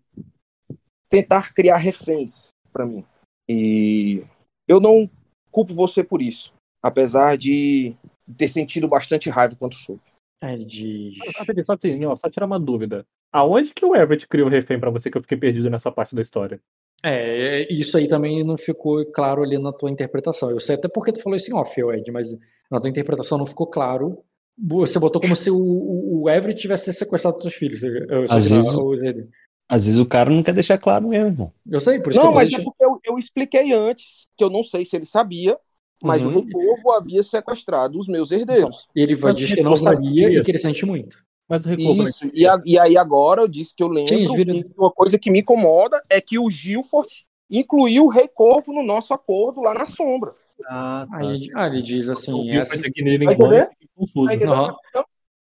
[1.07, 3.05] tentar criar reféns para mim.
[3.47, 4.26] E
[4.68, 5.09] eu não
[5.51, 7.95] culpo você por isso, apesar de
[8.38, 10.01] ter sentido bastante raiva quando soube.
[10.41, 13.05] Ele diz, Só, só, tem- ó, só tirar uma dúvida.
[13.32, 16.13] Aonde que o Everett criou o refém para você que eu fiquei perdido nessa parte
[16.16, 16.59] da história?
[17.03, 20.49] É, isso aí também não ficou claro ali na tua interpretação.
[20.51, 22.28] Eu sei até porque tu falou isso em off, Ed, mas
[22.72, 24.24] na tua interpretação não ficou claro.
[24.57, 27.84] Você botou como se o, o, o Everett tivesse sequestrado seus filhos.
[27.84, 28.74] Eu, Às sei, vezes-.
[29.70, 31.53] Às vezes o cara não quer deixar claro mesmo, irmão.
[31.70, 34.43] eu sei, por isso Não, que eu mas é porque eu, eu expliquei antes, que
[34.43, 35.59] eu não sei se ele sabia,
[36.01, 36.30] mas Uhum.
[36.30, 38.88] o Rei Corvo havia sequestrado os meus herdeiros.
[38.95, 41.24] E ele vai Mas diz que não sabia e que ele sente muito.
[41.49, 44.28] Mas o Recobo Isso, e, a- e aí agora eu disse que eu lembro Sim,
[44.36, 48.74] vira- que uma coisa que me incomoda é que o Gilford incluir o Rei Corvo
[48.74, 50.34] no nosso acordo lá na sombra.
[50.70, 51.18] Ah, tá.
[51.18, 52.47] Aí ah, ele diz assim.
[52.68, 53.68] Tá entendendo?
[54.26, 54.76] Aham.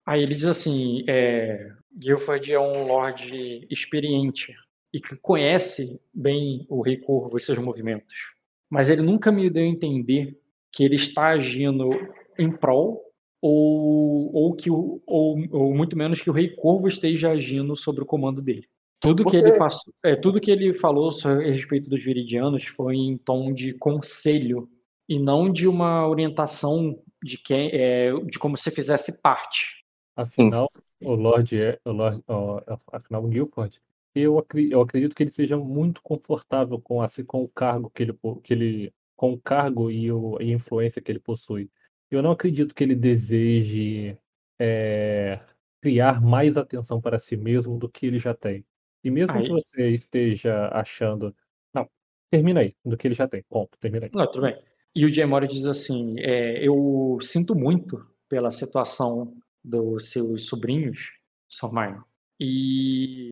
[0.06, 4.56] Aí ele diz assim: é, Guilford é um lord experiente
[4.94, 8.34] e que conhece bem o Rei Corvo e seus movimentos.
[8.70, 10.40] Mas ele nunca me deu a entender
[10.72, 11.90] que ele está agindo
[12.38, 13.02] em prol
[13.42, 18.04] ou, ou, que o, ou, ou muito menos que o Rei Corvo esteja agindo sobre
[18.04, 18.68] o comando dele.
[19.00, 22.96] Tudo que Você- ele passou, é, tudo que ele falou a respeito dos Viridianos foi
[22.96, 24.70] em tom de conselho
[25.10, 29.84] e não de uma orientação de quem é, de como se fizesse parte.
[30.16, 30.70] Afinal,
[31.02, 31.80] o Lord é.
[31.86, 33.82] O Lord, ó, afinal, o Guilford,
[34.14, 38.04] eu, acri- eu acredito que ele seja muito confortável com, assim, com o cargo que
[38.04, 38.94] ele, que ele.
[39.16, 41.70] com o cargo e, o, e a influência que ele possui.
[42.10, 44.18] Eu não acredito que ele deseje
[44.60, 45.40] é,
[45.82, 48.66] criar mais atenção para si mesmo do que ele já tem.
[49.04, 51.34] E mesmo Aí- que você esteja achando.
[51.74, 51.90] Não,
[52.30, 53.44] termina aí, do que ele já tem.
[53.50, 54.12] Ponto, termina aí.
[54.14, 54.62] Não, tudo bem.
[54.94, 57.98] E o Jay Mori diz assim: é, eu sinto muito
[58.28, 59.34] pela situação
[59.64, 61.12] dos seus sobrinhos,
[61.48, 62.00] Sormine.
[62.40, 63.30] E,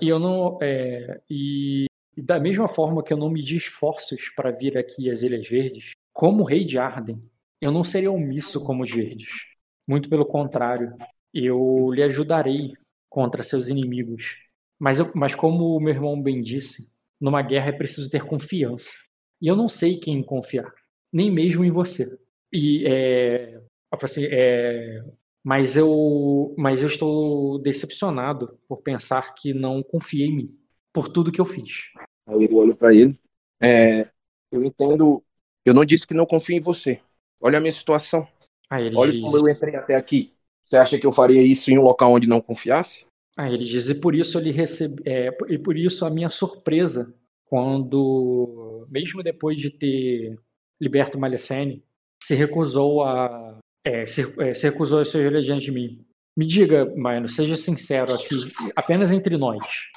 [0.00, 0.58] e eu não.
[0.60, 5.22] é, e, e da mesma forma que eu não medi esforços para vir aqui às
[5.22, 7.22] Ilhas Verdes, como rei de Arden,
[7.60, 9.46] eu não seria omisso como os Verdes.
[9.86, 10.96] Muito pelo contrário,
[11.32, 12.72] eu lhe ajudarei
[13.08, 14.38] contra seus inimigos.
[14.78, 18.96] Mas, eu, mas como o meu irmão bem disse, numa guerra é preciso ter confiança.
[19.40, 20.72] E eu não sei quem confiar,
[21.12, 22.18] nem mesmo em você.
[22.52, 23.60] E é,
[23.90, 25.04] assim, é,
[25.44, 30.48] mas eu, mas eu estou decepcionado por pensar que não confiei em mim
[30.92, 31.92] por tudo que eu fiz.
[32.26, 33.18] Aí eu olho pra ele.
[33.62, 34.10] É,
[34.50, 35.22] eu entendo.
[35.64, 37.00] Eu não disse que não confio em você.
[37.40, 38.26] Olha a minha situação.
[38.68, 40.32] Aí ele Olha diz, como eu entrei até aqui.
[40.64, 43.06] Você acha que eu faria isso em um local onde não confiasse?
[43.38, 47.14] aí ele diz e por isso ele recebe, é, e por isso a minha surpresa
[47.44, 50.36] quando, mesmo depois de ter
[50.80, 51.82] liberto Malicene,
[52.20, 56.04] se recusou a é, se, é, se recusou a ser ele diante de mim.
[56.36, 58.36] Me diga, Mano, seja sincero aqui,
[58.76, 59.88] apenas entre nós.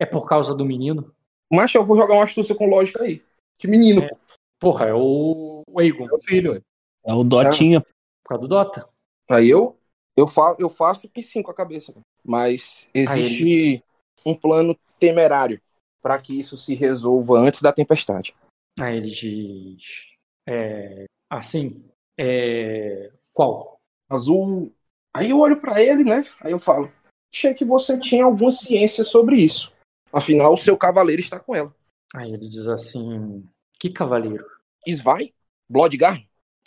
[0.00, 1.14] É por causa do menino?
[1.52, 3.22] Mas eu vou jogar uma astúcia com lógica aí.
[3.58, 4.08] Que menino, É.
[4.08, 4.16] pô.
[4.58, 6.60] Porra, é o, o Aegon, Meu filho, ué.
[7.04, 7.80] É o Dotinha.
[7.80, 8.84] por causa do Dota.
[9.30, 9.76] Aí eu,
[10.16, 11.94] eu, fa eu faço que sim com a cabeça.
[12.24, 13.84] Mas existe
[14.24, 15.60] um plano temerário
[16.02, 18.34] para que isso se resolva antes da tempestade.
[18.80, 20.06] Aí ele diz.
[20.48, 21.90] É, assim.
[22.18, 23.80] É, qual?
[24.08, 24.72] Azul.
[25.14, 26.24] Aí eu olho para ele, né?
[26.40, 26.90] Aí eu falo:
[27.32, 29.72] Achei que você tinha alguma ciência sobre isso.
[30.12, 31.74] Afinal, o seu cavaleiro está com ela.
[32.14, 33.44] Aí ele diz assim.
[33.78, 34.44] Que cavaleiro?
[34.88, 35.32] Svai?
[35.68, 36.18] Bloodgar?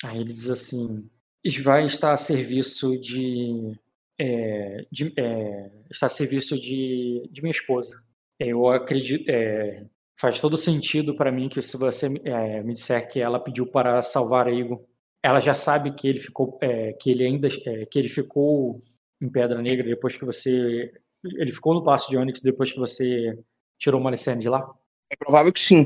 [0.03, 1.09] Aí ele diz assim:
[1.45, 3.73] Svai está a serviço de.
[4.19, 8.03] é, de é, está a serviço de, de minha esposa.
[8.39, 9.29] Eu acredito.
[9.29, 9.85] é,
[10.19, 14.01] faz todo sentido para mim que se você é, me disser que ela pediu para
[14.01, 14.83] salvar Aegon,
[15.23, 16.57] ela já sabe que ele ficou.
[16.61, 17.47] é, que ele ainda.
[17.65, 18.81] é, que ele ficou
[19.21, 20.93] em Pedra Negra depois que você.
[21.23, 23.37] Ele ficou no Passo de Onyx depois que você
[23.77, 24.73] tirou o Malicene de lá?
[25.11, 25.85] É provável que sim.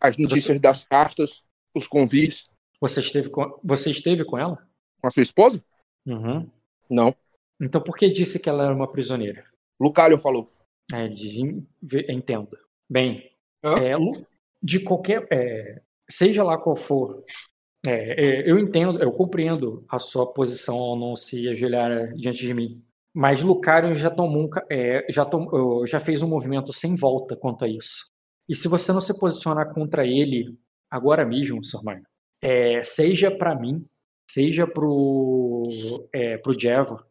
[0.00, 1.42] As notícias das cartas,
[1.74, 2.46] os convites
[2.80, 4.66] Você esteve com, você esteve com ela?
[5.00, 5.62] com a sua esposa?
[6.06, 6.48] Uhum.
[6.88, 7.14] Não.
[7.60, 9.44] Então por que disse que ela era uma prisioneira?
[9.78, 10.50] Lucalion falou.
[10.92, 12.56] "En- ve- entendo.
[12.90, 13.30] Bem,
[13.62, 13.76] Hã?
[13.78, 13.94] é,
[14.62, 15.26] de qualquer.
[15.30, 17.22] é, seja lá qual for.
[17.86, 22.52] É, é, eu entendo, eu compreendo a sua posição ao não se ajoelhar diante de
[22.52, 22.84] mim.
[23.12, 25.28] Mas Lucario já tomou é, já,
[25.86, 28.12] já fez um movimento sem volta quanto a isso.
[28.48, 30.58] E se você não se posicionar contra ele
[30.90, 31.84] agora mesmo, Sr.
[31.84, 32.02] Maio,
[32.42, 33.86] é, seja para mim,
[34.30, 35.62] seja pro,
[36.12, 37.06] é, pro Jeva,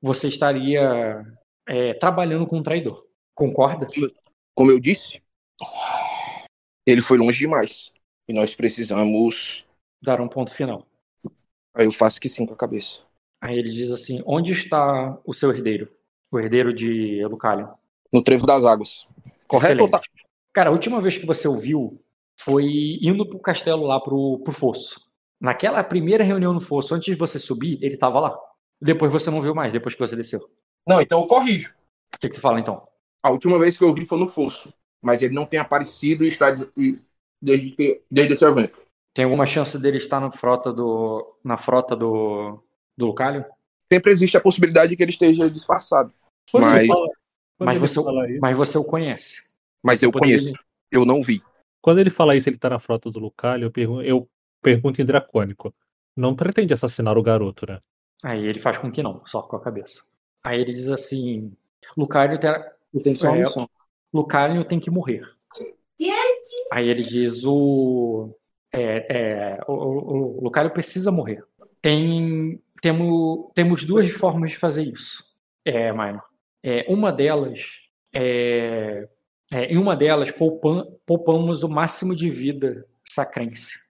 [0.00, 1.22] você estaria
[1.66, 3.06] é, trabalhando com um traidor.
[3.34, 3.88] Concorda?
[4.54, 5.22] Como eu disse,
[6.86, 7.92] ele foi longe demais.
[8.28, 9.67] E nós precisamos.
[10.02, 10.86] Dar um ponto final.
[11.74, 13.00] Aí eu faço que sim com a cabeça.
[13.40, 15.88] Aí ele diz assim: onde está o seu herdeiro?
[16.30, 17.68] O herdeiro de Lucalion.
[18.12, 19.06] No trevo das águas.
[19.46, 20.00] Correto ou tá?
[20.52, 21.98] Cara, a última vez que você ouviu
[22.40, 25.08] foi indo pro castelo lá pro, pro fosso.
[25.40, 28.38] Naquela primeira reunião no fosso, antes de você subir, ele tava lá.
[28.80, 30.40] Depois você não viu mais, depois que você desceu.
[30.86, 31.72] Não, então eu corrijo.
[32.14, 32.86] O que, que tu fala então?
[33.22, 34.72] A última vez que eu vi foi no fosso.
[35.00, 36.68] Mas ele não tem aparecido e está des-
[37.40, 38.78] desde, que- desde esse evento.
[39.18, 41.34] Tem alguma chance dele estar na frota do.
[41.42, 42.62] na frota do.
[42.96, 43.42] do Lucalion?
[43.92, 46.12] Sempre existe a possibilidade de que ele esteja disfarçado.
[46.52, 47.08] Quando Mas- fala-
[47.58, 48.00] Mas você,
[48.40, 49.42] mas você o conhece.
[49.82, 50.52] Mas Você eu conheço.
[50.88, 51.42] Eu não vi.
[51.82, 54.28] Quando ele fala isso, ele tá na frota do Lucalho, eu, pergun eu
[54.62, 55.74] pergunto em dracônico.
[56.16, 57.80] Não pretende assassinar o garoto, né?
[58.22, 60.04] Aí ele faz com que não, só com a cabeça.
[60.44, 61.52] Aí ele diz assim:
[61.96, 63.68] Lucario, terá- tenho só missão.
[64.14, 65.28] Lucario tem que morrer.
[66.70, 68.32] Aí ele diz: o,
[68.72, 71.42] é, é, o, o, Lucario precisa morrer.
[71.80, 75.24] Tem, temo, temos duas formas de fazer isso,
[75.64, 76.24] é, Minor.
[76.62, 79.08] É, uma delas é,
[79.52, 83.88] é, em uma delas poupam, poupamos o máximo de vida sacrense.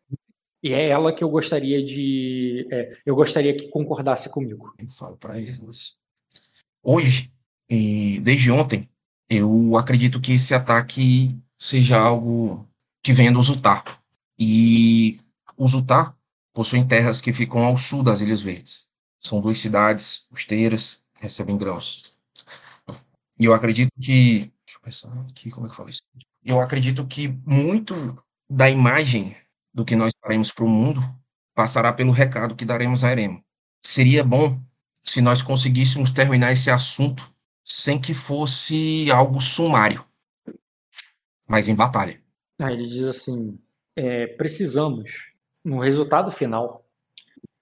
[0.63, 2.67] E é ela que eu gostaria de.
[2.71, 4.75] É, eu gostaria que concordasse comigo.
[4.79, 5.97] Eu falo para eles.
[6.83, 7.33] Hoje,
[8.23, 8.89] desde ontem,
[9.31, 12.69] eu acredito que esse ataque seja algo
[13.03, 13.98] que venha do Zutar.
[14.39, 15.21] E
[15.57, 16.17] o Zutar
[16.53, 18.87] possuem terras que ficam ao sul das Ilhas Verdes.
[19.21, 22.17] São duas cidades costeiras que recebem grãos.
[23.39, 24.53] E eu acredito que.
[24.65, 26.03] Deixa eu pensar aqui como é que eu falo isso.
[26.45, 27.95] Eu acredito que muito
[28.49, 29.37] da imagem
[29.73, 31.01] do que nós faremos para o mundo
[31.55, 33.45] passará pelo recado que daremos a Eremo.
[33.85, 34.61] Seria bom
[35.03, 37.33] se nós conseguíssemos terminar esse assunto
[37.65, 40.05] sem que fosse algo sumário,
[41.47, 42.23] mas em batalha.
[42.61, 43.59] Ah, ele diz assim:
[43.99, 45.33] é, precisamos,
[45.65, 46.87] no resultado final,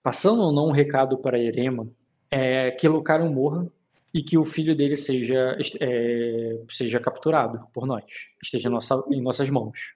[0.02, 1.88] passando ou não um recado para Erema,
[2.30, 3.66] é, que Lucario morra
[4.12, 8.04] e que o filho dele seja, é, seja capturado por nós,
[8.42, 9.94] esteja em, nossa, em nossas mãos.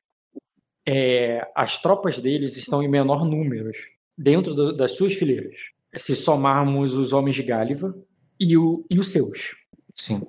[0.86, 3.70] É, as tropas deles estão em menor número
[4.16, 5.57] dentro do, das suas fileiras,
[5.95, 7.95] se somarmos os homens de Gáliva
[8.38, 9.57] e, o, e os seus.
[9.95, 10.22] Sim.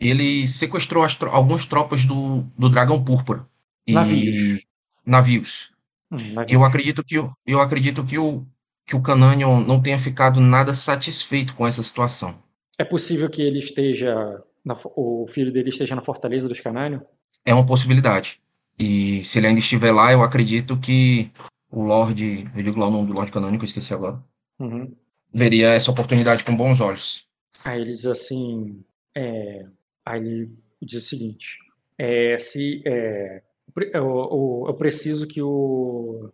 [0.00, 3.46] Ele sequestrou tro algumas tropas do, do Dragão Púrpura.
[3.86, 3.92] E...
[3.92, 4.63] Navios.
[5.04, 5.72] Navios.
[6.10, 6.18] Hum.
[6.48, 8.46] Eu acredito que, eu acredito que o,
[8.86, 12.38] que o Cananion não tenha ficado nada satisfeito com essa situação.
[12.78, 14.42] É possível que ele esteja.
[14.64, 17.00] Na, o filho dele esteja na fortaleza dos Cananion?
[17.44, 18.40] É uma possibilidade.
[18.78, 21.30] E se ele ainda estiver lá, eu acredito que
[21.70, 22.50] o Lorde.
[22.56, 24.22] Eu digo lá o nome do Lorde Canônico, eu esqueci agora.
[24.58, 24.94] Uhum.
[25.32, 27.26] Veria essa oportunidade com bons olhos.
[27.64, 28.82] Aí ele diz assim.
[29.14, 29.66] É,
[30.04, 30.50] aí ele
[30.82, 31.58] diz o seguinte:
[31.98, 33.42] é, se é,
[33.76, 36.30] eu, eu, preciso que o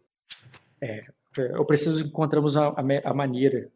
[0.80, 1.04] é,
[1.36, 2.74] eu preciso que encontramos a,
[3.04, 3.70] a, maneira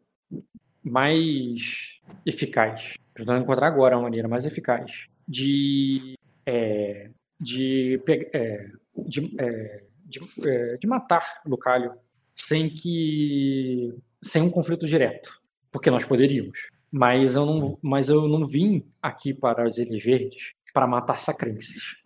[0.83, 7.09] mais eficaz, precisamos encontrar agora a maneira mais eficaz de é,
[7.39, 8.69] de, é,
[9.07, 11.93] de, é, de, é, de, matar Lucalho
[12.35, 15.39] sem que sem um conflito direto,
[15.71, 16.69] porque nós poderíamos.
[16.91, 21.97] Mas eu não, mas eu não vim aqui para as Ilhas Verdes para matar sacrenses.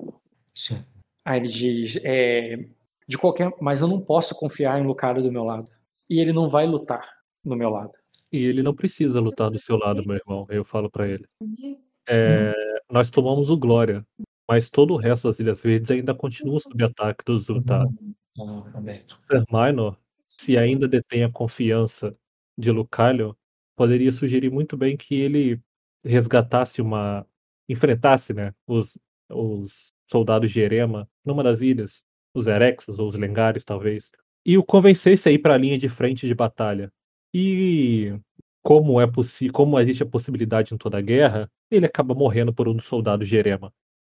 [0.55, 0.83] Sim.
[1.25, 2.65] Aí ele diz, é,
[3.07, 5.69] de qualquer, mas eu não posso confiar em Lucário do meu lado.
[6.09, 7.07] E ele não vai lutar
[7.43, 7.91] do meu lado.
[8.31, 10.45] E ele não precisa lutar do seu lado, meu irmão.
[10.49, 11.25] Eu falo para ele.
[12.07, 12.53] É,
[12.89, 14.05] nós tomamos o Glória,
[14.47, 17.85] mas todo o resto das Ilhas Verdes ainda continua sob ataque dos Zurtar.
[19.27, 19.97] Ser Minor,
[20.27, 22.15] se ainda detém a confiança
[22.57, 23.35] de Lucalho,
[23.75, 25.61] poderia sugerir muito bem que ele
[26.03, 27.25] resgatasse uma.
[27.67, 28.97] enfrentasse né, os,
[29.29, 32.03] os soldados de Erema numa das ilhas,
[32.33, 34.11] os Erexos ou os Lengares, talvez,
[34.45, 36.91] e o convencesse a ir para a linha de frente de batalha.
[37.33, 38.13] E
[38.61, 42.75] como é possível, como existe a possibilidade em toda guerra, ele acaba morrendo por um
[42.75, 43.37] dos soldados de.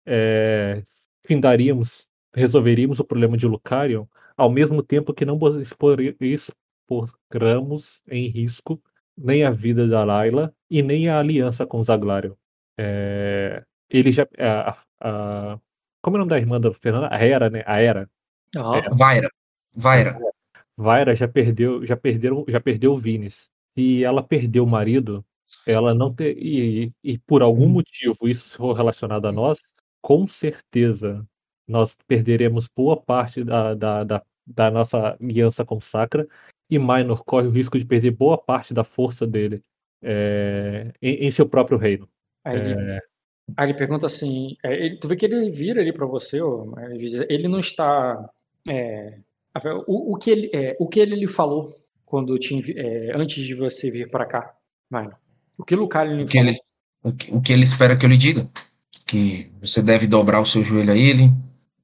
[0.05, 0.83] É,
[1.25, 5.37] findaríamos, resolveríamos o problema de Lucarion ao mesmo tempo que não
[6.21, 8.81] exporamos em risco
[9.15, 12.33] nem a vida da Layla e nem a aliança com Zaglarion.
[12.77, 14.27] É, ele já.
[14.39, 15.59] A, a,
[16.01, 17.09] como é o nome da irmã da Fernanda?
[17.11, 17.63] A Hera, né?
[17.65, 18.09] A Era.
[18.55, 18.97] Uhum.
[18.97, 19.29] Vaira.
[19.73, 20.17] Vaira.
[20.75, 23.49] Vaira já perdeu, já perderam, já perdeu o Vinis.
[23.75, 25.23] E ela perdeu o marido,
[25.65, 27.69] ela não ter e, e por algum hum.
[27.69, 29.59] motivo isso se for relacionado a nós,
[30.01, 31.25] com certeza
[31.67, 36.27] nós perderemos boa parte da, da, da, da nossa aliança com Sacra
[36.69, 39.63] e Minor corre o risco de perder boa parte da força dele
[40.01, 42.09] é, em, em, seu próprio reino.
[42.43, 42.99] Aí é...
[43.55, 46.39] aí ele pergunta assim: é, ele, tu vê que ele vira ali para você,
[47.29, 48.29] ele não está.
[48.67, 49.17] É,
[49.87, 53.55] o, o, que ele, é, o que ele lhe falou quando te, é, antes de
[53.55, 54.53] você vir para cá,
[54.89, 55.15] Minor?
[55.57, 56.51] O que Lucario lhe o que falou?
[56.51, 56.59] Ele,
[57.03, 58.49] o, que, o que ele espera que eu lhe diga?
[59.05, 61.31] Que você deve dobrar o seu joelho a ele.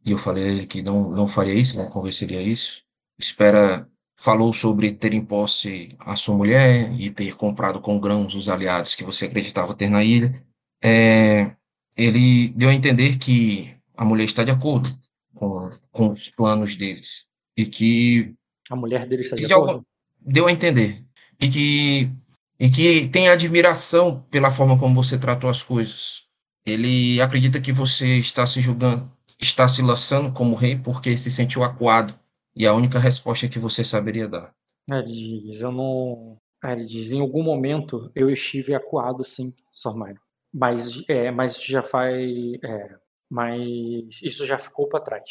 [0.06, 2.84] E eu falei a ele que não, não faria isso, não convenceria isso.
[3.20, 8.50] Espera falou sobre ter em posse a sua mulher e ter comprado com grãos os
[8.50, 10.44] aliados que você acreditava ter na ilha.
[10.84, 11.56] É,
[11.96, 14.90] ele deu a entender que a mulher está de acordo
[15.34, 17.26] com, com os planos deles
[17.56, 18.36] e que
[18.70, 19.86] a mulher dele está de acordo.
[20.20, 21.04] Deu a entender
[21.40, 22.12] e que
[22.60, 26.24] e que tem admiração pela forma como você tratou as coisas.
[26.66, 31.64] Ele acredita que você está se julgando, está se lançando como rei porque se sentiu
[31.64, 32.18] acuado
[32.56, 34.54] e a única resposta que você saberia dar.
[34.90, 36.38] Ele diz, eu não.
[36.64, 40.20] Ele diz, em algum momento eu estive acuado, sim, Sormairo.
[40.60, 42.26] Mas, é, mas já faz.
[42.64, 42.96] É,
[43.30, 45.30] mas isso já ficou para trás.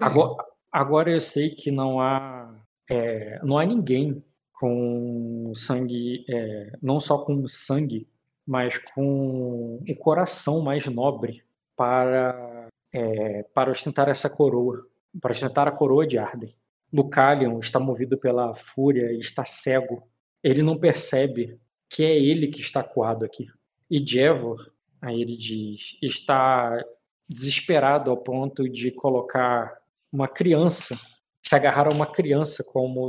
[0.00, 2.58] Agora, agora eu sei que não há,
[2.90, 4.24] é, não há ninguém
[4.54, 8.08] com sangue, é, não só com sangue,
[8.46, 11.44] mas com o coração mais nobre
[11.76, 14.86] para, é, para ostentar essa coroa,
[15.20, 16.54] para ostentar a coroa de Arden.
[16.90, 20.08] Lucalion está movido pela fúria e está cego.
[20.42, 21.60] Ele não percebe
[21.90, 23.46] que é ele que está coado aqui.
[23.94, 26.84] E Jevor, aí ele diz, está
[27.28, 29.72] desesperado ao ponto de colocar
[30.12, 30.98] uma criança,
[31.40, 33.08] se agarrar a uma criança como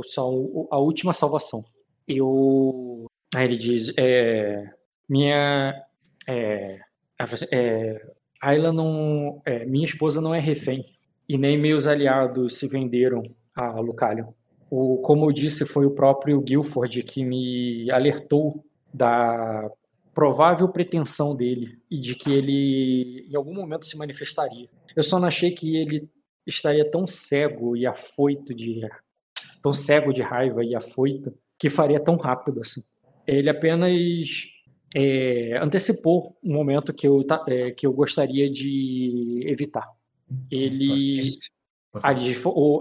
[0.70, 1.60] a última salvação.
[2.06, 3.04] Eu,
[3.34, 4.62] aí ele diz, é,
[5.08, 5.74] minha,
[6.28, 6.78] é,
[7.50, 8.00] é,
[8.40, 10.86] Ayla não, é, minha esposa não é refém
[11.28, 13.24] e nem meus aliados se venderam
[13.56, 14.32] a Lucalion.
[14.70, 18.64] O, como eu disse, foi o próprio Guilford que me alertou
[18.94, 19.68] da
[20.16, 24.66] provável pretensão dele e de que ele em algum momento se manifestaria.
[24.96, 26.08] Eu só não achei que ele
[26.46, 28.80] estaria tão cego e afoito de
[29.60, 32.82] tão cego de raiva e afoito que faria tão rápido assim.
[33.26, 33.94] Ele apenas
[34.94, 39.86] é, antecipou um momento que eu, é, que eu gostaria de evitar.
[40.50, 41.20] Ele,
[42.02, 42.34] ali,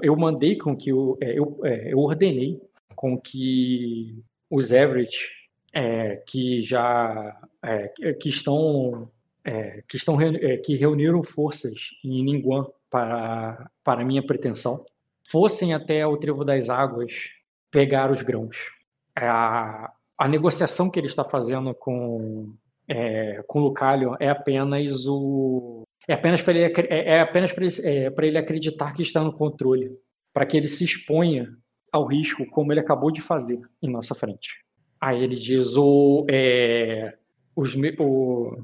[0.03, 2.61] eu mandei com que eu, é, eu, é, eu ordenei
[2.95, 5.44] com que os Everett
[5.75, 9.11] é, que já é, que estão
[9.43, 14.85] é, que estão é, que reuniram forças em Ningguan para para minha pretensão.
[15.29, 17.31] Fossem até o trevo das águas
[17.69, 18.71] pegar os grãos.
[19.17, 22.53] A, a negociação que ele está fazendo com
[22.87, 27.73] é, com Lucalho é apenas o é apenas para ele é, é apenas para ele,
[27.83, 29.89] é, para ele acreditar que está no controle
[30.31, 31.49] para que ele se exponha
[31.91, 34.64] ao risco como ele acabou de fazer em nossa frente
[35.05, 37.13] Aí ele diz o é,
[37.55, 38.57] os o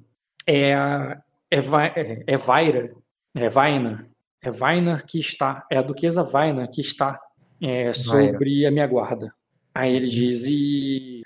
[0.47, 2.95] é é, é, é Vaira,
[3.35, 4.09] é Vaina,
[4.41, 7.21] é Vaina que está, é a duquesa Vaina que está
[7.61, 9.31] é, sobre a minha guarda.
[9.71, 11.21] Aí ele diz e,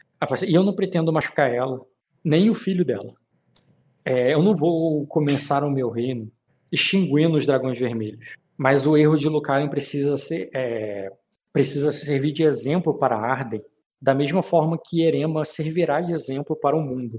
[0.46, 1.80] e eu não pretendo machucar ela,
[2.22, 3.16] nem o filho dela.
[4.04, 6.30] É, eu não vou começar o meu reino
[6.70, 8.36] extinguindo os dragões vermelhos.
[8.58, 11.10] Mas o erro de Lucarin precisa ser é,
[11.54, 13.64] precisa servir de exemplo para Arden
[14.06, 17.18] da mesma forma que Erema servirá de exemplo para o mundo.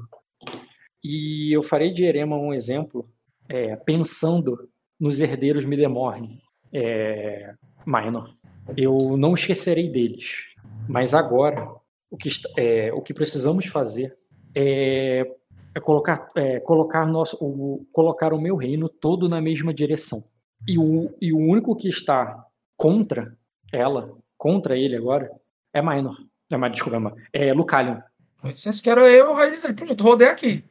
[1.03, 3.11] E eu farei de Erema um exemplo
[3.49, 6.41] é, pensando nos herdeiros Midemorne,
[6.73, 7.53] é,
[7.85, 8.33] Minor.
[8.77, 10.45] Eu não esquecerei deles,
[10.89, 11.69] mas agora
[12.09, 14.17] o que, é, o que precisamos fazer
[14.55, 15.29] é,
[15.75, 20.21] é colocar, é, colocar, nosso, o, colocar o meu reino todo na mesma direção.
[20.69, 22.47] E o, e o único que está
[22.77, 23.37] contra
[23.73, 25.29] ela, contra ele agora,
[25.75, 26.17] é Minor.
[26.51, 28.01] É, mas desculpa, é Lucalion.
[28.43, 30.65] Vocês querem eu, dizer, pronto, rodei aqui.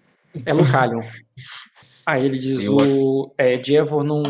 [0.46, 1.04] É Lucalion.
[2.06, 2.78] Aí ele diz: eu...
[2.78, 4.24] o é, Dievor não,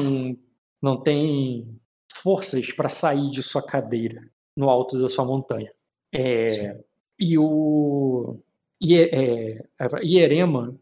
[0.82, 1.68] não tem
[2.14, 4.22] forças para sair de sua cadeira
[4.56, 5.72] no alto da sua montanha.
[6.14, 6.78] É,
[7.20, 8.40] e o.
[8.80, 9.64] E, é,
[10.02, 10.76] e Erema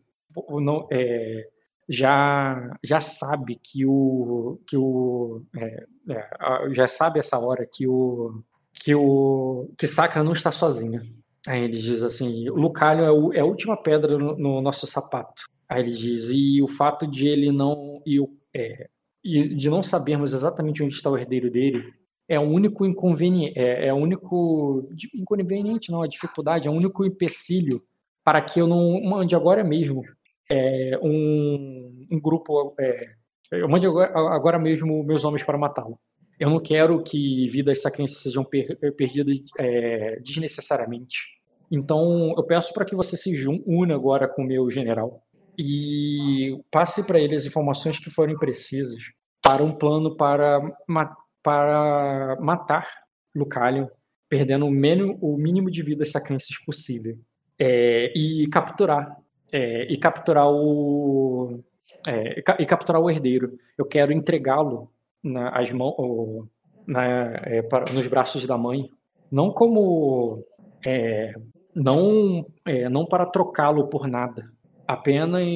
[0.50, 1.48] não, é,
[1.90, 4.60] já, já sabe que o.
[4.68, 10.34] Que o é, é, já sabe essa hora que o que o que Sakra não
[10.34, 11.02] está sozinha.
[11.48, 14.88] Aí ele diz assim: o Lucalho é, o, é a última pedra no, no, nosso
[14.88, 15.44] sapato.
[15.70, 18.02] Aí ele diz: e o fato de ele não.
[18.06, 18.20] E,
[18.56, 18.90] é,
[19.24, 21.94] e de não sabermos exatamente onde está o herdeiro dele
[22.28, 23.58] é o único inconveniente.
[23.58, 24.90] É, é o único.
[25.14, 27.80] Inconveniente, não, a dificuldade, é o único empecilho
[28.24, 30.02] para que eu não mande agora mesmo
[30.50, 32.74] é, um, um grupo.
[32.80, 33.14] É,
[33.52, 36.00] eu mande agora, agora mesmo meus homens para matá-lo.
[36.40, 41.42] Eu não quero que vidas sacrenses sejam per perdidas é, desnecessariamente.
[41.72, 43.34] Então, eu peço para que você se
[43.66, 45.24] una agora com o meu general
[45.58, 49.02] e passe para ele as informações que forem precisas
[49.42, 52.88] para um plano para, ma para matar
[53.36, 53.88] Lucalion,
[54.30, 57.18] perdendo o mínimo, o mínimo de vidas sacrenses possível.
[57.60, 59.18] É, e capturar.
[59.52, 61.60] É, e capturar o.
[62.08, 63.58] É, e capturar o herdeiro.
[63.78, 64.93] Eu quero entregá-lo
[65.24, 66.48] na, as mãos,
[66.86, 67.04] na,
[67.44, 68.90] é, para, nos braços da mãe,
[69.32, 70.44] não como
[70.86, 71.34] é,
[71.74, 74.52] não é, não para trocá-lo por nada,
[74.88, 75.48] apenas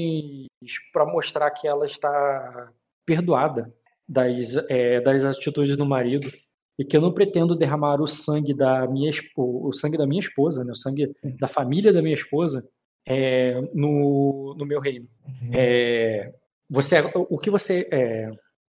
[0.91, 2.71] para mostrar que ela está
[3.05, 3.73] perdoada
[4.07, 6.31] das, é, das atitudes do marido
[6.79, 10.63] e que eu não pretendo derramar o sangue da minha o sangue da minha esposa,
[10.63, 12.67] né, o sangue da família da minha esposa
[13.05, 15.07] é, no, no meu reino.
[15.25, 15.51] Uhum.
[15.53, 16.33] É,
[16.69, 16.99] você,
[17.29, 17.87] o que você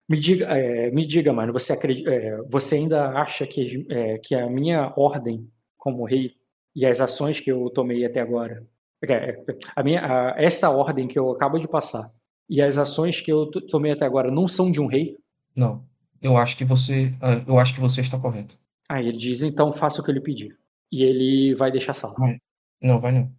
[0.09, 4.33] me diga, é, me diga, mano, você, acredita, é, você ainda acha que, é, que
[4.35, 6.31] a minha ordem como rei
[6.75, 8.65] e as ações que eu tomei até agora,
[9.75, 12.09] a minha, a, esta ordem que eu acabo de passar
[12.49, 15.17] e as ações que eu tomei até agora não são de um rei?
[15.55, 15.83] Não.
[16.21, 18.57] Eu acho que você, ah, eu acho que você está correto.
[18.89, 20.55] Aí ele diz, então faça o que eu lhe pedi.
[20.91, 22.15] E ele vai deixar a sala.
[22.81, 23.29] Não, vai não.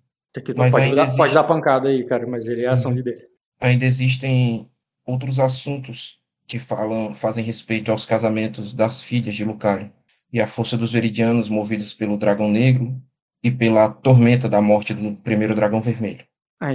[0.56, 2.96] Mas pode, dar, existe- pode dar pancada aí, cara, mas ele é a ação Uhum.
[2.98, 3.24] de dele.
[3.60, 4.68] Ainda existem
[5.04, 6.18] outros assuntos
[6.48, 9.92] que falam, fazem respeito aos casamentos das filhas de Lucario
[10.32, 13.00] e a força dos Veridianos movidos pelo Dragão Negro
[13.44, 16.24] e pela tormenta da morte do primeiro Dragão Vermelho.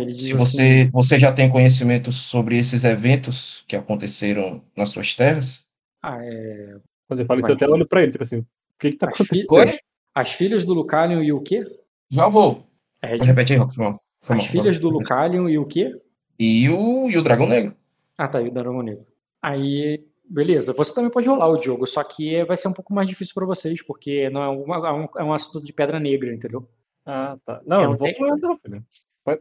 [0.08, 5.14] Diz Se assim, você, você já tem conhecimento sobre esses eventos que aconteceram nas suas
[5.16, 5.68] terras?
[6.02, 6.78] ah, é,
[7.08, 8.48] Quando ele fala isso, eu até olho pra ele, tipo assim, o
[8.80, 9.52] que que tá as, fi- acontecendo?
[9.52, 9.80] Oi?
[10.16, 11.66] as filhas do Lucalion e o quê?
[12.10, 12.66] Já vou.
[13.02, 13.76] É, Repete aí, Rock.
[13.76, 14.04] Foi mal.
[14.22, 14.52] Foi as mal.
[14.52, 15.92] filhas do Lucalion e o quê?
[16.40, 17.76] E o, e o Dragão Negro.
[18.18, 19.06] Ah, tá, e o Dragão Negro.
[19.44, 20.72] Aí, beleza.
[20.74, 23.46] Você também pode rolar o jogo, só que vai ser um pouco mais difícil pra
[23.46, 26.68] vocês, porque não é, uma- é um, é um assunto de pedra negra, entendeu?
[27.06, 27.62] Ah, tá.
[27.66, 28.86] Não, Eu não vou tenho- rolar não, filho.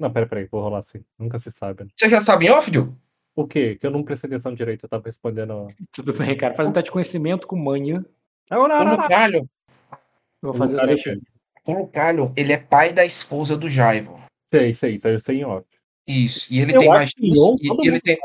[0.00, 1.04] Não, pera, peraí, vou rolar assim.
[1.18, 1.84] Nunca se sabe.
[1.84, 1.90] né?
[1.96, 2.96] Você já sabe em off, Diogo?
[3.34, 3.76] O quê?
[3.80, 5.68] Que eu não prestei atenção direito, eu tava respondendo.
[5.94, 6.54] Tudo bem, cara.
[6.54, 8.04] Faz um teste de conhecimento com manha.
[8.50, 9.42] Ah, não, O não, Eu
[10.42, 11.20] vou fazer o teste.
[11.66, 14.20] o Lucario, ele é pai da esposa do Jaivo.
[14.52, 15.64] Sei, sei, isso aí eu sei em off.
[16.06, 16.52] Isso.
[16.52, 18.18] E ele Eu tem mais e- ele tem.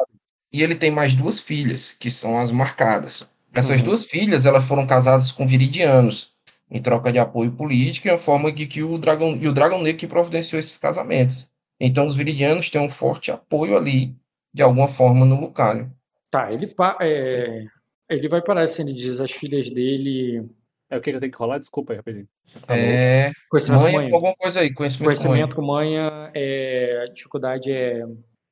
[0.52, 3.30] E ele tem mais duas filhas, que são as marcadas.
[3.54, 3.88] Essas Uhum.
[3.88, 6.34] duas filhas, elas foram casadas com viridianos,
[6.70, 9.82] em troca de apoio político, e a forma de que o dragão e o dragão
[9.82, 11.52] negro que providenciou esses casamentos.
[11.80, 14.16] Então os viridianos têm um forte apoio ali,
[14.54, 15.92] de alguma forma, no Lucario.
[16.32, 17.66] Tá, ele, pa- é,
[18.10, 20.46] ele vai parar assim, ele diz as filhas dele.
[20.90, 21.60] É o que que eu tenho que rolar?
[21.60, 22.28] Desculpa aí, rapidinho.
[22.70, 24.14] É, Conhecimento com manha, manha.
[24.14, 25.48] alguma coisa aí, conhecimento, com manha.
[25.48, 28.04] Conhecimento com manha, é, a dificuldade é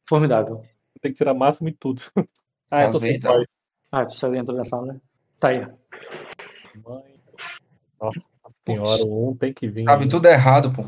[0.07, 0.61] formidável.
[1.05, 2.01] Tem que tirar máximo em tudo.
[2.71, 3.45] ah, eu tô sem voz.
[3.91, 4.99] Ah, tu saiu dentro da sala, né?
[5.39, 5.59] Tá aí.
[6.83, 7.13] Mãe.
[8.01, 8.19] Nossa
[8.67, 9.83] senhora, o um tem que vir.
[9.83, 10.83] Sabe tudo errado, pô.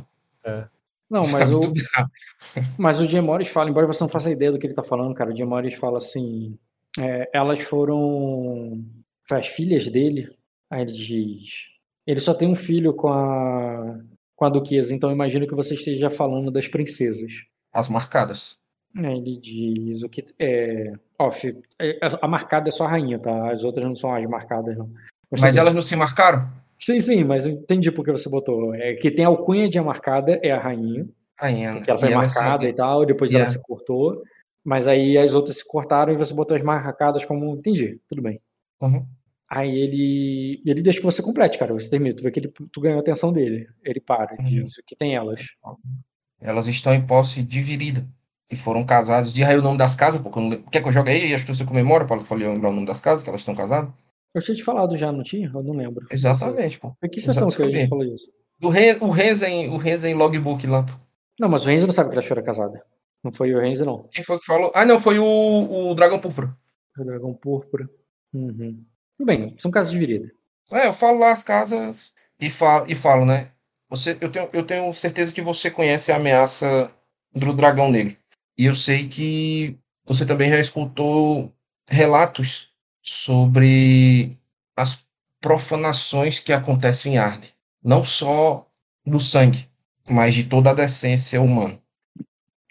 [1.07, 1.61] Não, mas Sabe o,
[2.79, 5.13] mas o Jim Morris fala, embora você não faça ideia do que ele tá falando,
[5.13, 6.57] cara, o Jim Morris fala assim,
[6.99, 8.83] é, elas foram
[9.31, 10.35] as filhas dele,
[10.67, 11.67] aí ele diz,
[12.07, 13.99] ele só tem um filho com a
[14.35, 17.31] com a duquesa, então eu imagino que você esteja falando das princesas.
[17.71, 18.59] As marcadas.
[18.97, 23.51] Aí ele diz o que é, off, é, a marcada é só a rainha, tá?
[23.51, 24.89] As outras não são as marcadas não.
[25.39, 26.39] Mas elas não se marcaram?
[26.79, 28.73] Sim, sim, mas eu entendi por que você botou.
[28.73, 31.07] É que tem a alcunha de marcada é a rainha,
[31.39, 31.73] Rainha.
[31.75, 33.47] porque ela foi E são- marcada e tal, depois Yeah.
[33.49, 34.23] ela se cortou.
[34.63, 37.55] Mas aí as outras se cortaram e você botou as marcadas como.
[37.55, 38.39] Entendi, tudo bem.
[38.81, 39.05] Uhum.
[39.49, 40.61] Aí ele.
[40.65, 41.73] Ele deixa que você complete, cara.
[41.73, 42.13] Você termina.
[42.15, 43.67] Tu vê que ele, tu ganhou a atenção dele.
[43.83, 44.45] Ele para, Uhum.
[44.45, 45.41] diz o que tem elas.
[46.41, 48.05] Elas estão em posse dividida.
[48.49, 49.33] E foram casadas.
[49.33, 50.69] Diz aí o nome das casas, porque eu não lembro.
[50.71, 51.33] Quer que eu jogue aí?
[51.33, 53.89] Acho que você comemora para lembrar o nome das casas, que elas estão casadas?
[54.33, 55.51] Eu tinha te falado já, não tinha?
[55.53, 56.05] Eu não lembro.
[56.11, 56.95] Exatamente, pô.
[56.99, 57.89] Foi que sessão que a gente Exatamente.
[57.89, 58.29] falou isso?
[58.59, 60.85] Do Ren, o Renzen, o Renzen logbook lá.
[61.39, 62.81] Não, mas o Renzo não sabe que elas foram casadas.
[63.23, 64.07] Não foi o Renzo, não.
[64.11, 64.71] Quem foi que falou?
[64.73, 66.55] Ah, não, foi o, o Dragão Púrpura.
[66.97, 67.89] O Dragão Púrpura.
[68.33, 68.83] Uhum.
[69.17, 70.29] Tudo bem, são casas divididas.
[70.71, 73.51] É, eu falo lá as casas e falo, e falo né?
[73.89, 76.91] Você, eu, tenho, eu tenho certeza que você conhece a ameaça
[77.33, 78.15] do Dragão Negro.
[78.57, 81.53] E eu sei que você também já escutou
[81.87, 82.71] relatos
[83.01, 84.37] sobre
[84.75, 85.05] as
[85.39, 87.49] profanações que acontecem em Arne.
[87.83, 88.67] Não só
[89.05, 89.69] do sangue,
[90.09, 91.79] mas de toda a decência humana.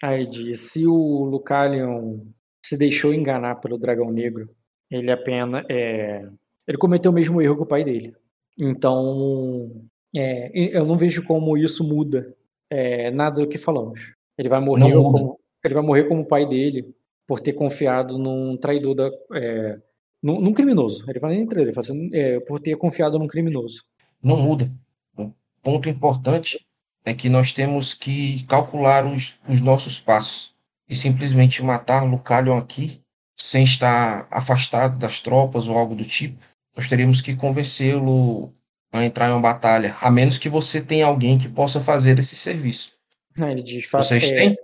[0.03, 2.19] Ele diz: se o Lucalion
[2.65, 4.49] se deixou enganar pelo Dragão Negro,
[4.91, 5.63] ele apenas.
[5.69, 6.27] É,
[6.67, 8.13] ele cometeu o mesmo erro que o pai dele.
[8.59, 9.71] Então,
[10.15, 12.35] é, eu não vejo como isso muda
[12.69, 14.13] é, nada do que falamos.
[14.37, 16.93] Ele vai morrer como ele vai morrer como o pai dele
[17.27, 19.77] por ter confiado num traidor da, é,
[20.21, 21.09] num, num criminoso.
[21.09, 23.83] Ele vai nem traidor, ele fala assim, é, por ter confiado num criminoso.
[24.23, 24.71] Não muda.
[25.17, 25.31] O
[25.61, 26.65] ponto importante
[27.05, 30.55] é que nós temos que calcular os, os nossos passos
[30.89, 33.01] e simplesmente matar Lucalion aqui,
[33.39, 36.41] sem estar afastado das tropas ou algo do tipo.
[36.75, 38.53] Nós teríamos que convencê-lo
[38.91, 42.35] a entrar em uma batalha, a menos que você tenha alguém que possa fazer esse
[42.35, 42.93] serviço.
[43.37, 44.57] Ele diz, Vocês é, têm?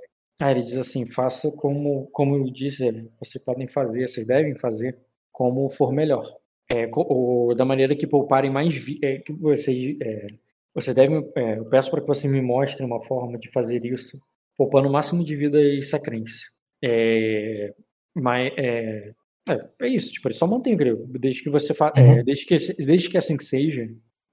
[0.44, 4.54] Aí ele diz assim, faça como, como eu disse, ele, vocês podem fazer, vocês devem
[4.58, 4.98] fazer
[5.32, 6.30] como for melhor.
[6.70, 10.28] É, ou da maneira que pouparem mais vi é, que vocês, é,
[10.76, 14.20] vocês devem, é, eu peço para que vocês me mostrem uma forma de fazer isso,
[14.58, 16.50] poupando o máximo de vida e sacrência.
[16.84, 17.74] É,
[18.14, 19.14] mas é,
[19.48, 22.24] é, é isso, tipo, ele só mantém o grego, desde que você fa é, Uhum.
[22.26, 23.84] desde que desde que assim que seja,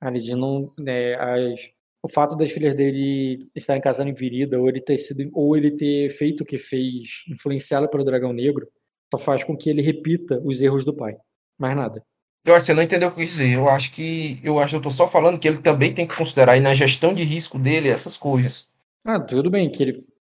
[0.00, 1.70] aí ele diz, não, é, as,
[2.02, 5.70] o fato das filhas dele estarem casando em virida, ou ele ter sido, ou ele
[5.70, 8.68] ter feito o que fez, influenciado pelo dragão negro,
[9.12, 11.16] só faz com que ele repita os erros do pai.
[11.58, 12.02] Mais nada.
[12.46, 13.54] Eu acho que você não entendeu o que eu quis dizer.
[13.54, 16.16] Eu acho que eu acho que eu tô só falando que ele também tem que
[16.16, 18.66] considerar aí na gestão de risco dele essas coisas.
[19.06, 19.92] Ah, tudo bem, que ele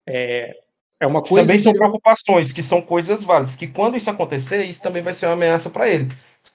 [0.07, 0.55] é,
[0.99, 3.55] é uma coisa também são ele- preocupações, que são coisas válidas.
[3.55, 6.09] Que quando isso acontecer, isso também vai ser uma ameaça para ele.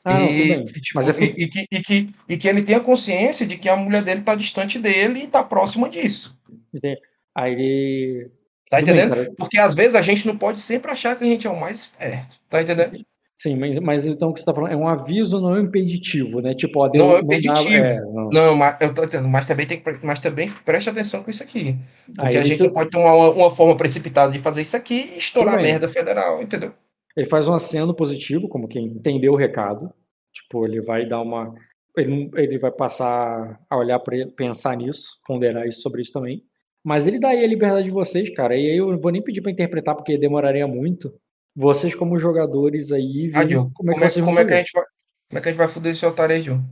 [0.04, 0.66] Ah, não, E, bem.
[0.66, 3.68] tipo, Mas é e- e que, e, que, e que ele tenha consciência de que
[3.68, 6.38] a mulher dele tá distante dele e tá próxima disso.
[6.72, 7.00] Entende?
[7.34, 8.30] Aí ele.
[8.70, 9.14] Tá bem, entendendo?
[9.14, 9.32] cara.
[9.36, 11.80] Porque às vezes a gente não pode sempre achar que a gente é o mais
[11.80, 12.38] esperto.
[12.48, 13.04] Tá entendendo?
[13.42, 15.64] Sim, mas, mas então o que você está falando é um aviso, não é um
[15.64, 16.54] impeditivo, né?
[16.54, 17.84] Tipo, ó, deu, Não é um impeditivo.
[17.84, 18.28] é, não.
[18.30, 21.74] Não, mas eu tô dizendo, mas também tem mas também preste atenção com isso aqui.
[22.14, 24.76] Porque Aí a gente te- não pode tomar uma, uma forma precipitada de fazer isso
[24.76, 25.64] aqui e estourar bem.
[25.72, 26.74] merda federal, entendeu?
[27.16, 29.92] Ele faz um aceno positivo, como quem entendeu o recado.
[30.32, 31.54] Tipo, ele vai dar uma.
[31.96, 36.44] Ele, ele vai passar a olhar para pensar nisso, ponderar isso sobre isso também.
[36.84, 38.56] Mas ele dá aí a liberdade de vocês, cara.
[38.56, 41.12] E aí eu não vou nem pedir para interpretar, porque demoraria muito.
[41.54, 43.42] Vocês, como jogadores aí, Ah,
[43.74, 44.56] como é que como é, vão é que a fazer.
[44.58, 44.84] gente vai,
[45.28, 46.62] como é que a gente vai foder esse otário aí, Diogo?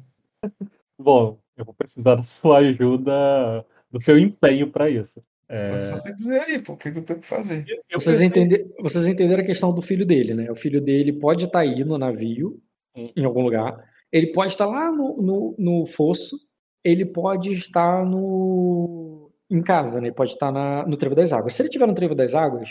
[0.99, 5.23] Bom, eu vou precisar da sua ajuda, do seu empenho para isso.
[5.49, 7.65] É, Só você dizer aí, pô, o que eu tenho que fazer?
[7.89, 10.51] eu Vocês, pensei- entender, vocês entenderam a questão do filho dele, né?
[10.51, 12.61] O filho dele pode estar aí no navio,
[12.95, 13.11] Hum.
[13.17, 13.83] em algum lugar.
[14.13, 16.37] Ele pode estar lá no, no, no fosso.
[16.85, 20.09] Ele pode estar no, em casa, né?
[20.09, 21.55] Ele pode estar na- no Trevo das Águas.
[21.55, 22.71] Se ele estiver no Trevo das Águas,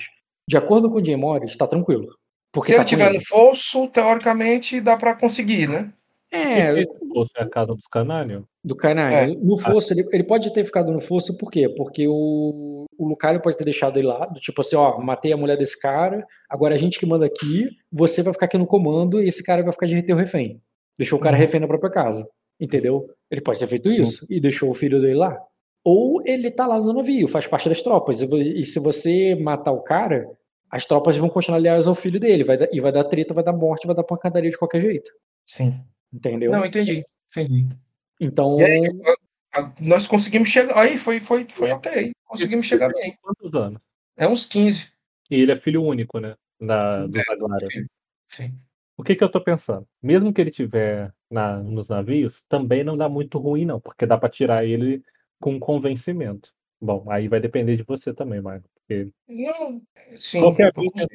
[0.49, 2.07] de acordo com o Jay Morris, está tranquilo.
[2.53, 5.91] Porque Se ele tá com estiver no fosso, teoricamente dá pra conseguir, né?
[6.31, 9.09] É, Se fosse a casa dos canários, do Canaan.
[9.09, 9.27] É.
[9.27, 11.69] No fosso, ele, ele pode ter ficado no fosso, por quê?
[11.69, 15.37] Porque o, o Lucario pode ter deixado ele lá, do tipo assim, ó, matei a
[15.37, 19.21] mulher desse cara, agora a gente que manda aqui, você vai ficar aqui no comando
[19.23, 20.61] e esse cara vai ficar de reter o refém.
[20.97, 21.41] Deixou o cara Uhum.
[21.41, 22.27] refém na própria casa,
[22.59, 23.07] entendeu?
[23.31, 25.37] Ele pode ter feito isso e deixou o filho dele lá.
[25.85, 29.71] Ou ele tá lá no navio, faz parte das tropas, e, e se você matar
[29.71, 30.27] o cara,
[30.69, 33.45] as tropas vão continuar aliadas ao filho dele, vai dar- e vai dar treta, vai
[33.45, 35.09] dar morte, vai dar pancadaria de qualquer jeito,
[35.49, 35.79] Sim.
[36.11, 36.51] Entendeu?
[36.51, 37.03] Não, entendi.
[37.31, 37.67] Entendi.
[38.19, 38.81] Então, E aí,
[39.79, 40.77] nós conseguimos chegar.
[40.77, 42.11] Aí foi, foi, foi ok.
[42.25, 43.17] Conseguimos chegar bem.
[43.21, 43.81] quantos anos?
[44.17, 44.91] É uns 15.
[45.29, 46.35] E ele é filho único, né?
[46.59, 47.67] Da, do Zaglara.
[48.27, 48.57] Sim.
[48.97, 49.88] O que que eu tô pensando?
[50.01, 54.17] Mesmo que ele tiver na, nos navios, também não dá muito ruim, não, porque dá
[54.17, 55.03] pra tirar ele
[55.39, 56.51] com convencimento.
[56.81, 58.67] Bom, aí vai depender de você também, Marco.
[58.79, 59.81] Porque Não,
[60.17, 60.39] sim.
[60.39, 61.07] Qualquer coisa-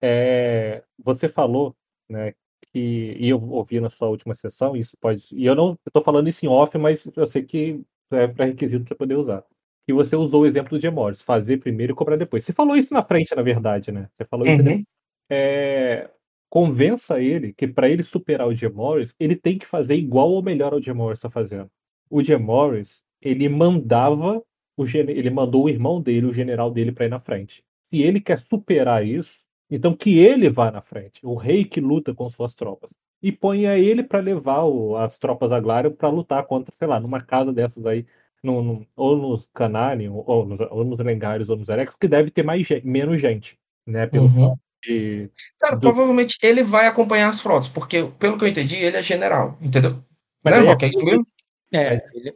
[0.00, 1.74] é, você falou,
[2.08, 2.34] né,
[2.72, 5.26] que, e eu ouvi na sua última sessão, isso pode.
[5.32, 7.76] E eu não tô falando isso em off, mas eu sei que
[8.10, 9.44] é pré-requisito para poder usar.
[9.86, 12.44] Que você usou o exemplo do Gemores, fazer primeiro e cobrar depois.
[12.44, 14.08] Você falou isso na frente, na verdade, né?
[14.12, 14.84] Você falou isso Uhum.
[15.30, 16.10] é,
[16.50, 20.42] convença ele que para ele superar o Jim Morris, ele tem que fazer igual ou
[20.42, 21.70] melhor ao Jim Morris está fazendo.
[22.10, 24.42] O Jim Morris, ele mandava,
[24.76, 27.62] o, ele mandou o irmão dele, o general dele, para ir na frente.
[27.90, 29.37] Se ele quer superar isso,
[29.70, 31.20] então que ele vá na frente.
[31.24, 32.90] O rei que luta com suas tropas.
[33.22, 37.20] E ponha ele para levar o- as tropas Aglário para lutar contra, sei lá, numa
[37.20, 38.06] casa dessas aí,
[38.42, 42.30] no- no- ou nos Canarium, ou nos, ou nos Lengários, ou nos Erex, que deve
[42.30, 44.06] ter mais menos gente, né?
[44.06, 44.54] Pelo Uhum.
[44.84, 45.28] de
[45.60, 49.02] Cara, do- provavelmente ele vai acompanhar as frotas, porque, pelo que eu entendi, ele é
[49.02, 49.98] general, entendeu?
[50.44, 50.76] Mas né, aí é?
[50.80, 51.26] É isso mesmo?
[51.72, 52.34] é, ele-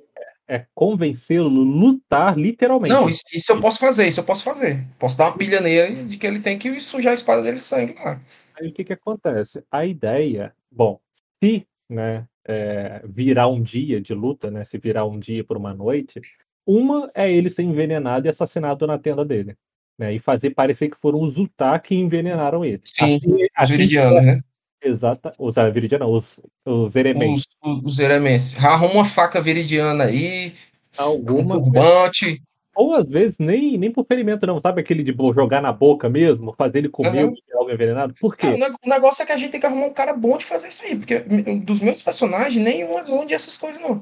[0.52, 2.92] é convencê-lo a lutar literalmente.
[2.92, 4.86] Não, isso, isso eu posso fazer, isso eu posso fazer.
[4.98, 7.62] Posso dar uma pilha nele de que ele tem que sujar a espada dele de
[7.62, 8.20] sangue lá.
[8.60, 9.64] Aí o que que acontece?
[9.70, 11.00] A ideia, bom,
[11.42, 15.72] se né, é, virar um dia de luta, né, se virar um dia por uma
[15.72, 16.20] noite,
[16.66, 19.56] uma é ele ser envenenado e assassinado na tenda dele.
[19.98, 22.80] Né, e fazer parecer que foram os Utah que envenenaram ele.
[22.84, 24.40] Sim, Assim- Os assim- viridianos, né?
[24.82, 25.56] Exata, os
[25.98, 27.46] não, os, os Eremenses.
[27.62, 28.64] Os, os, eremenses.
[28.64, 30.52] Arruma uma faca viridiana aí,
[30.98, 32.42] um Algumas turbante.
[32.74, 34.58] Ou às vezes nem, nem por ferimento, não.
[34.58, 36.54] Sabe aquele de jogar na boca mesmo?
[36.56, 37.34] Fazer ele comer Aham.
[37.54, 38.14] algo envenenado?
[38.18, 38.46] Por quê?
[38.48, 40.44] o neg- o negócio é que a gente tem que arrumar um cara bom de
[40.44, 44.00] fazer isso aí, porque m- dos meus personagens, nenhum é bom dessas coisas, não.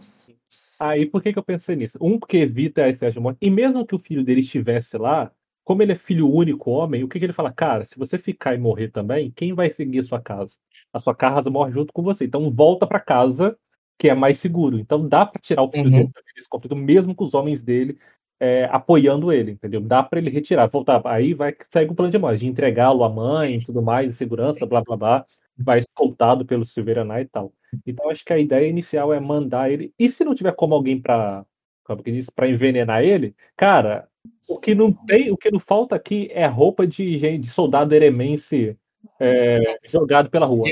[0.78, 1.98] Aí por que, que eu pensei nisso?
[2.01, 3.39] Um, porque evita a estresse de morte.
[3.43, 5.31] E mesmo que o filho dele estivesse lá,
[5.64, 7.52] como ele é filho único homem, o que, que ele fala?
[7.52, 10.56] Cara, se você ficar e morrer também, quem vai seguir a sua casa?
[10.92, 12.24] A sua casa morre junto com você.
[12.24, 13.56] Então volta pra casa,
[13.98, 14.78] que é mais seguro.
[14.78, 15.92] Então dá pra tirar o filho Uhum.
[16.06, 17.98] dele desse conflito, mesmo com os homens dele
[18.40, 19.80] é, apoiando ele, entendeu?
[19.80, 21.02] Dá pra ele retirar, voltar.
[21.06, 24.12] Aí vai sair o plano de morte, de entregá-lo à mãe e tudo mais, em
[24.12, 25.26] segurança, blá blá blá.
[25.58, 27.52] Vai escoltado pelo Silveira e tal.
[27.86, 29.92] Então acho que a ideia inicial é mandar ele.
[29.98, 31.44] E se não tiver como alguém pra,
[31.84, 34.08] como que diz, pra envenenar ele, cara,
[34.48, 37.94] o que não tem, o que não falta aqui é roupa de gente, de soldado
[37.94, 38.76] eremense
[39.18, 40.66] é, jogado pela rua.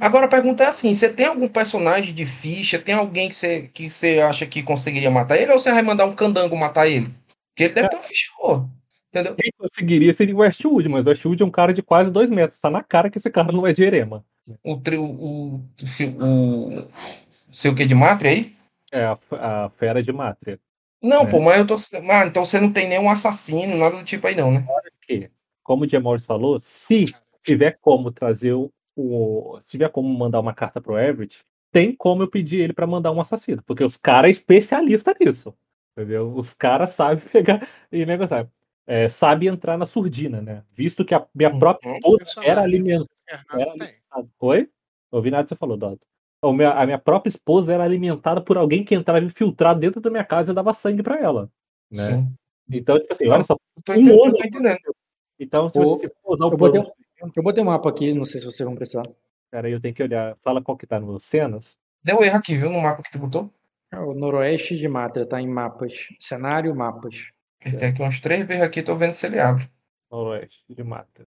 [0.00, 2.78] Agora a pergunta é assim: você tem algum personagem de ficha?
[2.78, 5.52] Tem alguém que você, que você acha que conseguiria matar ele?
[5.52, 7.12] Ou você vai mandar um candango matar ele?
[7.48, 8.30] Porque ele deve ter um ficha.
[9.08, 9.34] Entendeu?
[9.36, 12.60] Quem conseguiria seria o Westwood, mas o Westwood é um cara de quase dois metros.
[12.60, 14.24] Tá na cara que esse cara não é de erema.
[14.62, 15.60] O, tri- o, o,
[16.20, 16.88] o, o
[17.52, 18.54] sei o que de Mátria aí?
[18.92, 20.58] É a, a fera de Mátria.
[21.04, 21.26] Não, É.
[21.26, 21.76] pô, mas eu tô.
[22.10, 24.66] Ah, então você não tem nenhum assassino, nada do tipo aí, não, né?
[25.02, 25.30] Que,
[25.62, 27.04] como o Jim Morris falou, se
[27.42, 31.40] tiver como trazer o, o, se tiver como mandar uma carta pro Everett,
[31.70, 35.54] tem como eu pedir ele para mandar um assassino, porque os caras é especialista nisso.
[35.96, 36.32] Entendeu?
[36.34, 38.48] Os caras sabem pegar e negociar.
[38.86, 40.62] É, sabe entrar na surdina, né?
[40.72, 41.58] Visto que a minha Uhum.
[41.58, 43.08] própria esposa era alimentada.
[43.52, 44.28] Era alimentada.
[44.40, 44.68] Oi?
[45.10, 46.04] Ouvi nada que você falou, Dota.
[46.52, 50.24] Meu- A minha própria esposa era alimentada por alguém que entrava infiltrado dentro da minha
[50.24, 51.50] casa e dava sangue para ela.
[51.90, 52.02] Né?
[52.02, 52.32] Sim.
[52.70, 53.56] Então, tipo assim, olha só.
[53.76, 54.78] Eu tô Um entendendo, tô entendendo.
[55.38, 56.94] Então, se você for usar o eu botei plano-
[57.36, 59.04] Eu botei um mapa aqui, não sei se vocês vão precisar.
[59.50, 60.36] Pera aí, eu tenho que olhar.
[60.42, 61.76] Fala qual que tá no cenas.
[62.02, 62.70] Deu erro aqui, viu?
[62.70, 63.50] No mapa que tu botou.
[63.92, 66.08] É o noroeste de Matra, tá em mapas.
[66.18, 67.28] Cenário, mapas.
[67.64, 69.70] Ele tem aqui umas três vezes aqui, tô vendo se ele abre.
[70.10, 71.26] Noroeste de Mata.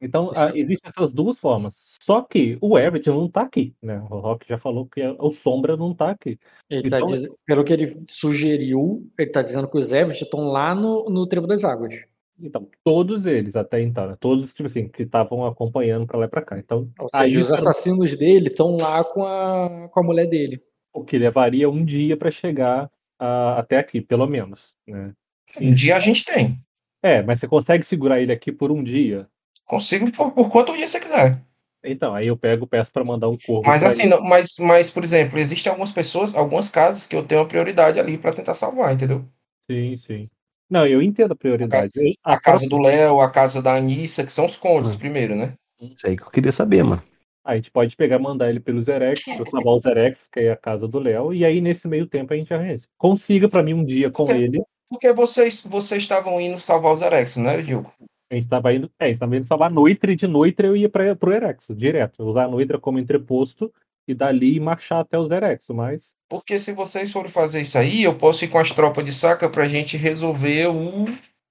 [0.00, 1.74] Então, Isso- ah, existem essas duas formas.
[2.00, 3.98] Só que o Everett não tá aqui, né?
[4.10, 6.38] O Rock já falou que o Sombra não tá aqui.
[6.70, 10.40] Ele tá Então- diz- Pelo que ele sugeriu, ele tá dizendo que os Everett estão
[10.48, 11.94] lá no, no Trevo das Águas.
[12.40, 14.14] Então, todos eles até então, né?
[14.20, 16.56] Todos, tipo assim, que estavam acompanhando pra lá e pra cá.
[16.58, 20.62] Então, Ou aí seja, os assassinos dele estão lá com a, com a mulher dele.
[20.94, 22.88] o que levaria um dia pra chegar
[23.20, 25.12] ah, até aqui, pelo menos, né?
[25.60, 26.58] Um dia a gente tem.
[27.02, 29.28] É, mas você consegue segurar ele aqui por um dia?
[29.68, 31.40] Consigo por, por quanto dia você quiser.
[31.84, 33.62] Então, aí eu pego, peço pra mandar um corvo.
[33.68, 37.22] Mas pra assim, não- mas, mas, por exemplo, existem algumas pessoas, algumas casas que eu
[37.24, 39.24] tenho a prioridade ali pra tentar salvar, entendeu?
[39.70, 40.22] Sim, sim.
[40.68, 41.92] Não, eu entendo a prioridade.
[41.94, 44.98] Eu- A casa do Léo, a casa da Anissa, que são os condes Hum.
[44.98, 45.54] primeiro, né?
[45.80, 47.02] Isso aí que eu queria saber, mano.
[47.44, 50.52] A gente pode pegar e mandar ele pelos Erex, eu salvar os Erex, que é
[50.52, 52.82] a casa do Léo, e aí nesse meio tempo a gente arranja.
[52.98, 54.36] Consiga pra mim um dia com Ok.
[54.36, 54.62] ele.
[54.90, 57.92] Porque vocês, vocês estavam indo salvar os Erex, né, Diogo?
[58.30, 58.90] A gente tava indo.
[58.98, 62.22] É, a gente tava indo salvar Noitre, de Noitre eu ia pra, pro Erex, direto.
[62.24, 63.72] Usar a Noitra como entreposto
[64.06, 66.14] e dali marchar até os Erex, mas.
[66.28, 69.48] Porque se vocês forem fazer isso aí, eu posso ir com as tropas de saca
[69.48, 71.06] pra gente resolver o.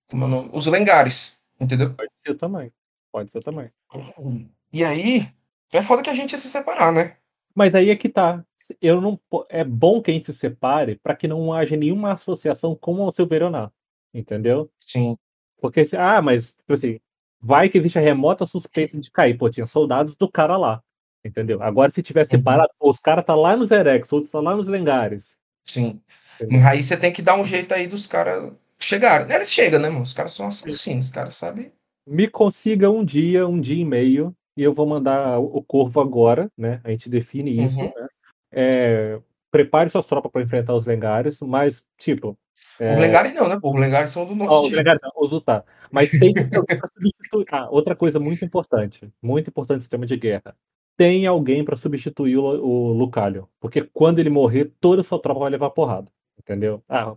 [0.10, 0.56] Como é o?
[0.56, 1.94] Os lengares, entendeu?
[1.94, 2.72] Pode ser também.
[3.12, 3.70] Pode ser também.
[4.72, 5.28] E aí,
[5.74, 7.18] é foda que a gente ia se separar, né?
[7.56, 8.44] Mas aí é que tá.
[8.82, 12.76] Eu não, é bom que a gente se separe para que não haja nenhuma associação
[12.76, 13.72] com o Silverionar.
[14.14, 14.70] Entendeu?
[14.78, 15.18] Sim.
[15.60, 17.00] Porque, se- ah, mas, tipo assim,
[17.40, 19.38] vai que existe a remota suspeita de cair.
[19.38, 20.82] Pô, tinha soldados do cara lá.
[21.26, 21.62] Entendeu?
[21.62, 24.68] Agora, se tiver separado, pô, os caras tá lá nos Erex, outros tá lá nos
[24.68, 25.36] Lengares.
[25.66, 26.00] Sim.
[26.40, 26.66] entendeu?
[26.68, 29.34] Aí você tem que dar um jeito aí dos caras chegarem.
[29.34, 30.04] Eles chegam, né, mano?
[30.04, 31.72] Os caras são assassinos, os caras sabem.
[32.08, 36.00] Me consiga um dia, um dia e meio, e eu vou mandar o o Corvo
[36.00, 36.80] agora, né?
[36.84, 37.92] A gente define isso, Uhum.
[37.94, 38.08] né?
[38.52, 39.20] É,
[39.52, 42.38] prepare suas tropas para enfrentar os Lengares, mas, tipo.
[42.80, 43.60] É, Os lengares não, né?
[43.60, 43.74] pô?
[43.74, 44.78] Os lengares são do nosso os time.
[44.78, 45.64] Lengares não, os Utah.
[45.92, 47.46] Mas tem que substituir.
[47.52, 50.56] Ah, outra coisa muito importante, muito importante no sistema de guerra.
[50.96, 53.48] Tem alguém para substituir o, o Lucalio.
[53.60, 56.12] Porque quando ele morrer, toda a sua tropa vai levar porrada.
[56.40, 56.82] Entendeu?
[56.90, 57.16] Ah,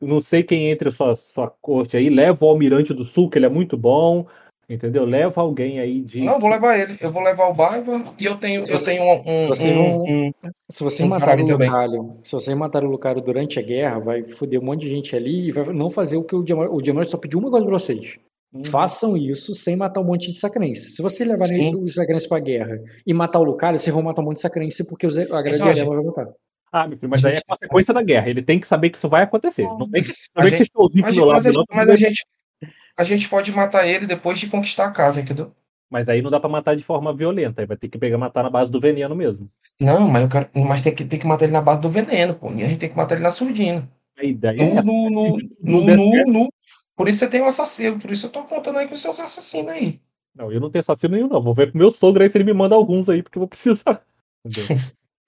[0.00, 2.08] não sei quem entre a sua, sua corte aí.
[2.08, 4.26] Leva o Almirante do Sul, que ele é muito bom.
[4.68, 5.04] Entendeu?
[5.04, 6.22] Leva alguém aí de.
[6.22, 6.96] Não, eu vou levar ele.
[7.00, 9.70] Eu vou levar o Baiva e eu tenho, Se eu tenho um, um, se você
[9.72, 10.30] um- um-
[10.70, 11.42] Se você Um matar o.
[11.46, 15.14] Lucario, se você matar o Lucario durante a guerra, vai foder um monte de gente
[15.14, 17.66] ali e vai não fazer o que o Diamante, o Diamante só pediu uma coisa
[17.66, 18.16] pra vocês.
[18.54, 20.90] Hum, Façam isso sem matar um monte de sacrense.
[20.90, 24.26] Se vocês levarem os sacrense pra guerra e matar o Lucario, vocês vão matar um
[24.26, 26.28] monte de sacrense porque os, a grande Então, vai matar.
[26.72, 28.28] Ah, meu filho, mas aí é gente- consequência da guerra.
[28.30, 29.62] Ele tem que saber que isso vai acontecer.
[29.62, 32.24] Não tem que, tem que showzinho Mas, pro meu mas, mas a gente,
[32.96, 35.52] a gente pode matar ele depois de conquistar a casa, entendeu?
[35.90, 37.60] Mas aí não dá pra matar de forma violenta.
[37.60, 39.48] Aí vai ter que pegar matar na base do veneno mesmo.
[39.80, 42.34] Não, mas, eu quero, mas tem, que, tem que matar ele na base do veneno,
[42.34, 42.50] pô.
[42.52, 43.88] E a gente tem que matar ele na surdina.
[44.18, 44.86] A ideia é No, essa.
[44.86, 46.52] no, no, no, no, no-
[46.96, 47.98] Por isso você tem um assassino.
[47.98, 50.00] Por isso eu tô contando aí com os seus assassinos aí.
[50.34, 51.42] Não, eu não tenho assassino nenhum, não.
[51.42, 53.48] Vou ver com meu sogro aí se ele me manda alguns aí, porque eu vou
[53.48, 54.04] precisar.
[54.44, 54.76] Entendeu?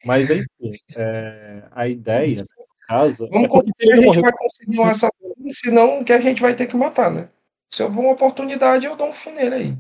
[0.04, 2.55] Mas, enfim, é, a ideia, né, no
[2.86, 3.28] caso.
[3.30, 6.40] Vamos é que a não gente morrer- vai conseguir um assassino, senão que a gente
[6.42, 7.28] vai ter que matar, né?
[7.70, 9.74] Se eu for uma oportunidade, eu dou um fim nele aí.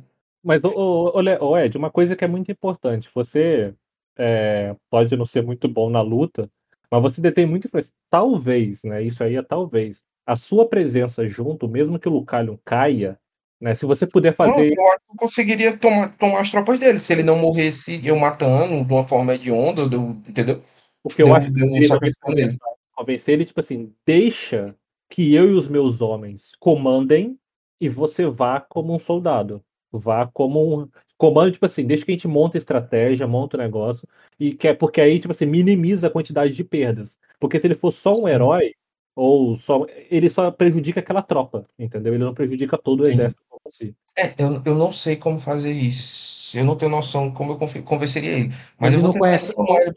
[0.44, 1.12] Mas, ô,
[1.58, 3.08] Ed, uma coisa que é muito importante.
[3.14, 3.74] Você
[4.18, 6.48] é, pode não ser muito bom na luta,
[6.90, 7.92] mas você detém muita influência.
[8.10, 9.02] Talvez, né?
[9.02, 10.02] Isso aí é talvez.
[10.26, 13.18] A sua presença junto, mesmo que o Lucalion caia,
[13.60, 13.74] né?
[13.74, 14.72] Se você puder Não, fazer.
[14.76, 16.98] eu acho que eu conseguiria tomar, tomar as tropas dele.
[16.98, 20.62] Se ele não morresse eu matando de uma forma hedionda, eu- entendeu?
[21.02, 22.56] Porque eu Deu- acho que nele.
[22.96, 24.74] Convencer, ele, tipo assim, deixa
[25.08, 27.38] que eu e os meus homens comandem
[27.80, 29.62] e você vá como um soldado.
[29.92, 30.88] Vá como um.
[31.16, 34.06] Comando, tipo assim, deixa que a gente monta estratégia, monta o negócio,
[34.38, 37.16] e que é porque aí, tipo assim, minimiza a quantidade de perdas.
[37.38, 38.72] Porque se ele for só um herói,
[39.14, 39.86] ou só.
[40.10, 42.14] Ele só prejudica aquela tropa, entendeu?
[42.14, 43.94] Ele não prejudica todo o exército como si.
[44.14, 46.58] É, eu, eu não sei como fazer isso.
[46.58, 48.50] Eu não tenho noção como eu convenceria ele.
[48.78, 49.54] Mas Ele não conhece.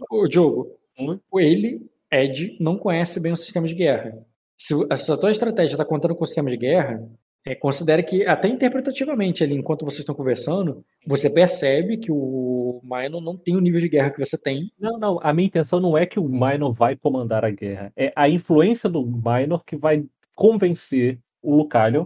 [0.10, 1.18] O, Diogo, Hum?
[1.32, 4.18] o ele, Ed, não conhece bem o sistema de guerra.
[4.58, 7.02] Se, a tua estratégia está contando com o sistema de guerra,
[7.48, 13.22] É, considere que, até interpretativamente, ali, enquanto vocês estão conversando, você percebe que o Minor
[13.22, 14.70] não tem o nível de guerra que você tem.
[14.78, 17.94] Não, não, a minha intenção não é que o Minor vai comandar a guerra.
[17.96, 20.04] É a influência do Minor que vai
[20.36, 22.04] convencer o Lucario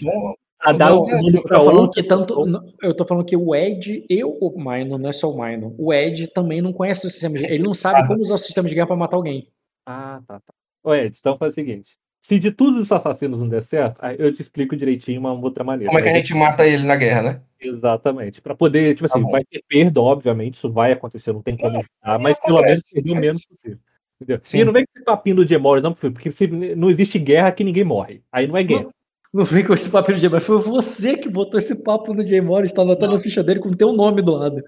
[0.62, 2.36] a dar não, o mundo falando outra que tanto.
[2.84, 5.74] Eu tô falando que o Ed e o Minor, não é só o Minor.
[5.80, 7.54] O Ed também não conhece o sistema de guerra.
[7.56, 8.08] Ele não sabe Ah.
[8.08, 9.48] como usar o sistema de guerra pra matar alguém.
[9.86, 10.54] Ah, tá, tá.
[10.84, 11.98] Ô, Ed, então faz o seguinte.
[12.22, 15.64] Se de todos os assassinos não der certo, aí eu te explico direitinho uma outra
[15.64, 15.90] maneira.
[15.92, 17.42] como é que a gente mata ele na guerra, né?
[17.60, 18.42] Exatamente.
[18.42, 19.32] Pra poder, tipo Tá assim, bom.
[19.32, 23.12] vai ter perda, obviamente, isso vai acontecer, não tem como evitar, mas pelo menos perder
[23.12, 23.78] o menos possível.
[24.22, 24.40] Entendeu?
[24.44, 24.60] Sim.
[24.60, 27.64] E não vem com esse papinho do Gemori, não, porque se não existe guerra que
[27.64, 28.22] ninguém morre.
[28.32, 28.90] Aí não é guerra.
[29.34, 30.40] Não vem com esse papel de J.
[30.40, 32.40] Foi você que botou esse papo no J.
[32.42, 34.62] Morris, tá anotando a ficha dele com o teu nome do lado.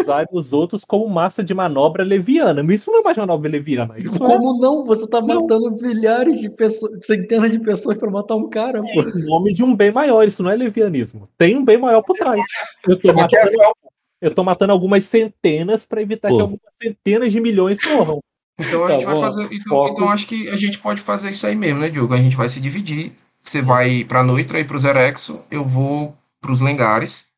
[0.00, 2.62] Usar os outros como massa de manobra leviana.
[2.62, 3.96] Mas isso não é mais manobra leviana.
[3.98, 4.84] Isso é Como não?
[4.84, 5.40] Você tá Não.
[5.42, 9.02] matando milhares de pessoas, centenas de pessoas pra matar um cara, pô.
[9.02, 11.28] em nome de um bem maior, isso não é levianismo.
[11.36, 12.40] Tem um bem maior por trás.
[12.86, 13.72] Eu tô matando, Maquiavel.
[14.22, 16.36] eu tô matando algumas centenas pra evitar Pô.
[16.36, 18.20] que algumas centenas de milhões morram.
[18.60, 19.48] Então a Tá gente vai fazer.
[19.52, 22.14] Então, então acho que a gente pode fazer isso aí mesmo, né, Diogo?
[22.14, 23.12] A gente vai se dividir.
[23.48, 27.28] Você vai pra Noitra e pro Zerexo, eu vou pros Lengares.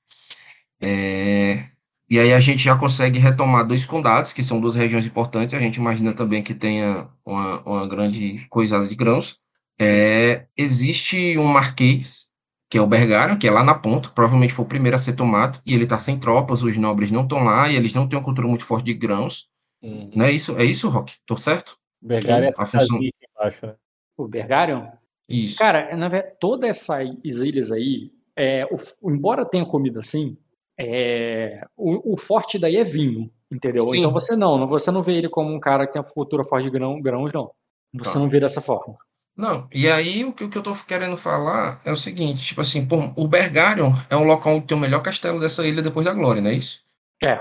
[0.83, 1.67] É,
[2.09, 5.55] E aí a gente já consegue retomar dois condados, que são duas regiões importantes.
[5.55, 9.39] A gente imagina também que tenha uma, uma grande coisada de grãos.
[9.81, 12.33] É, Existe um marquês,
[12.69, 15.13] que é o Bergara, que é lá na ponta, provavelmente foi o primeiro a ser
[15.13, 18.19] tomado, e ele tá sem tropas, os nobres não estão lá, e eles não têm
[18.19, 19.49] uma cultura muito forte de grãos.
[19.81, 20.57] Não é isso?
[20.57, 21.15] É isso, Rock?
[21.25, 21.79] Tô certo?
[22.03, 23.75] Bergar é A função- embaixo, né?
[24.17, 24.89] O Bergarion?
[25.31, 25.57] Isso.
[25.59, 27.09] Cara, na verdade, todas essas
[27.43, 30.37] ilhas aí, é, o- embora tenha comida assim,
[30.79, 33.91] é, o, o forte daí é vinho, entendeu?
[33.91, 33.99] Sim.
[33.99, 36.43] Então você não, não- você não vê ele como um cara que tem uma cultura
[36.45, 37.51] forte de grão, grãos, não.
[37.95, 38.19] Você Tá.
[38.19, 38.97] não vê dessa forma.
[39.37, 42.61] Não, e aí o que, o que eu tô querendo falar é o seguinte, tipo
[42.61, 46.05] assim, pô, o Bergarion é um local onde tem o melhor castelo dessa ilha depois
[46.05, 46.83] da Glória, não é isso?
[47.23, 47.41] É.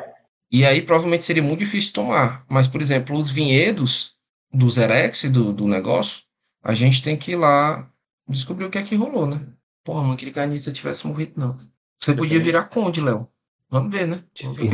[0.51, 4.13] E aí provavelmente seria muito difícil tomar, mas, por exemplo, os vinhedos
[4.51, 6.23] do Zerex, do, do negócio,
[6.64, 7.90] a gente tem que ir lá
[8.27, 9.45] descobrir o que é que rolou, né?
[9.84, 11.57] Porra, não queria que a Anissa tivesse morrido, não.
[11.98, 13.27] Você podia virar conde, Léo.
[13.69, 14.23] Vamos ver, né?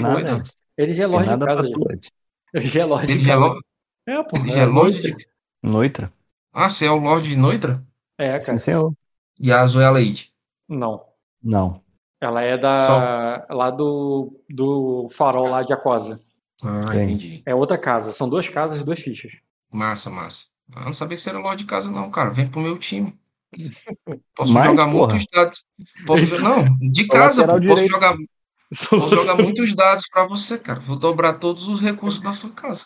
[0.01, 0.49] Nada, doido.
[0.77, 1.69] Ele já é lorde de pra casa.
[1.91, 2.11] Ed.
[2.53, 3.59] Ele já é lorde de é casa.
[4.07, 4.37] É, pô.
[4.37, 5.15] ele já é lorde Noitra.
[5.15, 5.27] de...
[5.63, 6.13] Noitra?
[6.53, 7.83] Ah, você é o Lorde de Noitra?
[8.17, 8.57] É, Sim, cara.
[8.59, 8.93] senhor.
[9.39, 10.31] E a Azul é a Lady.
[10.69, 11.05] Não.
[11.43, 11.81] Não.
[12.21, 16.21] Ela é da lá do, do farol lá de Aquosa.
[16.63, 17.43] Ah, entendi.
[17.45, 18.13] É outra casa.
[18.13, 19.33] São duas casas e duas fichas.
[19.71, 20.45] Massa, massa.
[20.73, 22.29] Eu não sabia que você era Lorde de casa, não, cara.
[22.29, 23.17] Vem pro meu time.
[24.35, 25.13] Posso Mas, jogar porra.
[25.13, 25.65] muitos dados.
[26.05, 27.53] Posso Não, de casa, pô.
[27.53, 28.15] Posso jogar,
[28.89, 30.79] posso jogar muitos dados pra você, cara.
[30.79, 32.83] Vou dobrar todos os recursos da sua casa.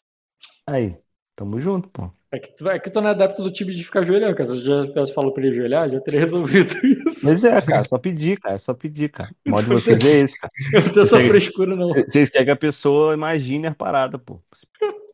[0.67, 0.97] Aí,
[1.35, 2.11] tamo junto, pô.
[2.31, 4.47] É que, tu, é que tu não é adepto do time de ficar ajoelhando, cara.
[4.47, 7.25] Se eu já tivesse falado pra ele ajoelhar, já teria resolvido isso.
[7.25, 9.31] Mas é, cara, só pedir, cara, é só pedir, cara.
[9.47, 10.53] O mal de vocês é esse, cara.
[10.71, 11.89] Eu não tenho essa frescura, não.
[11.91, 14.39] Vocês querem que a pessoa imagine a parada, pô.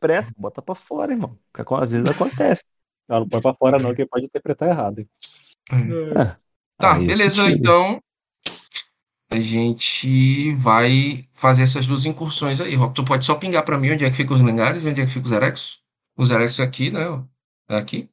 [0.06, 1.38] Pressa, bota pra fora, irmão.
[1.52, 2.64] Que às vezes acontece.
[3.10, 5.00] Ela não põe pra fora, não, que pode interpretar errado.
[5.00, 5.10] hein?
[6.78, 7.58] Tá, Aí, beleza, chega.
[7.58, 8.02] então.
[9.32, 12.94] A gente vai fazer essas duas incursões aí, Rock.
[12.94, 15.06] Tu pode só pingar pra mim onde é que fica os Lengares e onde é
[15.06, 15.80] que fica os Erex?
[16.16, 17.02] Os Erex aqui, né?
[17.68, 18.08] É aqui.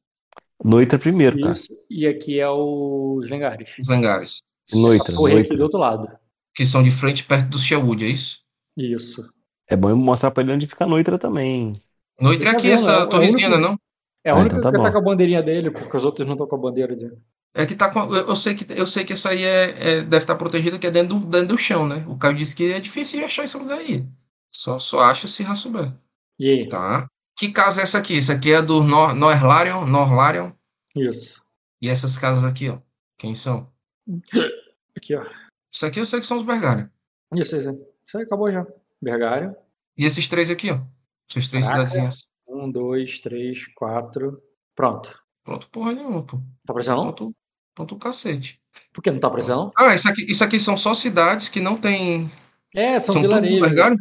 [0.63, 1.51] Noitra primeiro, cara.
[1.51, 1.67] Isso.
[1.89, 3.77] E aqui é os Lengares.
[3.79, 4.41] Os Lengares.
[4.73, 6.07] Noitra, Correr aqui do outro lado.
[6.55, 8.41] Que são de frente perto do Sherwood, é isso?
[8.75, 9.21] Isso.
[9.67, 11.73] É bom eu mostrar pra ele onde fica a Noitra também.
[12.19, 12.71] Noitra é Tá aqui, vendo?
[12.71, 13.79] É o- é essa o torrezinha, único- né, não?
[14.25, 16.25] É a Ah, única então tá que tá com a bandeirinha dele, porque os outros
[16.25, 17.17] não estão com a bandeira dele.
[17.53, 17.99] É que tá com.
[18.15, 19.63] Eu, eu sei que eu sei que essa aí é,
[19.97, 22.03] é- deve estar protegida, que é dentro do, dentro do chão, né?
[22.07, 24.05] O Caio disse que é difícil de achar esse lugar aí.
[24.51, 25.91] Só, só acha se já souber.
[26.39, 26.67] E aí?
[26.69, 27.07] Tá.
[27.37, 28.17] Que casa é essa aqui?
[28.17, 30.51] Essa aqui é do Nor Norlarion, Norlarion.
[30.95, 31.43] Isso.
[31.81, 32.79] E essas casas aqui, ó.
[33.17, 33.67] Quem são?
[34.95, 35.23] Aqui, ó.
[35.73, 36.91] Isso aqui eu sei que são os Bergara.
[37.33, 37.71] Isso, isso.
[38.07, 38.65] Isso aí acabou já.
[39.03, 39.55] Bergário.
[39.97, 40.79] E esses três aqui, ó.
[41.29, 41.89] Essas três Caraca.
[41.89, 42.27] cidadezinhas.
[42.47, 44.41] Um, dois, três, quatro.
[44.75, 45.19] Pronto.
[45.43, 46.37] Pronto, porra nenhuma, pô.
[46.65, 46.83] Tá não?
[46.83, 47.35] Pronto,
[47.75, 48.59] pronto o cacete.
[48.93, 49.71] Por que não tá precisando?
[49.77, 52.29] Ah, isso aqui, isso aqui são só cidades que não tem.
[52.75, 53.59] É, são, São vilarejos.
[53.59, 53.97] Bergário?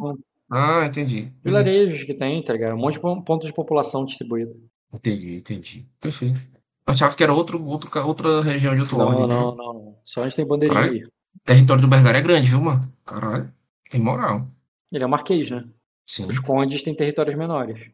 [0.51, 1.33] Ah, entendi.
[1.45, 2.75] Vilarejos que tem, tá ligado?
[2.75, 4.55] Um monte de pon- pontos de população distribuído.
[4.93, 5.87] Entendi, entendi.
[6.01, 6.41] Perfeito.
[6.87, 9.29] Eu achava que era outro, outro, outra região de outro Não, lorde.
[9.35, 9.99] não, não, não.
[10.05, 11.07] Só onde tem bandeirinha Caralho.
[11.07, 12.93] O território do Bergara é grande, viu, mano?
[13.05, 13.53] Caralho.
[13.91, 14.47] Tem moral.
[14.93, 15.65] Ele é marquês, né?
[16.07, 16.27] Sim.
[16.27, 17.91] Os condes têm territórios menores.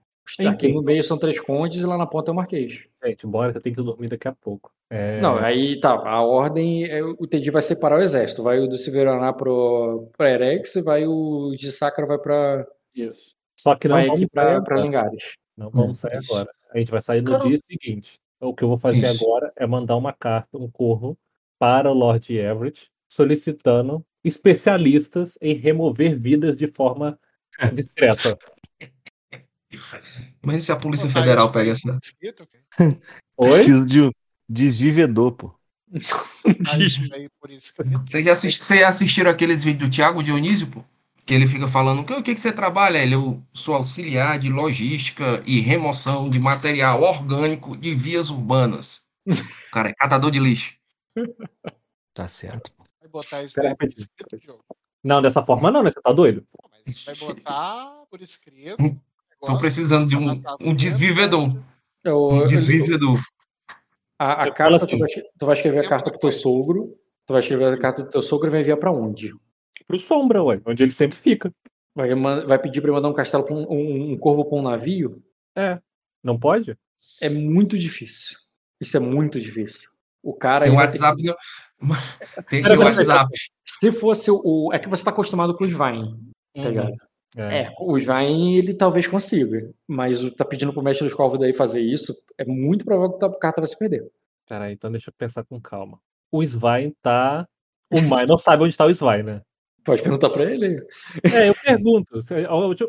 [0.47, 2.85] Aqui no meio são três condes e lá na ponta é o marquês.
[3.03, 4.71] Gente, bora, eu tenho que dormir daqui a pouco.
[4.91, 5.93] É, Não, aí tá.
[5.93, 8.43] A ordem, é, o Tedi vai separar o exército.
[8.43, 13.35] Vai o do Severaná pro, pra Erex e vai o de Sacra vai pra, Isso.
[13.59, 14.81] Só que não vai vamos aqui sair pra, pra.
[14.81, 15.35] Lingares.
[15.57, 16.35] Não vamos sair Isso.
[16.35, 16.51] agora.
[16.73, 17.49] A gente vai sair no Caramba.
[17.49, 18.21] dia seguinte.
[18.41, 19.25] O que eu vou fazer Isso.
[19.25, 21.17] agora é mandar uma carta, um corvo,
[21.59, 27.19] para o Lord Everett, solicitando especialistas em remover vidas de forma
[27.75, 28.39] discreta.
[30.43, 31.99] Mas se a Polícia Federal pega essa.
[31.99, 32.35] ok?
[33.37, 33.51] Oi?
[33.51, 34.11] Preciso de um
[34.49, 35.55] desvivedor, pô.
[38.05, 40.85] Vocês já, assisti- vocês já assistiram aqueles vídeos do Thiago Dionísio, pô?
[41.25, 42.99] Que ele fica falando, o que, o que, que você trabalha?
[42.99, 49.07] Ele, eu sou auxiliar de logística e remoção de material orgânico de vias urbanas.
[49.27, 50.75] O cara é catador de lixo.
[52.15, 52.73] Tá certo.
[53.09, 53.77] Botar isso Pera
[54.41, 54.65] Diogo.
[55.03, 55.91] Não, dessa forma não, né?
[55.91, 56.45] Você tá doido?
[56.63, 58.77] Não, Mas vai botar por escrito.
[58.77, 61.63] Tô negócio, precisando de um, um desvivedor.
[62.03, 63.21] Eu- Um desvivedor.
[64.19, 64.99] a, a carta, tu, assim.
[64.99, 65.09] vai,
[65.39, 66.99] tu vai escrever a carta pro teu sogro.
[67.27, 69.33] Tu vai escrever a carta pro teu sogro e vai enviar pra onde?
[69.87, 71.53] Pro Sombra, ué, onde ele sempre fica.
[71.95, 74.63] Vai, vai pedir pra ele mandar um castelo pra um, um, um corvo pra um
[74.63, 75.23] navio?
[75.57, 75.79] É.
[76.23, 76.77] Não pode?
[77.21, 78.37] É muito difícil.
[78.81, 79.89] Isso é muito difícil.
[80.23, 80.65] O cara.
[80.67, 81.23] Tem ter WhatsApp.
[81.23, 81.37] no-
[82.51, 82.79] Tem Pera, seu.
[82.79, 83.29] WhatsApp.
[83.65, 84.41] Se fosse o.
[84.45, 86.17] o- É que você tá acostumado com o Svein,
[86.55, 86.93] tá ligado?
[87.37, 87.61] É.
[87.63, 89.71] É, o Svein ele talvez consiga.
[89.87, 93.25] Mas o tá pedindo pro mestre dos corvos daí fazer isso, é muito provável que
[93.25, 94.05] a carta vai se perder.
[94.49, 96.01] Peraí, então deixa eu pensar com calma.
[96.33, 97.47] O Svein tá.
[97.91, 99.43] O Mai não sabe onde tá o Svein, né?
[99.85, 100.85] Pode perguntar pra ele.
[101.33, 102.23] É, eu pergunto.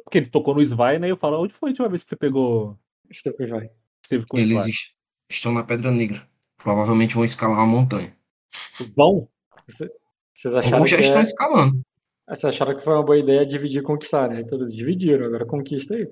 [0.04, 1.10] Porque ele tocou no Svein, né?
[1.12, 2.78] Eu falo, onde foi a última vez que você pegou.
[3.10, 3.70] Esteve com o Svein.
[4.04, 4.94] Esteve com o Eles
[5.30, 6.22] estão na Pedra Negra.
[6.58, 8.14] Provavelmente vão escalar uma montanha.
[8.96, 9.28] Vão?
[9.68, 11.82] Vocês acharam, Alguns já que estão é- escalando.
[12.28, 14.42] vocês acharam que foi uma boa ideia dividir e conquistar, né?
[14.42, 16.10] Então, dividiram, agora conquista aí.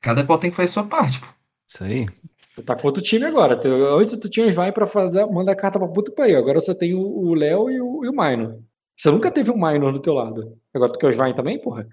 [0.00, 1.20] Cada qual tem que fazer sua parte.
[1.20, 1.26] pô.
[1.68, 2.06] Isso aí.
[2.54, 3.60] Tu tá com outro time agora.
[3.98, 6.38] Antes tu tinha o Svein pra fazer, mandar carta pra puta que pariu.
[6.38, 8.58] Agora você tem o- Léo e o, e o Minor.
[8.96, 10.58] Você nunca teve um Minor do teu lado.
[10.74, 11.86] Agora tu quer o Svein também, porra?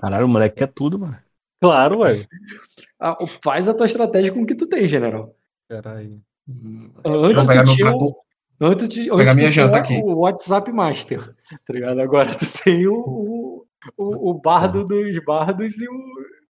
[0.00, 1.18] Caralho, o moleque quer tudo, mano.
[1.60, 2.24] Claro, ué.
[3.00, 5.34] Ah, faz a tua estratégia com o que tu tem, general.
[5.68, 6.18] Peraí.
[7.04, 8.16] Antes tu meu tinha, o-
[8.60, 9.94] antes tu, pegar antes minha janta aqui.
[9.94, 11.34] o WhatsApp Master,
[11.64, 12.00] tá ligado?
[12.00, 13.66] Agora tu tem o, o,
[13.96, 15.94] o, o bardo dos bardos e o,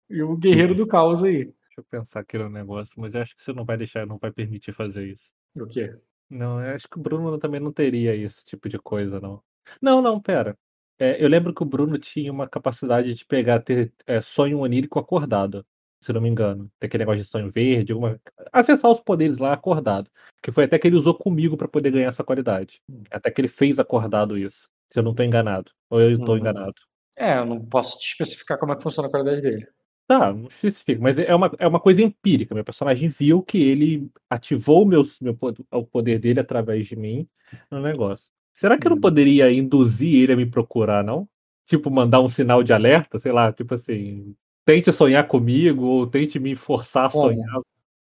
[0.10, 1.45] e o guerreiro do caos aí.
[1.45, 4.18] Deixa eu pensar aqui no negócio, mas eu acho que você não vai deixar, não
[4.18, 5.32] vai permitir fazer isso.
[5.60, 5.95] O quê?
[6.30, 9.41] Não, eu acho que o Bruno também não teria esse tipo de coisa, não.
[9.82, 10.56] Não, não, pera.
[10.99, 14.99] É, eu lembro que o Bruno tinha uma capacidade de pegar, ter é, sonho onírico
[14.99, 15.66] acordado,
[16.02, 16.70] se não me engano.
[16.80, 18.20] Tem aquele negócio de sonho verde, alguma...
[18.52, 20.10] acessar os poderes lá acordado.
[20.42, 22.82] Que foi até que ele usou comigo pra poder ganhar essa qualidade.
[23.12, 25.72] Até que ele fez acordado isso, se eu não tô enganado.
[25.90, 26.38] Ou eu tô Uhum.
[26.40, 26.76] enganado.
[27.18, 29.68] É, eu não posso te especificar como é que funciona a qualidade dele.
[30.08, 32.56] Tá, não especifica, mas é uma, é uma coisa empírica.
[32.56, 35.38] Meu personagem viu que ele ativou o meu, meu,
[35.72, 37.28] o poder dele através de mim
[37.70, 38.28] no negócio.
[38.56, 39.02] Será que eu não Hum.
[39.02, 41.28] poderia induzir ele a me procurar, não?
[41.68, 46.40] Tipo, mandar um sinal de alerta, sei lá, tipo assim, tente sonhar comigo ou tente
[46.40, 47.48] me forçar a sonhar.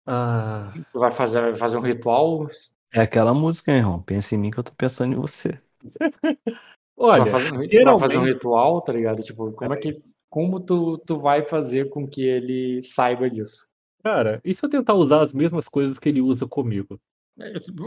[0.05, 2.47] Ah, Tu vai fazer, vai fazer um ritual.
[2.93, 4.01] É aquela música, hein, irmão.
[4.01, 5.59] Pensa em mim que eu tô pensando em você.
[6.97, 9.21] Olha, vai fazer, um, ri- vai geralmente- fazer um ritual, tá ligado?
[9.21, 10.01] Tipo, como é que.
[10.29, 13.65] Como tu, tu vai fazer com que ele saiba disso?
[14.03, 16.99] cara, e se eu tentar usar as mesmas coisas que ele usa comigo?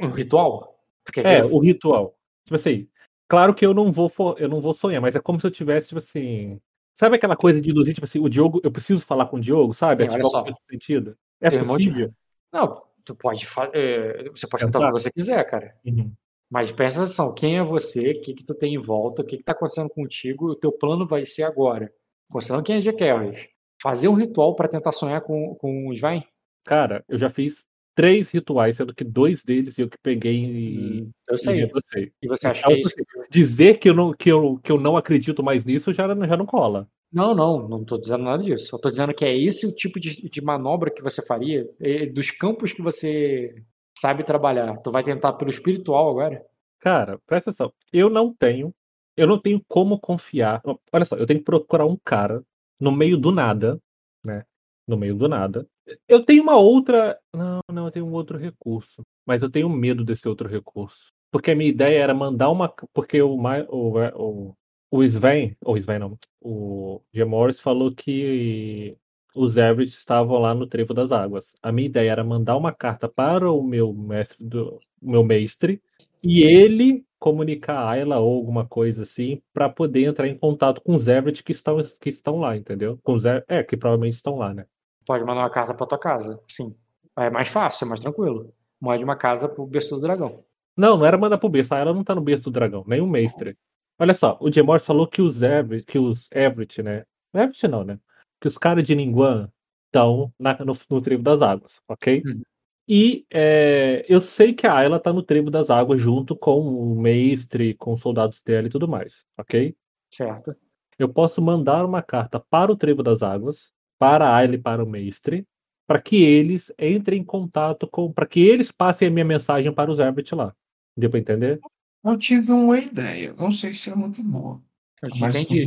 [0.03, 0.79] Um ritual?
[1.25, 2.15] É, o ritual.
[2.45, 2.89] Tipo assim,
[3.29, 5.89] claro que eu não vou eu não vou sonhar, mas é como se eu tivesse,
[5.89, 6.61] tipo assim.
[6.99, 9.73] Sabe aquela coisa de induzir, tipo assim, o Diogo, eu preciso falar com o Diogo,
[9.73, 10.05] sabe?
[10.05, 10.55] Sim, olha Ativar o só.
[10.71, 11.17] sentido.
[11.41, 12.13] É Teu irmão te- possível?
[12.53, 14.31] Não, tu pode fazer.
[14.31, 15.75] Você pode tentar o que você quiser, cara.
[15.85, 16.13] Uhum.
[16.51, 19.37] Mas presta atenção, quem é você, o que, que tu tem em volta, o que,
[19.39, 21.93] que tá acontecendo contigo, o teu plano vai ser agora.
[22.29, 23.49] Considerando quem é Jack Harris.
[23.81, 26.25] Fazer um ritual pra tentar sonhar com, com o Svein?
[26.65, 27.65] Cara, eu já fiz
[28.01, 31.55] três rituais, sendo que dois deles eu que peguei e, Eu e sei.
[31.57, 32.13] renegociei.
[32.23, 32.95] E você acha Então, que é isso?
[33.31, 36.47] Dizer que eu, não, que, eu, que eu não acredito mais nisso já, já não
[36.47, 36.89] cola.
[37.13, 38.75] Não, não, não tô dizendo nada disso.
[38.75, 42.07] Eu tô dizendo que é esse o tipo de, de manobra que você faria, é,
[42.07, 43.55] dos campos que você
[43.99, 44.79] sabe trabalhar.
[44.79, 46.43] Tu vai tentar pelo espiritual agora?
[46.79, 47.71] Cara, presta atenção.
[47.93, 48.73] Eu não tenho.
[49.15, 50.63] Eu não tenho como confiar.
[50.91, 52.43] Olha só, eu tenho que procurar um cara
[52.81, 53.79] no meio do nada,
[54.25, 54.45] né?
[54.89, 55.67] No meio do nada.
[56.09, 57.19] Eu tenho uma outra.
[57.35, 59.03] Não, não, eu tenho um outro recurso.
[59.27, 61.13] Mas eu tenho medo desse outro recurso.
[61.31, 62.69] Porque a minha ideia era mandar uma.
[62.93, 63.37] Porque o,
[63.69, 64.55] o,
[64.91, 68.97] o, Sven, ou Sven não, o Jim Morris falou que
[69.35, 71.55] os Everett estavam lá no Trevo das Águas.
[71.63, 75.81] A minha ideia era mandar uma carta para o meu mestre, do, meu mestre,
[76.23, 80.95] e ele comunicar a Ayla ou alguma coisa assim para poder entrar em contato com
[80.95, 82.99] os Everett que estão, que estão lá, entendeu?
[83.03, 84.67] Com os é, que provavelmente estão lá, né?
[85.11, 86.73] Pode mandar uma carta pra tua casa, sim.
[87.17, 88.55] É mais fácil, é mais tranquilo.
[88.81, 90.45] Mande uma casa pro berço do dragão.
[90.77, 93.01] Não, não era mandar pro berço, a Ayla não tá no berço do dragão, nem
[93.01, 93.59] o mestre.
[93.99, 97.05] Olha só, o Morris falou que os Everett, que os Everett, né?
[97.35, 97.99] Everett não, né?
[98.41, 99.51] Que os caras de Ninguan
[99.87, 102.23] estão no, no Trevo das Águas, ok?
[102.25, 102.43] Uhum.
[102.87, 106.95] E é, eu sei que a Ayla tá no Trevo das Águas junto com o
[106.95, 109.75] mestre, com os soldados dela e tudo mais, ok?
[110.09, 110.55] Certo.
[110.97, 114.83] Eu posso mandar uma carta para o Trevo das Águas, para a Ayla e para
[114.83, 115.47] o mestre,
[115.87, 118.11] para que eles entrem em contato com.
[118.11, 120.55] para que eles passem a minha mensagem para os Herbert lá.
[120.97, 121.61] Deu pra entender?
[122.03, 123.35] Eu tive uma ideia.
[123.39, 124.59] Não sei se é muito boa.
[125.03, 125.67] Eu te Mas entendi.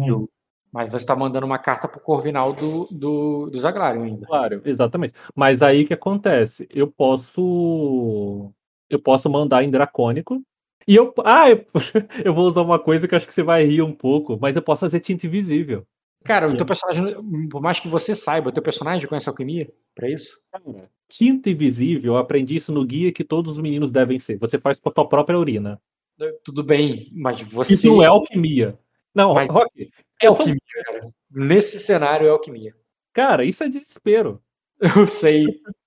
[0.71, 4.25] Mas você tá mandando uma carta pro Corvinal do, do, do Zagrário ainda.
[4.25, 5.13] Claro, exatamente.
[5.35, 6.67] Mas aí o que acontece?
[6.73, 8.51] Eu posso.
[8.89, 10.41] Eu posso mandar em dracônico.
[10.87, 11.13] E eu.
[11.23, 11.63] Ah, eu,
[12.25, 14.55] eu vou usar uma coisa que eu acho que você vai rir um pouco, mas
[14.55, 15.85] eu posso fazer tinta invisível.
[16.23, 20.09] Cara, o teu personagem, por mais que você saiba, o teu personagem conhece alquimia pra
[20.09, 20.37] isso?
[20.51, 24.37] Cara, Tinta invisível, eu aprendi isso no guia que todos os meninos devem ser.
[24.39, 25.81] Você faz com a tua própria urina.
[26.43, 28.77] Tudo bem, mas você Isso é alquimia.
[29.13, 29.89] Não, Mas- Rock,
[30.21, 30.99] é alquimia, cara.
[31.29, 32.73] Nesse cenário é alquimia.
[33.11, 34.41] cara, isso é desespero.
[35.03, 35.45] Eu sei,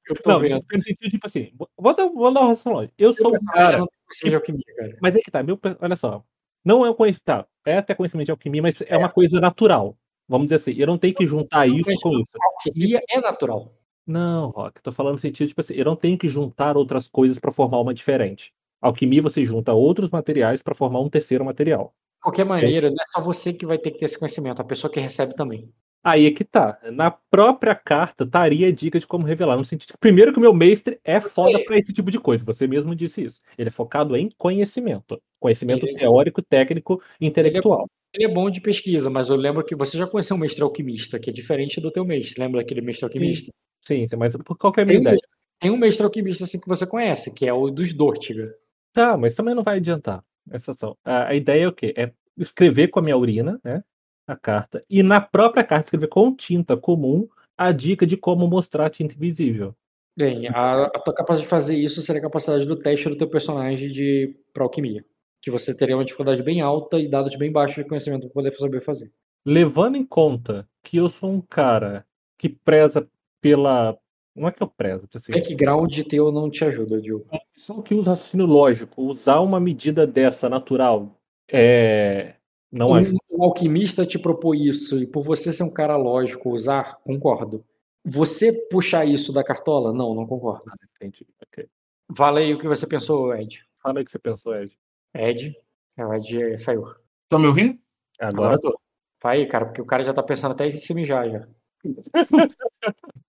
[0.08, 0.64] eu tô Não, vendo.
[0.72, 2.88] no sentido, tipo assim, vou dar, vou dar uma razão.
[2.96, 3.78] Eu sou um cara.
[3.78, 3.88] não
[4.24, 4.96] de alquimia, cara.
[5.02, 6.24] Mas é que tá, meu, olha só.
[6.64, 7.24] Não é um conhecimento.
[7.24, 9.98] Tá, é até conhecimento de alquimia, mas é uma coisa natural.
[10.28, 12.30] Vamos dizer assim, eu não tenho que juntar isso com isso.
[12.40, 13.72] Alquimia é natural.
[14.06, 17.38] Não, Rock, tô falando no sentido, tipo assim, eu não tenho que juntar outras coisas
[17.38, 18.52] para formar uma diferente.
[18.80, 21.94] Alquimia você junta outros materiais para formar um terceiro material.
[22.16, 24.64] De qualquer maneira, não é só você que vai ter que ter esse conhecimento, a
[24.64, 25.72] pessoa que recebe também.
[26.04, 26.78] Aí é que tá.
[26.92, 29.56] Na própria carta estaria a dica de como revelar.
[29.56, 32.44] No sentido que, primeiro, que o meu mestre é foda para esse tipo de coisa.
[32.44, 33.40] Você mesmo disse isso.
[33.58, 35.20] Ele é focado em conhecimento.
[35.40, 37.90] Conhecimento Ele- teórico, técnico, intelectual.
[38.12, 41.18] Ele é bom de pesquisa, mas eu lembro que você já conheceu um mestre alquimista,
[41.18, 42.40] que é diferente do teu mestre.
[42.42, 43.52] Lembra daquele mestre alquimista?
[43.86, 45.12] Sim, sim, mas por qual que a minha Tem um, ideia?
[45.12, 45.28] mestre,
[45.60, 48.54] tem um mestre alquimista assim que você conhece, que é o dos Dortiga.
[48.92, 50.24] Tá, mas também não vai adiantar.
[50.50, 50.96] Essa só.
[51.04, 51.92] A, a ideia é o quê?
[51.96, 53.82] É escrever com a minha urina, né?
[54.26, 54.82] A carta.
[54.88, 59.14] E na própria carta escrever com tinta comum a dica de como mostrar a tinta
[59.14, 59.74] invisível.
[60.16, 63.28] Bem, a, a tua capacidade de fazer isso seria a capacidade do teste do teu
[63.28, 65.04] personagem de pra alquimia.
[65.46, 68.50] Que você teria uma dificuldade bem alta e dados bem baixos de conhecimento para poder
[68.50, 69.12] saber fazer.
[69.44, 72.04] Levando em conta que eu sou um cara
[72.36, 73.08] que preza
[73.40, 73.96] pela.
[74.34, 77.28] Não é que eu prezo, assim, Background teu não te ajuda, Diogo.
[77.56, 79.00] são que usa raciocínio lógico.
[79.00, 81.16] Usar uma medida dessa natural
[81.48, 82.34] é.
[82.72, 83.16] Não ajuda.
[83.30, 87.64] Um, alquimista te propôs isso, e por você ser um cara lógico, usar, concordo.
[88.04, 89.92] Você puxar isso da cartola?
[89.92, 90.64] Não, não concordo.
[90.96, 91.24] Entendi.
[91.40, 91.68] ok.
[92.08, 93.64] Vale aí o que você pensou, Ed.
[93.80, 94.76] Fala aí o que você pensou, Ed.
[95.16, 95.56] Ed?
[95.96, 96.84] É, o Ed saiu.
[97.28, 97.78] Tá me ouvindo?
[98.20, 98.78] Agora tô.
[99.22, 101.48] Vai aí, cara, porque o cara já tá pensando até em se mijar já.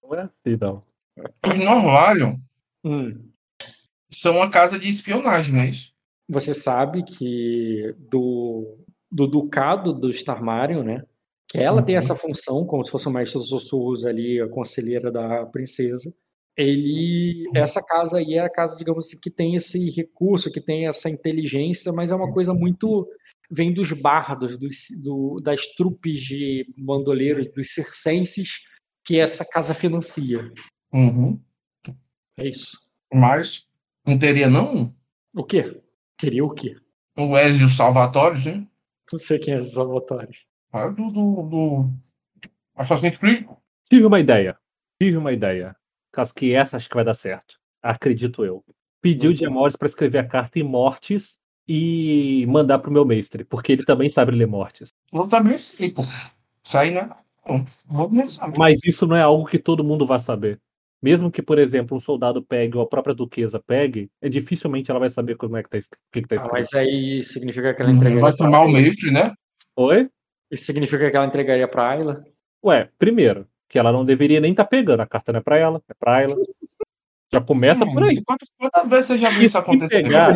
[0.03, 0.83] não é assim, não.
[1.45, 2.35] Os Norvalion
[2.83, 3.17] Hum.
[4.11, 5.91] são uma casa de espionagem, não é isso?
[6.29, 8.77] Você sabe que do,
[9.11, 11.03] do ducado do Starmarion, né?
[11.47, 11.99] Que ela tem Uhum.
[11.99, 16.13] essa função, como se fosse o mestre dos sussurros ali, a conselheira da princesa.
[16.57, 20.87] Ele, essa casa aí é a casa, digamos assim, que tem esse recurso, que tem
[20.87, 23.07] essa inteligência, mas é uma coisa muito
[23.49, 28.61] vem dos bardos, dos, do, das trupes de bandoleiros, dos circenses,
[29.05, 30.51] que essa casa financia.
[30.91, 31.39] Uhum.
[32.37, 32.77] É isso.
[33.13, 33.67] Mas
[34.05, 34.93] não teria não
[35.35, 35.81] O quê?
[36.17, 36.75] Teria o quê?
[37.17, 38.67] o Ezio Salvatore, sim?
[39.11, 40.45] Não sei quem é esses salvatórios.
[40.71, 41.89] Ah, Do, do, do
[42.75, 43.47] Assassin's Creed.
[43.89, 44.57] Tive uma ideia.
[45.01, 45.75] Tive uma ideia.
[46.17, 47.59] Caso que essa acho que vai dar certo.
[47.79, 48.63] Acredito eu.
[48.99, 51.37] Pediu de Amores para escrever a carta em Mortes
[51.67, 54.89] e mandar pro meu mestre, porque ele também sabe ler Mortes.
[55.13, 56.01] Eu também sei, pô.
[56.63, 57.07] Isso aí, né?
[58.29, 58.57] Saber.
[58.57, 60.59] Mas isso não é algo que todo mundo vai saber.
[61.03, 64.99] Mesmo que, por exemplo, um soldado pegue ou a própria duquesa pegue, é dificilmente ela
[64.99, 65.77] vai saber como é que tá,
[66.11, 66.51] que, que tá Ah, escrito.
[66.51, 69.31] mas aí significa que ela Uhum, entregaria Vai chamar o mestre, né?
[69.75, 70.09] Oi?
[70.49, 72.23] Isso significa que ela entregaria pra Ayla?
[72.65, 75.01] Ué, primeiro, que ela não deveria nem estar pegando.
[75.01, 76.35] A carta não é pra ela, é pra ela.
[77.31, 78.23] Já começa Hum, por aí.
[78.23, 80.01] Quantas, quantas vezes você já viu E isso acontecer?
[80.03, 80.27] pegar-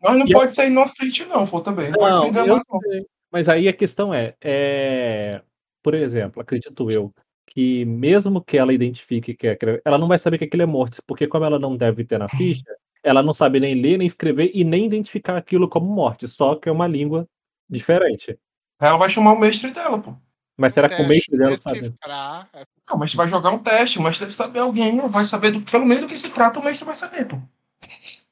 [0.00, 1.90] Nós não E- pode ser inocente, não, pô, também.
[1.90, 2.80] Não, pode se Não, enganar, eu não.
[2.80, 3.06] sei.
[3.30, 5.42] Mas aí a questão é, é,
[5.82, 7.12] por exemplo, acredito eu,
[7.46, 11.00] que mesmo que ela identifique que é, ela não vai saber que aquilo é mortes,
[11.00, 12.64] porque como ela não deve ter na ficha,
[13.02, 16.68] ela não sabe nem ler, nem escrever e nem identificar aquilo como morte, só que
[16.68, 17.26] é uma língua
[17.68, 18.38] diferente.
[18.80, 20.14] Ela vai chamar o mestre dela, pô.
[20.56, 21.94] Mas será que o mestre dela sabe?
[22.52, 25.62] é, Não, mas vai jogar um teste, o mestre deve saber alguém, vai saber do,
[25.62, 27.36] pelo menos do que se trata, o mestre vai saber, pô.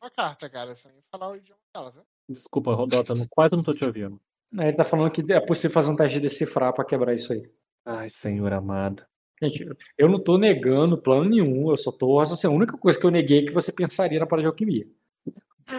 [0.01, 0.75] uma carta, cara.
[0.75, 2.03] Sem falar o idioma dela, né?
[2.29, 4.21] Desculpa, Rodota, quase não tô te ouvindo.
[4.53, 7.51] Ele tá falando que é possível fazer um teste de decifrar pra quebrar isso aí.
[7.85, 9.05] Ai, senhor amado.
[9.43, 9.67] Gente,
[9.97, 12.57] eu não tô negando plano nenhum, eu só tô raciocinando.
[12.57, 14.87] A única coisa que eu neguei é que você pensaria na parada de alquimia.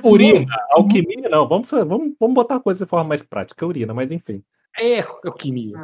[0.04, 4.10] Urina, alquimia, não, vamos, vamos, vamos botar a coisa de forma mais prática, urina, mas
[4.10, 4.44] enfim.
[4.80, 5.78] É alquimia.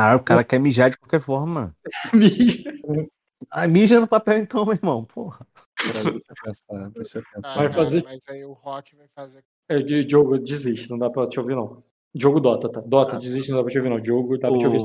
[0.00, 1.74] Ah, o cara quer mijar de qualquer forma.
[2.12, 3.08] Alquimia.
[3.50, 5.04] Ah, mija no papel então, meu irmão.
[5.04, 5.46] Porra.
[5.76, 7.40] Peraí, deixa eu pensar, deixa eu pensar.
[7.42, 9.44] Ah, Vai cara, fazer- Mas aí o Rock vai fazer.
[9.68, 11.82] É, de Diogo, desiste, não dá pra te ouvir, não.
[12.14, 12.80] Diogo Dota, tá?
[12.80, 14.00] Dota, desiste, não dá pra te ouvir, não.
[14.00, 14.80] Diogo, dá pra te ouvir.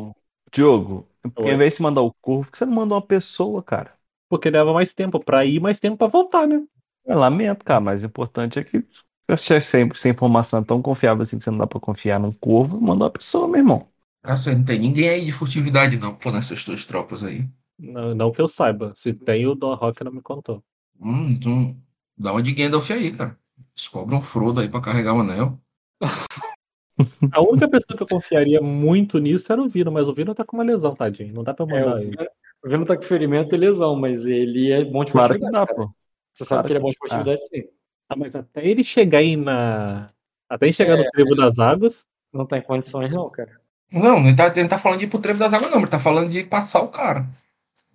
[0.52, 1.44] Diogo, Oi.
[1.50, 3.92] ao invés de você mandar o corvo, por que você não manda uma pessoa, cara?
[4.30, 6.64] Porque leva mais tempo pra ir, mais tempo pra voltar, né?
[7.06, 8.86] Eu lamento, cara, mas o importante é que se
[9.28, 12.80] você sempre sem informação tão confiável assim que você não dá pra confiar num corvo,
[12.80, 13.88] manda uma pessoa, meu irmão.
[14.26, 17.48] Nossa, não tem ninguém aí de furtividade, não, pô, nessas duas tropas aí.
[17.78, 18.94] Não, não que eu saiba.
[18.96, 20.64] Se tem, o Don Rock não me contou.
[21.00, 21.76] Hum, então,
[22.18, 23.38] dá uma de Gandalf aí, cara.
[23.76, 25.60] Descobre um Frodo aí pra carregar o anel.
[27.34, 30.46] A única pessoa que eu confiaria muito nisso era o Vino, mas o Vino tá
[30.46, 31.34] com uma lesão, tadinho.
[31.34, 32.16] Não dá pra É, mandar o ele.
[32.64, 35.68] O Vino tá com ferimento e lesão, mas ele é bom de Claro que furtividade.
[35.68, 35.88] dá, cara.
[35.88, 35.94] pô.
[36.34, 37.64] Você sabe Claro que ele é bom de que- furtividade, sim.
[38.08, 40.10] Ah, mas até ele chegar aí na.
[40.50, 42.06] Até ele chegar no trevo das águas.
[42.32, 43.60] Não tá em condições, não, cara.
[43.92, 45.80] Não, ele tá, ele não tá falando de ir pro trevo das águas, não.
[45.80, 47.26] Ele tá falando de passar o cara.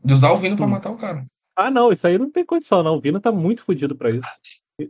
[0.02, 1.26] De usar o Vino pra matar o cara.
[1.54, 2.96] Ah, não, isso aí não tem condição, não.
[2.96, 4.26] O Vino tá muito fodido pra isso.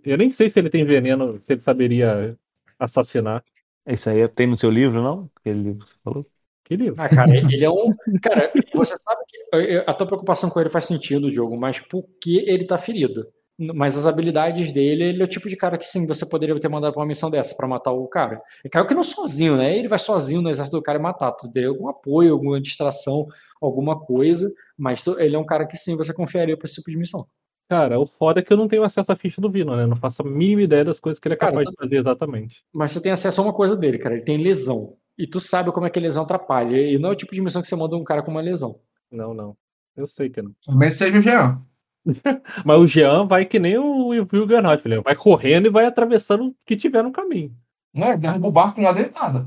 [0.04, 2.36] Eu nem sei se ele tem veneno, se ele saberia
[2.78, 3.42] assassinar.
[3.86, 5.28] Isso aí tem no seu livro, não?
[5.34, 6.26] Aquele livro que você falou?
[6.64, 6.94] Que livro.
[6.98, 7.90] Ah, cara, ele é um.
[8.22, 12.38] Cara, você sabe que a tua preocupação com ele faz sentido, jogo, mas por que
[12.48, 13.26] ele tá ferido?
[13.74, 16.68] Mas as habilidades dele, ele é o tipo de cara que sim, você poderia ter
[16.68, 18.40] mandado pra uma missão dessa, pra matar o cara.
[18.64, 19.76] É claro que não sozinho, né?
[19.76, 21.32] Ele vai sozinho no exército do cara e matar.
[21.32, 23.26] Tu teria algum apoio, alguma distração,
[23.60, 26.90] alguma coisa, mas tu- ele é um cara que sim, você confiaria pra esse tipo
[26.90, 27.26] de missão.
[27.68, 29.82] Cara, o foda é que eu não tenho acesso à ficha do Vino, né?
[29.84, 31.76] Eu não faço a mínima ideia das coisas que ele é Cara, capaz tu- de
[31.76, 32.64] fazer exatamente.
[32.72, 34.14] Mas você tem acesso a uma coisa dele, cara.
[34.16, 34.94] Ele tem lesão.
[35.16, 36.76] E tu sabe como é que a lesão atrapalha.
[36.80, 38.80] E não é o tipo de missão que você manda um cara com uma lesão.
[39.12, 39.54] Não, não.
[39.96, 40.52] Eu sei que não.
[40.64, 41.60] Talvez seja o Jean.
[42.64, 45.02] Mas o Jean vai que nem o Wilgernot, filho.
[45.02, 47.54] Vai correndo e vai atravessando o que tiver no caminho.
[47.92, 49.46] Não, ele derruba o barco lá deitada.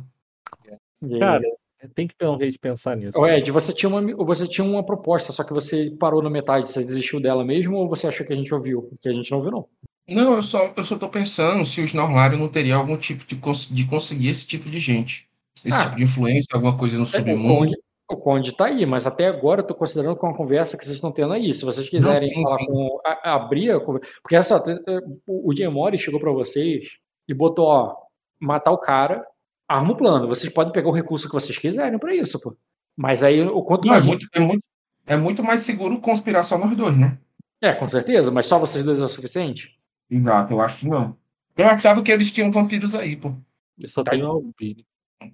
[1.01, 1.41] E- Cara,
[1.95, 3.17] tem que ter um jeito de pensar nisso.
[3.17, 6.69] Ô, Ed, você tinha, uma, você tinha uma proposta, só que você parou na metade.
[6.69, 8.89] Você desistiu dela mesmo ou você achou que a gente ouviu?
[9.01, 9.65] Que a gente não ouviu, não.
[10.09, 13.35] Não, eu só, eu só tô pensando se o Snorlario não teria algum tipo de,
[13.37, 15.27] cons- de conseguir esse tipo de gente.
[15.63, 15.83] Esse Ah.
[15.85, 17.71] tipo de influência, alguma coisa no O submundo.
[18.13, 20.83] O Conde tá aí, mas até agora eu tô considerando que é uma conversa que
[20.83, 21.53] vocês estão tendo aí.
[21.53, 22.65] Se vocês quiserem sim, falar sim.
[22.65, 22.99] com.
[23.05, 24.07] a- abrir a conversa.
[24.21, 24.63] Porque essa,
[25.27, 27.95] o, o Jim Mori chegou pra vocês e botou, ó,
[28.39, 29.25] matar o cara,
[29.67, 30.27] arma o plano.
[30.27, 32.55] Vocês podem pegar o recurso que vocês quiserem pra isso, pô.
[32.95, 34.05] Mas aí, o quanto Não, é mais.
[34.05, 34.63] muito, é, muito,
[35.07, 37.17] é muito mais seguro conspirar só nós dois, né?
[37.61, 39.77] É, com certeza, mas só vocês dois é o suficiente?
[40.11, 41.15] Exato, eu acho que não.
[41.57, 43.33] Eu achava que eles tinham vampiros aí, pô.
[43.79, 44.85] Eu só tenho a Albini.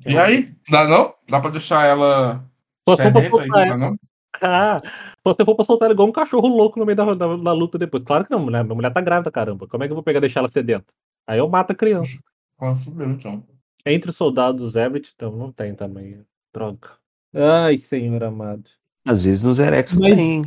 [0.06, 0.54] E aí?
[0.70, 1.14] Dá não?
[1.28, 2.48] Dá pra deixar ela
[2.90, 4.00] Só se for pra sedenta aí, soltar não dá não?
[4.42, 4.82] Ah,
[5.26, 7.52] só se for pra soltar ela igual um cachorro louco no meio da, da, da
[7.54, 8.04] luta depois.
[8.04, 8.64] Claro que não, mulher.
[8.64, 9.68] Minha mulher tá grávida, caramba.
[9.68, 10.94] Como é que eu vou pegar e deixar ela sedenta?
[11.28, 12.18] Aí eu mato a criança.
[12.62, 13.44] Então.
[13.86, 16.20] Entre os soldados Everett, então não tem também.
[16.54, 16.90] Droga.
[17.34, 18.66] Ai, senhor amado.
[19.08, 20.42] Às vezes nos Erex Mas- tem.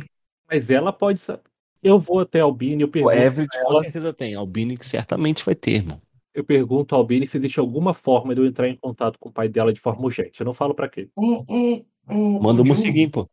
[0.47, 1.41] Mas ela pode saber.
[1.81, 4.35] Eu vou até a Albini, eu O pergunto, Everett com ela- certeza tem.
[4.35, 5.99] Albini que certamente vai ter, irmão.
[6.35, 9.31] eu pergunto a Albini se existe alguma forma de eu entrar em contato com o
[9.31, 10.39] pai dela de forma urgente.
[10.39, 11.09] Eu não falo pra quê.
[11.17, 13.29] Um, um, um, Manda um o Ju, Mosiguinho, pô.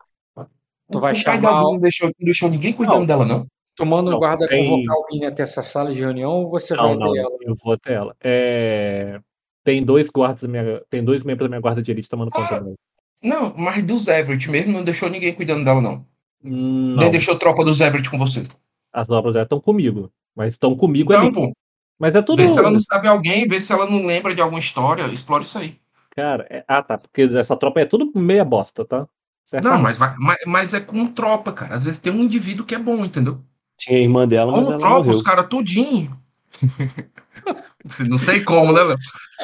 [0.93, 3.07] Tu vai o pai chamar da não deixou, não deixou ninguém cuidando Não.
[3.07, 3.47] dela, não?
[3.77, 6.49] Tu manda o Não, guarda tem- convocar o Bini até essa sala de reunião ou
[6.51, 7.31] você Não, vai não, ter ela?
[7.43, 8.15] eu vou até ela.
[8.23, 9.21] É,
[9.65, 10.83] Tem dois guardas da minha.
[10.91, 12.75] Tem dois membros da minha guarda de elite tomando conta dela.
[13.23, 16.05] Não, mas dos Everett mesmo não deixou ninguém cuidando dela, não.
[16.43, 18.49] Não, Nem deixou tropa dos Everett com você.
[18.93, 20.11] as obras dela estão comigo.
[20.35, 21.29] Mas estão comigo ali.
[21.29, 21.53] Então, pô,
[21.99, 22.39] Mas é tudo.
[22.43, 25.43] vê se ela não sabe alguém, vê se ela não lembra de alguma história, explora
[25.43, 25.77] isso aí.
[26.15, 26.99] Cara, é- ah tá.
[26.99, 29.07] Porque essa tropa é tudo meia bosta, tá?
[29.45, 29.65] Certo?
[29.65, 31.75] Não, mas, vai, mas, mas é com tropa, cara.
[31.75, 33.41] Às vezes tem um indivíduo que é bom, entendeu?
[33.77, 35.13] Tinha a irmã dela, mas Como ela tropa, morreu.
[35.13, 36.17] os caras tudinho.
[38.09, 38.97] não sei como, né, Léo?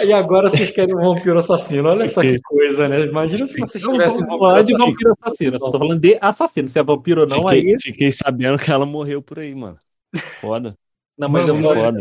[0.04, 1.88] E agora vocês querem um vampiro assassino.
[1.88, 3.06] Olha só que coisa, né?
[3.06, 4.78] Imagina se vocês tivessem um vampiro assassino.
[4.86, 5.54] vampiro assassino.
[5.54, 6.68] Eu tô falando de assassino.
[6.68, 7.76] Se é vampiro ou não, fiquei, aí.
[7.80, 9.78] fiquei sabendo que ela morreu por aí, mano.
[10.40, 10.76] Foda.
[11.18, 11.98] Não, mas Mano, eu é foda.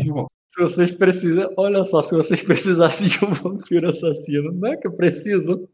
[0.47, 1.51] Se vocês precisam.
[1.57, 5.67] Olha só, se vocês precisassem de um vampiro assassino, não é que eu preciso?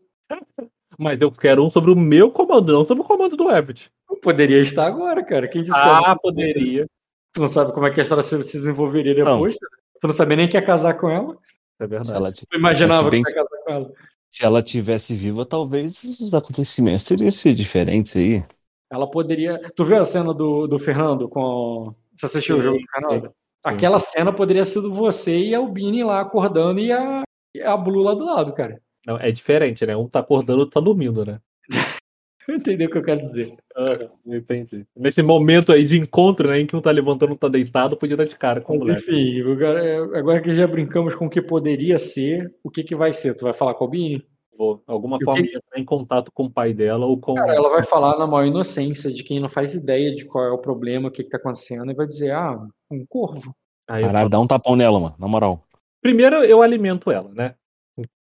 [0.98, 3.90] Mas eu quero um sobre o meu comando, não sobre o comando do Everett.
[4.10, 5.48] Eu poderia estar agora, cara.
[5.48, 6.86] Quem disse que Ah, eu- poderia.
[7.34, 9.56] Tu não sabe como é que a história se se desenvolveria depois?
[9.56, 11.38] Tu não sabia nem que ia casar com ela?
[11.80, 12.14] É verdade.
[12.16, 13.92] ela, Tu imaginava que ia casar com ela.
[14.30, 18.44] se ela tivesse viva, talvez os acontecimentos teriam sido diferentes aí.
[18.92, 19.58] Ela poderia.
[19.76, 21.96] Tu viu a cena do, do Fernando com.
[22.14, 23.34] Você assistiu o Sim, jogo do Fernando?
[23.64, 23.74] Sim.
[23.76, 27.24] Aquela cena poderia ser você e a Albini lá acordando e a,
[27.56, 28.82] e a Blue lá do lado, cara.
[29.06, 29.96] Não, é diferente, né?
[29.96, 31.40] Um tá acordando, o outro tá dormindo, né?
[32.50, 33.56] Entendeu o que eu quero dizer?
[33.78, 34.86] Aham, entendi.
[34.98, 36.60] Nesse momento aí de encontro, né?
[36.60, 38.88] Em que um tá levantando, um tá deitado, podia dar de cara com o Mas
[38.88, 39.02] moleque.
[39.04, 43.14] enfim, agora, agora que já brincamos com o que poderia ser, o que, que vai
[43.14, 43.36] ser?
[43.38, 44.26] Tu vai falar com a Albini?
[44.58, 44.84] vou.
[44.86, 47.34] Alguma E o forma que- de entrar em contato com o pai dela ou com.
[47.36, 50.52] Cara, ela vai falar na maior inocência de quem não faz ideia de qual é
[50.52, 52.60] o problema, o que, que tá acontecendo, e vai dizer, ah,
[52.92, 53.56] um corvo.
[53.88, 55.64] Aí Caralho, falo, dá um tapão nela, mano, na moral.
[56.02, 57.56] Primeiro eu alimento ela, né?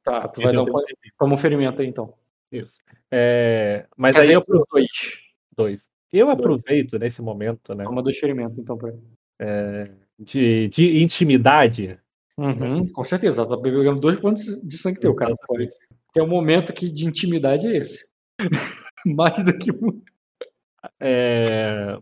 [0.02, 0.66] Tá, tu vai dar um,
[1.18, 2.12] toma um ferimento aí então.
[2.50, 2.78] Isso.
[3.10, 4.88] É, mas Quer aí eu por dois.
[5.56, 5.88] dois.
[6.12, 7.84] Eu aproveito nesse momento, né?
[7.84, 9.92] Toma dois ferimentos então pra ele.
[10.18, 11.98] De, de intimidade.
[12.36, 15.34] Uhum, com certeza, ela tá pegando dois pontos de sangue teu, cara.
[15.46, 15.68] Pode.
[16.12, 18.10] Tem um momento que de intimidade é esse.
[19.06, 20.02] Mais do que um.
[20.98, 21.96] é,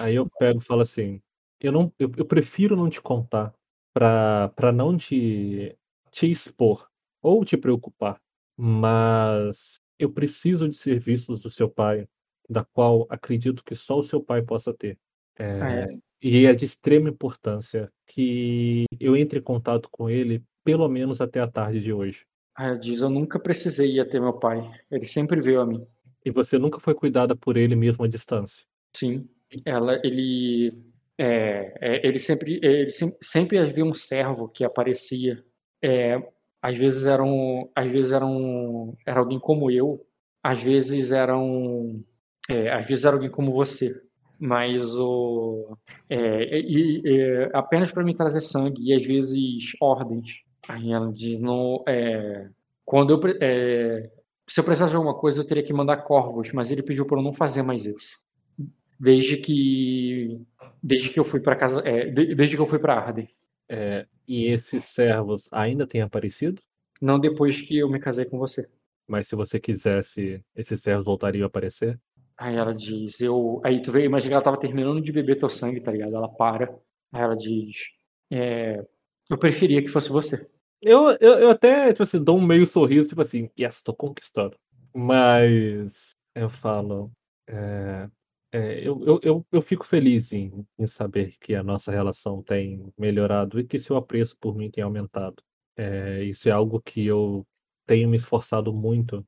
[0.00, 1.20] Aí eu pego e falo assim:
[1.60, 3.54] eu, não, eu, eu prefiro não te contar
[3.92, 5.76] para não te,
[6.10, 6.88] te expor
[7.22, 8.20] ou te preocupar,
[8.56, 12.08] mas eu preciso de serviços do seu pai,
[12.48, 14.98] da qual acredito que só o seu pai possa ter.
[15.38, 15.98] É, Ah, é.
[16.22, 21.40] E é de extrema importância que eu entre em contato com ele pelo menos até
[21.40, 22.26] a tarde de hoje.
[22.58, 24.70] Ela diz, eu nunca precisei ir até meu pai.
[24.90, 25.86] Ele sempre veio a mim.
[26.22, 28.64] E você nunca foi cuidada por ele mesmo à distância.
[28.94, 29.26] Sim.
[29.64, 30.74] Ela, ele,
[31.22, 35.44] é, é, ele sempre, ele sempre, sempre havia um servo que aparecia.
[35.82, 36.18] É,
[36.62, 40.02] às vezes era um, às vezes era um, era alguém como eu.
[40.42, 42.02] Às vezes era um,
[42.48, 43.92] é, às vezes era alguém como você.
[44.38, 45.76] Mas o,
[46.08, 50.40] é, e, é, apenas para me trazer sangue e às vezes ordens.
[50.66, 51.38] Aí ela diz,
[52.86, 53.20] quando eu,
[54.48, 57.18] se eu precisasse de alguma coisa, eu teria que mandar corvos, mas ele pediu para
[57.18, 58.24] eu não fazer mais isso.
[58.98, 60.40] Desde que
[60.82, 63.28] desde que eu fui para casa, é, de- desde que eu fui para Arden.
[63.68, 66.60] É, e esses servos ainda têm aparecido?
[67.00, 68.68] Não depois que eu me casei com você.
[69.06, 71.98] Mas se você quisesse, esses servos voltariam a aparecer?
[72.36, 73.60] Aí ela diz, eu.
[73.64, 76.14] Aí tu vê, imagina que ela tava terminando de beber teu sangue, tá ligado?
[76.14, 76.68] Ela para.
[77.12, 77.76] Aí ela diz,
[78.30, 78.82] é,
[79.28, 80.48] eu preferia que fosse você.
[80.80, 84.56] Eu, eu, eu até, tipo assim, dou um meio sorriso, tipo assim, yes, tô conquistando.
[84.94, 87.10] Mas eu falo,
[87.46, 88.08] é,
[88.52, 92.92] é, eu, eu, eu, eu fico feliz em, em saber que a nossa relação tem
[92.98, 95.42] melhorado e que seu apreço por mim tem aumentado.
[95.76, 97.46] É, isso é algo que eu
[97.86, 99.24] tenho me esforçado muito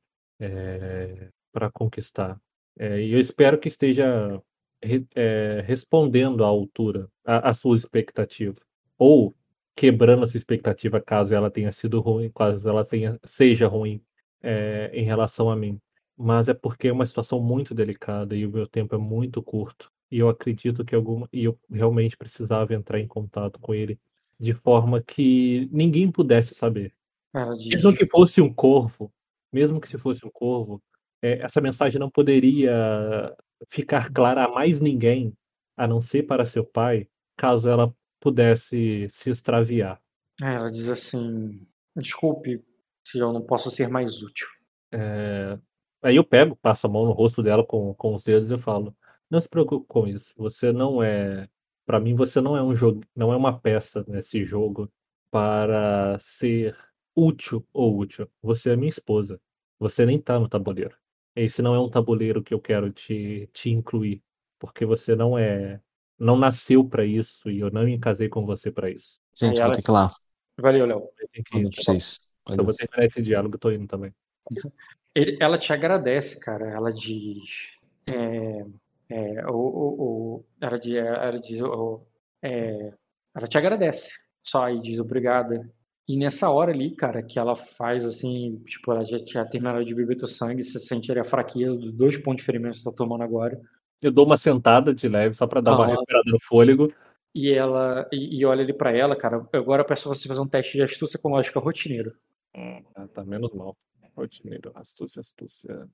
[1.51, 2.39] para conquistar.
[2.77, 4.41] É, e eu espero que esteja
[4.81, 8.55] re- é, respondendo à altura, à, à sua expectativa.
[8.97, 9.35] Ou
[9.75, 14.01] quebrando essa expectativa caso ela tenha sido ruim, caso ela tenha, seja ruim
[14.41, 15.79] é, em relação a mim.
[16.17, 19.91] Mas é porque é uma situação muito delicada e o meu tempo é muito curto.
[20.11, 21.27] E eu acredito que alguma.
[21.33, 23.99] E eu realmente precisava entrar em contato com ele
[24.39, 26.93] de forma que ninguém pudesse saber.
[27.33, 29.11] Mesmo que fosse um corvo,
[29.51, 30.81] mesmo que se fosse um corvo,
[31.21, 33.35] é, essa mensagem não poderia
[33.69, 35.33] ficar clara a mais ninguém,
[35.77, 37.07] a não ser para seu pai,
[37.37, 40.01] caso ela pudesse se extraviar.
[40.41, 41.65] aí ela diz assim,
[41.95, 42.63] desculpe
[43.03, 44.47] se eu não posso ser mais útil.
[44.91, 45.57] É,
[46.03, 48.59] Aí eu pego, passo a mão no rosto dela com, com os dedos e eu
[48.59, 48.95] falo:
[49.29, 50.33] Não se preocupe com isso.
[50.37, 51.47] Você não é.
[51.85, 54.91] Para mim, você não é um jogo, não é uma peça nesse jogo
[55.31, 56.77] para ser
[57.15, 58.29] útil ou útil.
[58.41, 59.39] Você é minha esposa.
[59.79, 60.95] Você nem tá no tabuleiro.
[61.35, 64.21] Esse não é um tabuleiro que eu quero te, te incluir,
[64.59, 65.81] porque você não é,
[66.17, 69.19] não nasceu para isso e eu não me casei com você para isso.
[69.33, 70.07] Gente, ela- vou ter que ir lá.
[70.59, 71.09] Valeu, Léo.
[71.33, 72.19] Eu ir, tá vocês.
[72.49, 72.65] Eu Valeu.
[72.65, 74.13] vou terminar esse diálogo, tô indo também.
[75.15, 76.69] Ele- ela te agradece, cara.
[76.69, 77.73] Ela diz.
[78.07, 78.65] é,
[79.09, 80.03] é, o, o,
[80.37, 80.95] o- ela diz.
[80.95, 81.59] Ela, diz
[82.41, 82.93] é,
[83.35, 84.11] ela te agradece.
[84.41, 85.69] Só aí diz obrigada.
[86.07, 89.95] E nessa hora ali, cara, que ela faz assim, tipo, ela já tinha terminado de
[89.95, 92.89] beber teu sangue, você sente ali a fraqueza dos dois pontos de ferimento que você
[92.89, 93.57] tá tomando agora.
[94.01, 95.87] Eu dou uma sentada de leve só para dar uma Ah.
[95.91, 96.91] recuperada no fôlego.
[97.33, 99.47] E ela e, e olha ali pra ela, cara.
[99.53, 102.13] Agora eu peço você fazer um teste de astúcia com lógica rotineiro.
[102.95, 103.75] Ah, tá menos mal.
[104.15, 105.87] Rotineiro, astúcia, astúcia.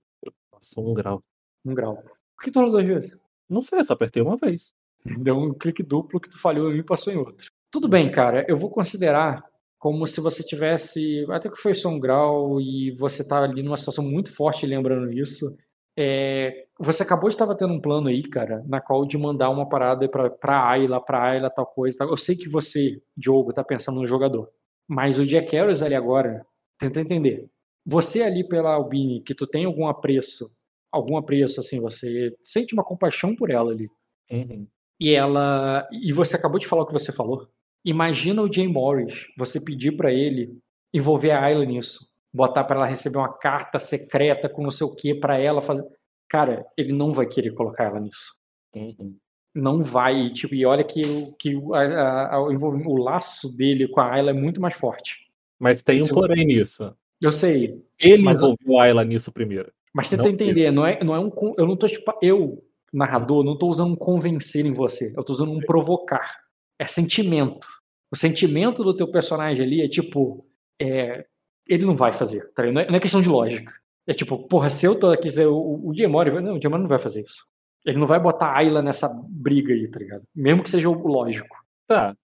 [0.51, 1.23] Passou um grau.
[1.65, 1.95] Um grau.
[1.95, 3.17] Por que tu rolou duas vezes?
[3.49, 4.73] Não sei, só apertei uma vez.
[5.23, 7.47] Deu um clique duplo que tu falhou e passou em outro.
[7.71, 8.45] Tudo bem, cara.
[8.47, 9.43] Eu vou considerar
[9.77, 11.25] como se você tivesse.
[11.29, 15.11] Até que foi só um grau e você tá ali numa situação muito forte lembrando
[15.11, 15.55] isso.
[15.97, 19.67] É, você acabou de estar tendo um plano aí, cara, na qual de mandar uma
[19.67, 21.99] parada pra, pra Ayla, pra Ayla, tal coisa.
[21.99, 22.09] Tal.
[22.09, 24.49] Eu sei que você, Diogo, tá pensando no jogador.
[24.87, 26.45] Mas o Jack Harris ali agora,
[26.77, 27.49] tenta entender.
[27.90, 30.45] Você ali pela Albini, que tu tem algum apreço,
[30.91, 33.90] algum apreço, assim, você sente uma compaixão por ela ali
[34.32, 34.68] Uhum.
[34.99, 37.48] e ela e você acabou de falar o que você falou.
[37.84, 40.56] Imagina o Jay Morris, você pedir pra ele
[40.94, 44.94] envolver a Ayla nisso, botar pra ela receber uma carta secreta com não sei o
[44.95, 45.84] que pra ela fazer.
[46.30, 48.34] Cara, ele não vai querer colocar ela nisso.
[48.76, 49.16] Uhum.
[49.56, 53.88] Não vai, e, tipo, e olha que, o- que o, a- a- o laço dele
[53.88, 55.16] com a Ayla é muito mais forte.
[55.57, 56.95] Mas tem um Esse- porém nisso.
[57.21, 57.83] Eu sei.
[57.99, 59.71] Ele Mas envolveu a Ayla nisso primeiro.
[59.93, 61.29] Mas você Não tem que entender, não é, não é um.
[61.57, 62.63] Eu não tô, tipo, eu,
[62.93, 65.13] narrador, não tô usando um convencer em você.
[65.17, 66.37] Eu tô usando um provocar.
[66.77, 67.67] É sentimento.
[68.11, 70.45] O sentimento do teu personagem ali é tipo.
[70.81, 71.25] é,
[71.67, 72.63] ele não vai fazer, tá?
[72.71, 73.71] Não é, não é questão de lógica.
[74.07, 76.89] É tipo, porra, se eu tô aqui, eu- o, o Diemori, não, o Diemori não
[76.89, 77.45] vai fazer isso.
[77.85, 80.23] Ele não vai botar a Ayla nessa briga aí, tá ligado?
[80.35, 81.55] Mesmo que seja o lógico.
[81.87, 82.15] Tá.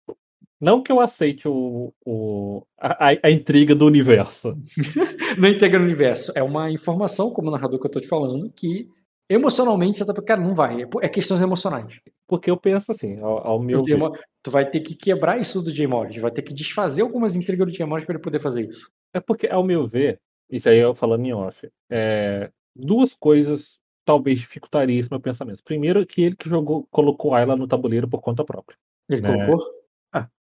[0.66, 4.58] Não que eu aceite o, o- a, a- intriga do universo.
[5.40, 6.32] Não integra no universo.
[6.36, 8.90] É uma informação, como narrador que eu tô te falando, que
[9.30, 10.82] emocionalmente você tá cara, não vai.
[10.84, 12.00] É, é questões emocionais.
[12.28, 15.62] Porque eu penso assim, ao, ao meu ver, Diemor- tu vai ter que quebrar isso
[15.62, 18.40] do Jay Morris, vai ter que desfazer algumas intrigas do Jay Morris para ele poder
[18.40, 18.90] fazer isso.
[19.14, 20.20] É porque, ao meu ver,
[20.50, 25.64] isso aí eu falando em off, é, duas coisas talvez dificultariam esse meu pensamento.
[25.64, 28.78] Primeiro, que ele que jogou, colocou a Ayla no tabuleiro por conta própria.
[29.10, 29.46] Ele Né.
[29.46, 29.85] colocou?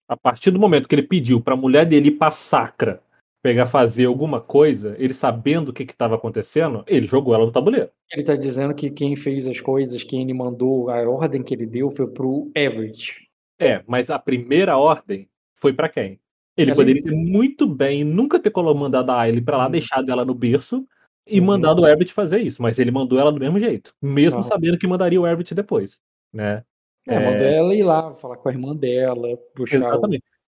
[0.09, 3.03] A partir do momento que ele pediu pra mulher dele ir pra sacra
[3.43, 7.91] pegar fazer alguma coisa, ele sabendo o que estava acontecendo, ele jogou ela no tabuleiro.
[8.11, 11.67] Ele tá dizendo que quem fez as coisas, quem ele mandou, a ordem que ele
[11.67, 13.29] deu foi pro Average.
[13.61, 16.19] É, mas a primeira ordem foi pra quem?
[16.57, 19.71] Ele Ela poderia ter muito bem nunca ter mandado a Ayla pra lá, Uhum.
[19.73, 20.87] deixado ela no berço
[21.27, 21.47] e Uhum.
[21.47, 24.43] mandado o Everett fazer isso, mas ele mandou ela do mesmo jeito, mesmo Ah.
[24.45, 26.01] sabendo que mandaria o Everett depois,
[26.33, 26.65] né?
[27.09, 27.19] É, É.
[27.31, 30.09] mandou ela ir lá, falar com a irmã dela, buscar o,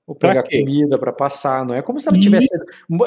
[0.09, 1.66] ou pegar comida pra passar.
[1.66, 2.48] Não é como se ela E- estivesse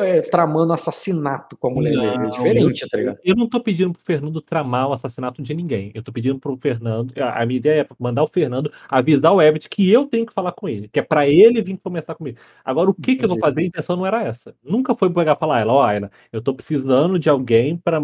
[0.01, 2.05] é, tramando assassinato com a mulher dele.
[2.05, 3.17] É Não, diferente, eu, tá ligado?
[3.23, 5.91] eu não tô pedindo pro Fernando tramar o assassinato de ninguém.
[5.95, 7.11] Eu tô pedindo pro Fernando.
[7.17, 10.51] A, minha ideia é mandar o Fernando avisar o Everett que eu tenho que falar
[10.51, 12.37] com ele, que é pra ele vir conversar comigo.
[12.63, 13.61] Agora, o que, que eu vou fazer?
[13.61, 14.53] A intenção não era essa.
[14.63, 17.99] Nunca foi pegar e falar, ela, ó, Ayla, eu tô precisando de alguém pra.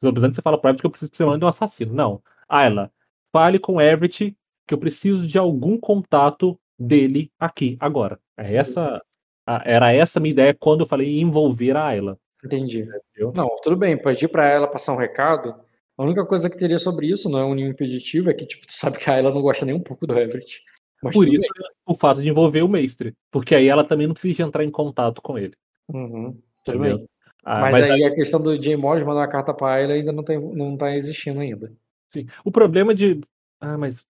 [0.00, 1.94] Tô precisando que você fala pro Everett que eu preciso que você mande um assassino.
[1.94, 2.20] Não.
[2.48, 2.90] Ayla,
[3.32, 4.36] fale com o Everett
[4.66, 8.18] que eu preciso de algum contato dele aqui, agora.
[8.36, 9.00] É essa.
[9.46, 12.18] a- Era essa a minha ideia quando eu falei em envolver a Ayla.
[12.44, 12.82] Entendi.
[12.82, 13.32] Entendeu?
[13.34, 15.54] Não, tudo bem, pedir pra ela passar um recado.
[15.96, 18.72] A única coisa que teria sobre isso, não é um impeditivo, é que tipo, tu
[18.72, 20.60] sabe que a ela não gosta nem um pouco do Everett.
[21.02, 21.40] Mas Por isso,
[21.84, 23.14] o fato de envolver o mestre.
[23.30, 25.54] Porque aí ela também não precisa entrar em contato com ele.
[25.88, 26.02] bem.
[26.02, 26.98] Uhum, tudo Entendeu?
[26.98, 27.08] bem.
[27.44, 30.12] Ah, mas, mas aí a questão do Jay Morris mandar uma carta pra ela ainda
[30.12, 31.72] não tá, não tá existindo ainda.
[32.08, 32.26] Sim.
[32.44, 33.20] O problema de.
[33.60, 34.06] Ah, mas.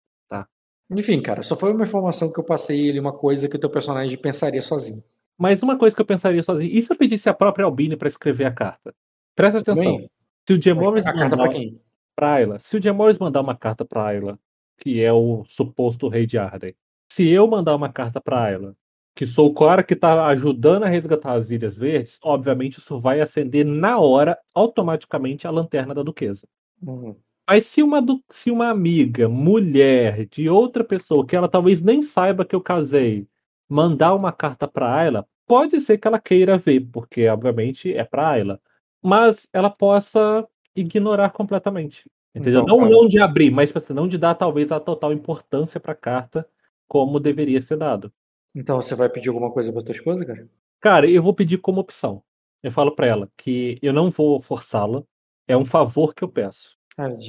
[0.97, 3.69] Enfim, cara, só foi uma informação que eu passei ali, uma coisa que o teu
[3.69, 5.03] personagem pensaria sozinho.
[5.37, 6.71] Mas uma coisa que eu pensaria sozinho.
[6.71, 8.93] E se eu pedisse a própria Albine para escrever a carta?
[9.35, 9.97] Presta atenção.
[9.97, 10.09] bem?
[10.47, 11.81] Se o Jim Morris a carta mandar pra quem?
[12.15, 14.37] pra Ayla, se o Jim Morris mandar uma carta pra Ayla,
[14.77, 16.75] que é o suposto rei de Arden,
[17.11, 18.75] se eu mandar uma carta pra Ayla,
[19.15, 23.21] que sou o cara que tá ajudando a resgatar as Ilhas Verdes, obviamente isso vai
[23.21, 26.47] acender na hora, automaticamente, a lanterna da duquesa.
[26.81, 27.15] Uhum.
[27.47, 32.45] Mas se uma, se uma amiga, mulher, de outra pessoa, que ela talvez nem saiba
[32.45, 33.27] que eu casei,
[33.67, 38.29] mandar uma carta pra Ayla, pode ser que ela queira ver, porque obviamente é pra
[38.29, 38.59] Ayla.
[39.01, 42.09] Mas ela possa ignorar completamente.
[42.33, 42.61] Entendeu?
[42.61, 45.79] Então, não, não de abrir, mas tipo assim, não de dar talvez a total importância
[45.79, 46.47] pra carta
[46.87, 48.11] como deveria ser dado.
[48.55, 50.47] Então você vai pedir alguma coisa pra tua esposa, cara?
[50.79, 52.23] Cara, eu vou pedir como opção.
[52.63, 55.03] Eu falo pra ela que eu não vou forçá-la,
[55.47, 56.77] é um favor que eu peço.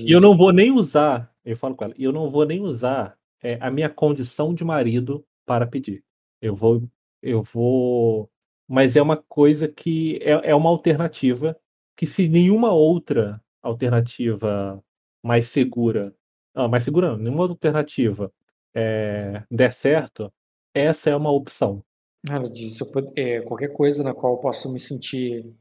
[0.06, 2.60] E eu não vou nem usar, eu falo com ela, e eu não vou nem
[2.60, 6.04] usar é, a minha condição de marido para pedir.
[6.40, 6.82] Eu vou,
[7.22, 8.30] eu vou,
[8.68, 11.56] mas é uma coisa que é, é uma alternativa
[11.96, 14.82] que se nenhuma outra alternativa
[15.22, 16.14] mais segura,
[16.54, 18.32] ah, mais segura, não, nenhuma alternativa
[18.74, 20.32] é, der certo,
[20.74, 21.84] essa é uma opção.
[22.28, 25.54] Ela disse, se eu é, qualquer coisa na qual eu posso me sentir.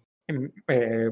[0.69, 1.09] é,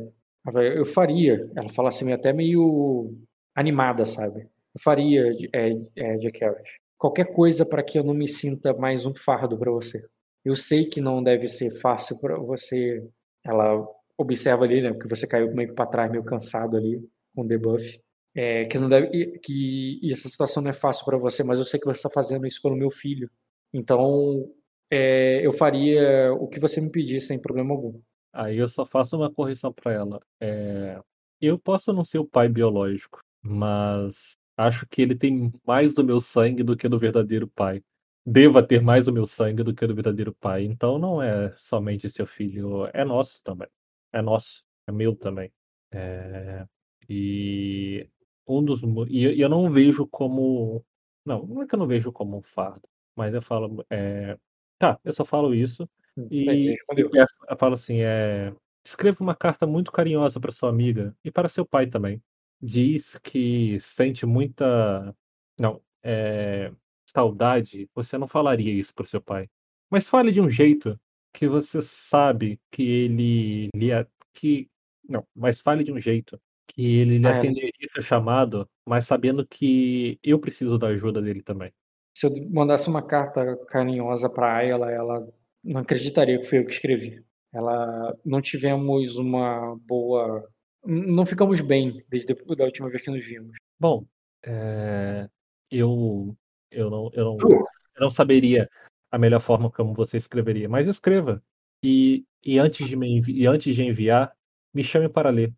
[0.75, 1.49] eu faria.
[1.55, 3.15] Ela fala assim, até meio
[3.55, 4.41] animada, sabe?
[4.41, 6.65] Eu faria, é, é, Jack Harris.
[6.97, 10.05] Qualquer coisa para que eu não me sinta mais um fardo para você.
[10.43, 13.03] Eu sei que não deve ser fácil para você.
[13.43, 13.85] Ela
[14.17, 14.91] observa ali, né?
[14.91, 17.01] Porque você caiu meio para trás, meio cansado ali
[17.35, 18.01] com o debuff.
[18.35, 21.65] É, que não deve, que e essa situação não é fácil para você, mas eu
[21.65, 23.29] sei que você está fazendo isso pelo meu filho.
[23.73, 24.49] Então,
[24.91, 27.99] é, eu faria o que você me pedir sem problema algum.
[28.33, 30.21] Aí eu só faço uma correção para ela.
[30.39, 31.01] É,
[31.41, 36.21] eu posso não ser o pai biológico, mas acho que ele tem mais do meu
[36.21, 37.81] sangue do que do verdadeiro pai.
[38.25, 40.63] Deva ter mais do meu sangue do que do verdadeiro pai.
[40.65, 43.67] Então não é somente seu filho, é nosso também.
[44.13, 45.51] É nosso, é meu também.
[45.91, 46.65] É,
[47.09, 48.07] e
[48.47, 50.85] um dos e eu- não vejo como
[51.25, 54.37] não, não é que eu não vejo como um fardo, mas eu falo é,
[54.79, 55.89] tá, eu só falo isso
[56.29, 57.07] e, respondeu.
[57.07, 58.53] e peço- eu falo assim, é,
[58.85, 62.21] escreva uma carta muito carinhosa para sua amiga e para seu pai também.
[62.61, 65.15] Diz que sente muita,
[65.59, 66.71] não, é,
[67.05, 67.89] saudade.
[67.95, 69.49] Você não falaria isso para seu pai,
[69.89, 70.99] mas fale de um jeito
[71.33, 73.89] que você sabe que ele lhe,
[74.33, 74.69] que.
[75.07, 77.37] Não, mas fale de um jeito que ele, ele Ah, é.
[77.37, 81.71] atenderia seu chamado, mas sabendo que eu preciso da ajuda dele também.
[82.15, 85.27] Se eu mandasse uma carta carinhosa pra ela, ela
[85.63, 87.23] não acreditaria que fui eu que escrevi.
[87.53, 90.47] Ela não tivemos uma boa.
[90.85, 93.55] Não ficamos bem desde a última vez que nos vimos.
[93.79, 94.05] Bom,
[94.45, 95.27] é,
[95.71, 96.35] eu,
[96.71, 98.69] eu, não, eu, não, eu não saberia
[99.11, 101.43] a melhor forma como você escreveria, mas escreva.
[101.83, 104.33] E, e, antes, de me envi- e antes de enviar,
[104.73, 105.53] me chame para ler.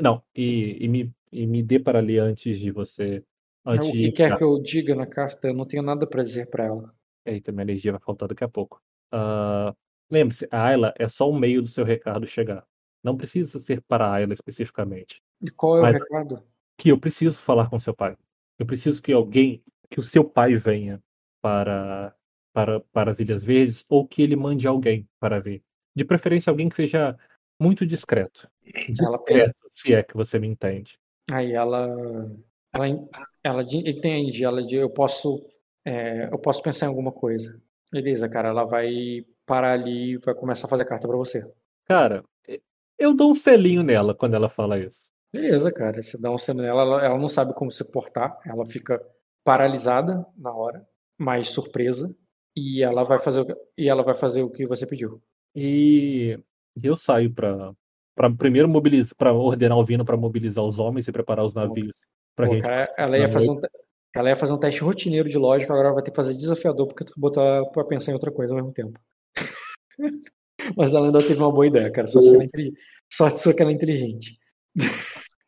[0.00, 3.22] Não, e, e, me, e me dê para ler antes de você.
[3.66, 4.38] Antes o de que quer enviar.
[4.38, 6.94] que eu diga na carta, eu não tenho nada pra dizer pra ela.
[7.26, 8.80] Eita, minha energia vai faltar daqui a pouco.
[9.14, 9.74] Ah,
[10.10, 12.66] Lembre-se, a Ayla é só um meio do seu recado chegar.
[13.02, 15.22] Não precisa ser para a Ayla especificamente.
[15.40, 16.42] E qual é o recado?
[16.76, 18.16] Que eu preciso falar com seu pai.
[18.58, 21.02] Eu preciso que alguém, que o seu pai venha
[21.40, 22.14] para,
[22.52, 25.62] para, para as Ilhas Verdes ou que ele mande alguém para ver.
[25.94, 27.16] De preferência, alguém que seja
[27.60, 28.48] muito discreto.
[28.64, 30.98] Ela Discreto, se é que você me entende.
[31.30, 31.88] Aí ela,
[32.72, 32.86] ela,
[33.42, 35.44] ela entende, ela eu posso,
[35.84, 37.60] é, eu posso pensar em alguma coisa.
[37.94, 41.48] Beleza, cara, ela vai parar ali e vai começar a fazer carta pra você.
[41.84, 42.24] Cara,
[42.98, 45.08] eu dou um selinho nela quando ela fala isso.
[45.32, 48.66] Beleza, cara, você dá um seno nela, ela, ela não sabe como se portar, ela
[48.66, 49.00] fica
[49.44, 50.84] paralisada na hora,
[51.16, 52.12] mais surpresa,
[52.56, 55.22] e ela vai fazer, o que- e ela vai fazer o que você pediu.
[55.54, 56.36] E
[56.82, 57.72] eu saio para
[58.16, 61.96] para primeiro mobilizar, para ordenar o Vino para mobilizar os homens e preparar os navios
[62.34, 62.62] para Pô, gente.
[62.62, 63.60] cara, ela ia fazer um,
[64.14, 67.04] ela ia fazer um teste rotineiro de lógica, agora vai ter que fazer desafiador porque
[67.04, 68.98] tu ela pra pensar em outra coisa ao mesmo tempo.
[70.76, 72.06] Mas ela ainda teve uma boa ideia, cara.
[72.06, 72.70] Sorte, que ela é.
[73.12, 74.38] Sorte sua que ela é inteligente.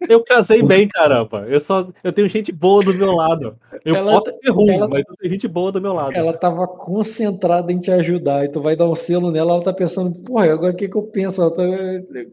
[0.09, 1.47] Eu casei bem, caramba.
[1.49, 3.57] Eu só eu tenho gente boa do meu lado.
[3.85, 6.15] Eu Ela posso ser ruim, ela- mas eu tenho gente boa do meu lado.
[6.15, 9.73] Ela tava concentrada em te ajudar e tu vai dar um selo nela, ela tá
[9.73, 11.41] pensando, porra, agora o que que eu penso?
[11.41, 11.63] Ela tá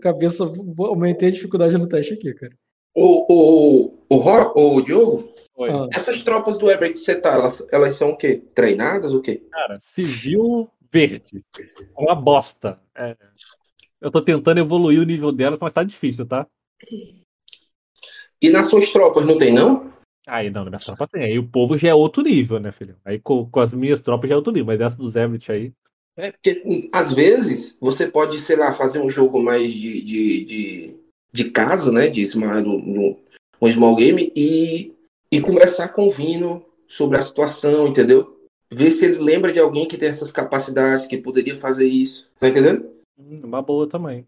[0.01, 0.43] cabeça,
[0.77, 2.53] aumentei a dificuldade no teste aqui, cara.
[2.95, 5.69] O, o, o, Ro- o Diogo, Oi.
[5.69, 8.41] Ah, essas tropas do Everett que você tá, elas, elas são o quê?
[8.55, 9.43] Treinadas o quê?
[9.51, 11.43] Cara, civil verde.
[11.97, 12.79] Uma bosta.
[12.95, 13.15] É,
[14.01, 16.47] eu tô tentando evoluir o nível delas, mas tá difícil, tá?
[18.41, 19.93] E nas suas tropas não tem, não?
[20.27, 21.23] Aí não, na minha tropa tem.
[21.23, 22.95] Aí o povo já é outro nível, né, filho?
[23.03, 25.73] Aí com, com as minhas tropas já é outro nível, mas essa dos Everett aí.
[26.15, 30.45] É porque, hum, às vezes, você pode, sei lá, fazer um jogo mais de, de,
[30.45, 30.95] de,
[31.31, 32.07] de casa, né?
[32.07, 33.19] De small, no, no,
[33.61, 34.92] um small game e,
[35.33, 38.37] e conversar com o Vino sobre a situação, entendeu?
[38.71, 42.31] Ver se ele lembra de alguém que tem essas capacidades, que poderia fazer isso.
[42.39, 42.87] Tá entendendo?
[43.17, 44.27] Hum, Uma boa também.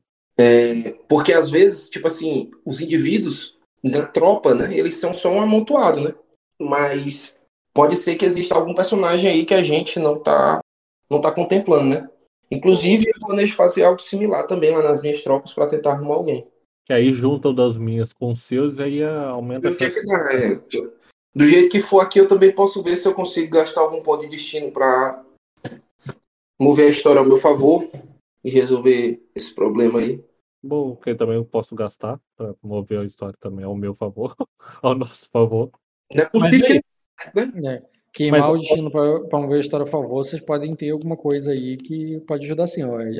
[1.07, 4.75] Porque às vezes, tipo assim, os indivíduos da tropa, né?
[4.75, 6.15] Eles são só um amontoado, né?
[6.59, 7.39] Mas
[7.71, 10.59] pode ser que exista algum personagem aí que a gente não tá,
[11.07, 12.09] não tá contemplando, né?
[12.49, 16.47] Inclusive, eu planejo fazer algo similar também lá nas minhas tropas para tentar arrumar alguém.
[16.85, 19.89] Que aí junta o das minhas com os seus e aí ah, aumenta que a
[19.89, 20.33] que dá?
[20.33, 20.61] É,
[21.35, 24.21] do jeito que for aqui, eu também posso ver se eu consigo gastar algum ponto
[24.21, 25.25] de destino para
[26.61, 27.89] mover a história ao meu favor
[28.43, 30.23] e resolver esse problema aí.
[30.63, 34.35] Bom, que eu também posso gastar para mover a história também ao meu favor,
[34.81, 35.71] ao nosso favor.
[36.13, 36.81] Não é possível.
[37.65, 37.83] é.
[38.13, 41.17] Queimar Mas- o destino pra, pra mover a história a favor, vocês podem ter alguma
[41.17, 42.83] coisa aí que pode ajudar sim.
[42.83, 42.97] Ó.
[42.97, 43.17] Aí,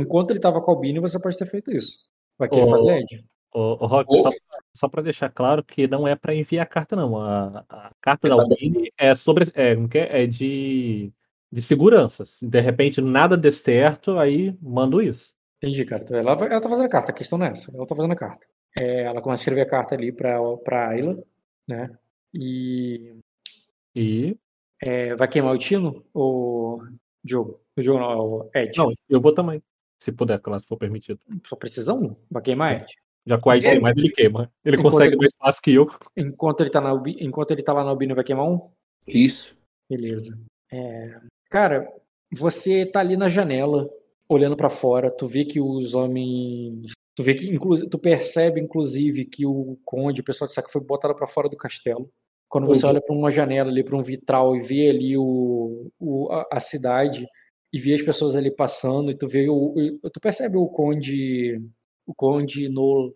[0.00, 1.98] Enquanto ele tava com o Albini, você pode ter feito isso.
[2.38, 3.24] Vai querer Ô, fazer, Ed?
[3.54, 4.22] Ô, ô, Rock, Ô.
[4.22, 4.28] só,
[4.74, 7.20] só para deixar claro que não é para enviar a carta, não.
[7.20, 10.22] A, a carta da Tá Albini é sobre é, como que é?
[10.22, 11.12] É de,
[11.50, 12.24] de segurança.
[12.24, 15.34] Se de repente nada der certo, aí mando isso.
[15.58, 16.02] Entendi, cara.
[16.02, 17.70] Então, ela, ela tá fazendo a carta, a questão não é essa.
[17.74, 18.46] Ela tá fazendo a carta.
[18.76, 21.22] É, ela começa a escrever a carta ali pra, pra Ayla,
[21.68, 21.90] né?
[22.34, 23.14] E
[23.94, 24.36] E.
[24.82, 26.82] é, vai queimar o Tino ou
[27.22, 27.60] Diogo?
[27.76, 28.76] O Diogo não, o Ed.
[28.78, 29.62] Não, eu vou também.
[30.02, 31.20] Se puder, claro, se for permitido.
[31.46, 32.16] Só precisão?
[32.30, 32.86] Vai queimar Ed.
[33.24, 33.70] Já o Ed É.
[33.70, 34.50] tem mais, ele queima.
[34.64, 35.86] Ele Enquanto consegue ele- mais espaço que eu.
[36.16, 38.58] Enquanto ele tá, na, Albi- enquanto ele tá lá na Albino, vai queimar um?
[39.06, 39.56] Isso.
[39.88, 40.36] Beleza.
[40.72, 41.86] É, Cara,
[42.34, 43.88] você tá ali na janela,
[44.28, 46.92] olhando pra fora, tu vê que os homens.
[47.14, 47.88] Tu vê que, inclu...
[47.88, 51.56] tu percebe, inclusive, que o conde, o pessoal de saca, foi botado pra fora do
[51.58, 52.08] castelo.
[52.48, 52.90] Quando você Uhum.
[52.92, 56.58] olha pra uma janela ali, pra um vitral e vê ali o, o- a, a
[56.60, 57.26] cidade
[57.72, 61.60] e vê as pessoas ali passando e tu vê o, tu percebe o conde,
[62.06, 63.14] o conde no,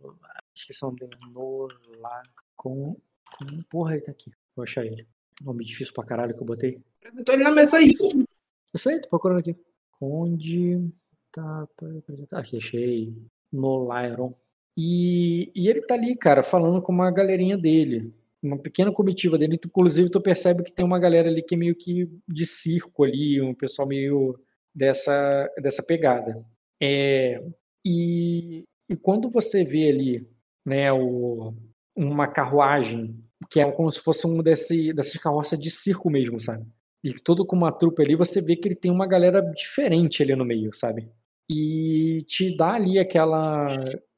[0.55, 2.23] esqueci o nome dele, Nola,
[2.57, 2.97] com,
[3.39, 5.07] com, porra, ele tá aqui, vou achar ele.
[5.43, 6.81] Nome difícil pra caralho que eu botei.
[7.25, 7.95] Tô ele na mesa aí.
[8.01, 9.55] Eu sei, tô procurando aqui.
[9.99, 10.91] Conde.
[11.31, 11.69] Tá,
[11.99, 12.39] apresentar.
[12.39, 13.13] Aqui, achei.
[13.53, 14.35] Nolairon.
[14.77, 18.15] E, e ele tá ali, cara, falando com uma galerinha dele.
[18.43, 19.59] Uma pequena comitiva dele.
[19.63, 23.41] Inclusive, tu percebe que tem uma galera ali que é meio que de circo ali,
[23.41, 24.39] um pessoal meio
[24.77, 26.45] dessa, dessa pegada.
[26.83, 27.43] É,
[27.85, 30.29] e, e quando você vê ali,
[30.65, 31.55] né, o,
[31.97, 33.19] uma carruagem,
[33.51, 36.67] que é como se fosse um desse, dessas carroças de circo mesmo, sabe?
[37.03, 40.35] E todo com uma trupe ali, você vê que ele tem uma galera diferente ali
[40.35, 41.09] no meio, sabe?
[41.49, 43.67] E te dá ali aquela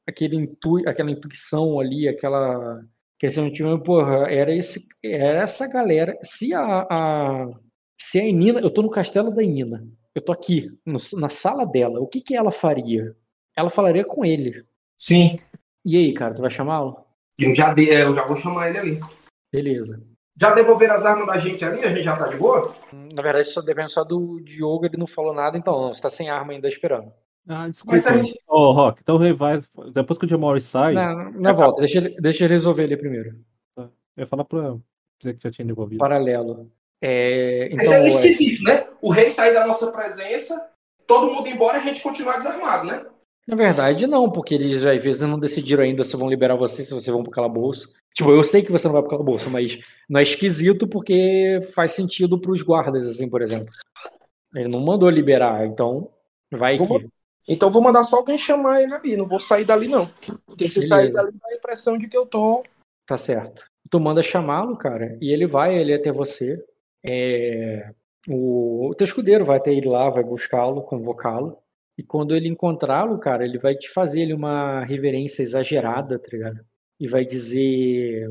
[0.07, 2.83] aquele intu, aquela intuição ali, aquela
[3.19, 7.47] questão de porra, era esse era essa galera, se a, a
[7.99, 11.65] se a Inina, eu tô no castelo da Inina, eu tô aqui no, na sala
[11.65, 13.15] dela, o que que ela faria?
[13.55, 14.65] Ela falaria com ele.
[14.97, 15.37] Sim.
[15.85, 17.05] E aí, cara, tu vai chamá-lo?
[17.37, 18.99] Eu já, de, eu já vou chamar ele ali.
[19.51, 20.01] Beleza.
[20.39, 21.81] Já devolveram as armas da gente ali?
[21.83, 22.73] A gente já tá de boa?
[22.93, 26.09] Na verdade, só depende só do Diogo, ele não falou nada, então não, você tá
[26.09, 27.11] sem arma ainda esperando.
[27.47, 27.97] Ah, desculpa.
[27.97, 28.39] Ô, gente...
[28.47, 29.59] oh, Rock, então vai.
[29.93, 30.93] Depois que o Jamori sai.
[30.93, 33.37] Não, não é volta, deixa ele, deixa ele resolver ele primeiro.
[33.75, 33.89] Tá.
[34.15, 34.77] Eu ia falar pra
[35.19, 35.99] dizer que já tinha devolvido.
[35.99, 36.71] Paralelo.
[37.01, 38.87] É, então, Esse é esquisito, né?
[39.01, 40.69] O rei sair da nossa presença,
[41.07, 43.05] todo mundo embora e a gente continuar desarmado, né?
[43.47, 46.93] Na verdade, não, porque eles às vezes não decidiram ainda se vão liberar você, se
[46.93, 47.93] vocês vão pro calabouço.
[48.13, 51.93] Tipo, eu sei que você não vai pro calabouço, mas não é esquisito porque faz
[51.93, 53.73] sentido pros guardas, assim, por exemplo.
[54.53, 56.11] Ele não mandou liberar, então
[56.51, 57.07] vai vou, que.
[57.47, 60.07] Então vou mandar só alguém chamar ele ali, não vou sair dali não.
[60.45, 60.87] Porque se Beleza.
[60.87, 62.63] sair dali dá a impressão de que eu tô.
[63.07, 63.65] Tá certo.
[63.89, 66.63] Tu manda chamá-lo, cara, e ele vai, ele até você.
[67.05, 67.91] É...
[68.27, 68.89] O...
[68.89, 71.57] o teu escudeiro vai até ele lá, vai buscá-lo, convocá-lo.
[71.97, 76.65] E quando ele encontrá-lo, cara, ele vai te fazer ele uma reverência exagerada, tá ligado?
[76.97, 78.29] E vai dizer.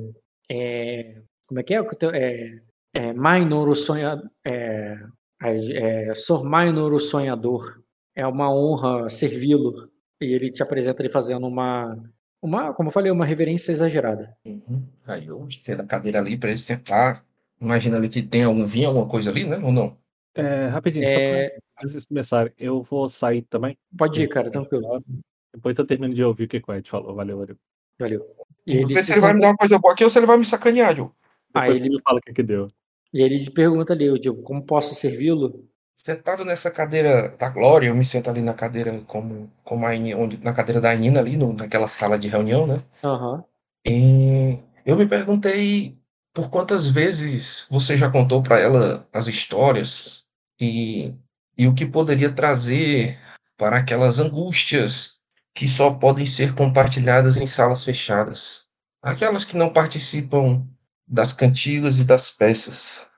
[0.50, 1.86] É, como é que é?
[2.14, 2.60] É,
[2.94, 4.30] é Minor o sonhador.
[4.46, 4.96] É,
[5.42, 7.82] é, Sor o sonhador.
[8.16, 9.90] É uma honra servi-lo.
[10.20, 11.94] E ele te apresenta ele fazendo uma.
[12.40, 14.34] Uma, como eu falei, uma reverência exagerada.
[14.46, 14.86] Uhum.
[15.06, 17.22] Aí eu tendo a cadeira ali para ele sentar.
[17.60, 19.58] Imagina ali que tem algum vinho, alguma coisa ali, né?
[19.58, 19.96] Ou não?
[20.34, 21.48] É, rapidinho, é...
[21.48, 23.76] só pra vocês começarem, eu vou sair também.
[23.96, 25.02] Pode ir, cara, tranquilo.
[25.52, 27.14] Depois eu termino de ouvir o que o Ed falou.
[27.14, 27.56] Valeu, valeu.
[27.98, 28.26] Valeu.
[28.66, 30.26] E ele ver se ele vai me dar uma coisa boa aqui ou se ele
[30.26, 31.10] vai me sacanear, Joe.
[31.54, 32.68] Aí ele me fala o que, que deu.
[33.12, 35.66] E ele pergunta ali, Diogo, como posso servi-lo?
[35.94, 40.38] Sentado nessa cadeira da Glória, eu me sento ali na cadeira como, como a, onde,
[40.44, 42.84] na cadeira da Nina ali, no, naquela sala de reunião, né?
[43.02, 43.42] Uhum.
[43.84, 45.97] E eu me perguntei
[46.38, 50.22] por quantas vezes você já contou para ela as histórias
[50.60, 51.12] e,
[51.58, 53.18] e o que poderia trazer
[53.56, 55.18] para aquelas angústias
[55.52, 58.66] que só podem ser compartilhadas em salas fechadas.
[59.02, 60.64] Aquelas que não participam
[61.08, 63.08] das cantigas e das peças.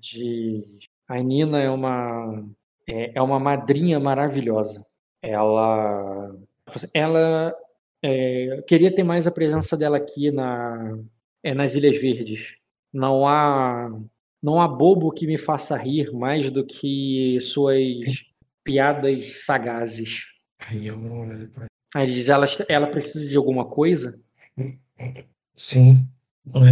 [0.00, 0.78] De...
[1.08, 2.40] a Nina é uma
[2.88, 4.86] é, é uma madrinha maravilhosa.
[5.20, 6.32] Ela
[6.94, 7.52] ela
[8.00, 11.00] é, queria ter mais a presença dela aqui na
[11.44, 12.54] é, nas Ilhas Verdes.
[12.92, 13.90] Não há
[14.42, 17.78] não há bobo que me faça rir mais do que suas
[18.62, 20.24] piadas sagazes.
[20.68, 20.98] Aí eu
[21.94, 24.14] Aí diz, ela, ela precisa de alguma coisa?
[25.56, 26.06] Sim.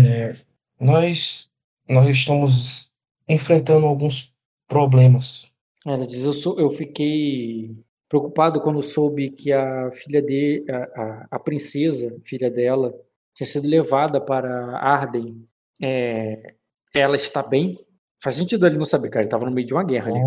[0.07, 0.33] É,
[0.79, 1.49] nós,
[1.89, 2.93] nós estamos
[3.27, 4.35] enfrentando alguns
[4.69, 5.51] problemas.
[5.87, 7.75] Ela diz, eu, sou, eu fiquei
[8.07, 12.95] preocupado quando soube que a filha de a, a, a princesa, filha dela,
[13.35, 15.47] tinha sido levada para Arden.
[15.83, 16.55] É,
[16.95, 17.77] ela está bem?
[18.23, 19.23] Faz sentido ele não saber, cara.
[19.23, 20.21] Ele estava no meio de uma guerra ali.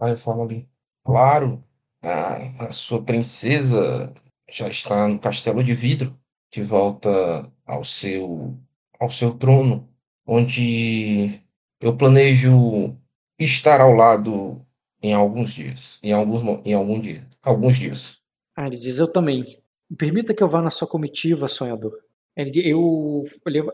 [0.00, 0.68] Aí eu falo ali.
[1.04, 1.62] Claro,
[2.02, 4.12] a, a sua princesa
[4.50, 6.18] já está no castelo de vidro,
[6.52, 7.10] de volta
[7.66, 8.56] ao seu,
[8.98, 9.88] ao seu trono,
[10.26, 11.40] onde
[11.82, 12.96] eu planejo
[13.38, 14.64] estar ao lado
[15.02, 18.20] em alguns dias, em alguns, em algum dia, alguns dias.
[18.56, 19.44] Ah, ele diz, eu também.
[19.96, 21.98] Permita que eu vá na sua comitiva, sonhador.
[22.54, 23.22] Eu,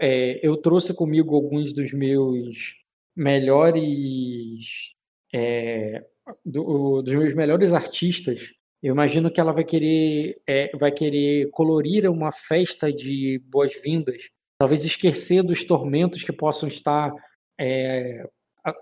[0.01, 2.75] é, eu trouxe comigo alguns dos meus
[3.15, 4.95] melhores
[5.35, 6.05] é,
[6.45, 8.53] do, dos meus melhores artistas.
[8.83, 14.29] Eu imagino que ela vai querer é, vai querer colorir uma festa de boas-vindas,
[14.59, 17.13] talvez esquecer dos tormentos que possam estar
[17.59, 18.29] é,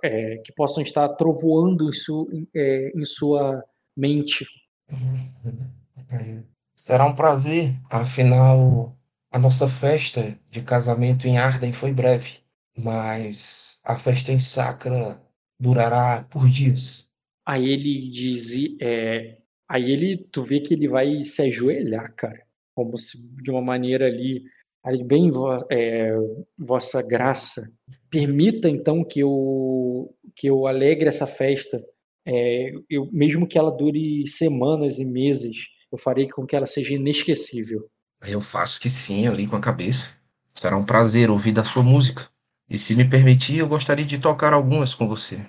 [0.02, 3.62] é, que possam estar trovoando em, su, é, em sua
[3.96, 4.46] mente.
[6.74, 8.96] Será um prazer, afinal
[9.34, 12.38] a nossa festa de casamento em Arden foi breve,
[12.78, 15.20] mas a festa em Sacra
[15.58, 17.10] durará por dias.
[17.44, 19.38] Aí ele diz, é,
[19.68, 22.46] aí ele, tu vê que ele vai se ajoelhar, cara,
[22.76, 24.44] como se de uma maneira ali,
[24.84, 25.32] ali bem,
[25.68, 26.12] é,
[26.56, 27.60] vossa graça,
[28.08, 31.84] permita então que eu que eu alegre essa festa,
[32.24, 36.94] é, eu, mesmo que ela dure semanas e meses, eu farei com que ela seja
[36.94, 37.90] inesquecível.
[38.26, 40.10] Eu faço que sim, ali com a cabeça.
[40.52, 42.28] Será um prazer ouvir da sua música.
[42.68, 45.44] E se me permitir, eu gostaria de tocar algumas com você.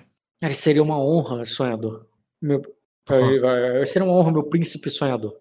[0.52, 2.06] seria uma honra, sonhador.
[2.40, 2.60] Meu,
[3.86, 5.34] seria uma honra, meu príncipe sonhador.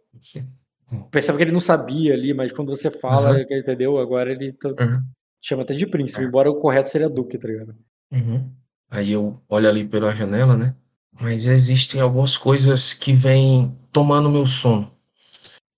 [1.12, 3.46] Percebe que ele não sabia ali, mas quando você fala, Aham.
[3.50, 3.98] entendeu?
[3.98, 5.04] Agora ele tá- Uhum.
[5.44, 6.28] chama até de príncipe, É.
[6.28, 7.76] embora o correto seria duque, tá ligado?
[8.12, 8.50] Uhum.
[8.90, 10.76] Aí eu olho ali pela janela, né?
[11.20, 14.92] Mas existem algumas coisas que vêm tomando meu sono.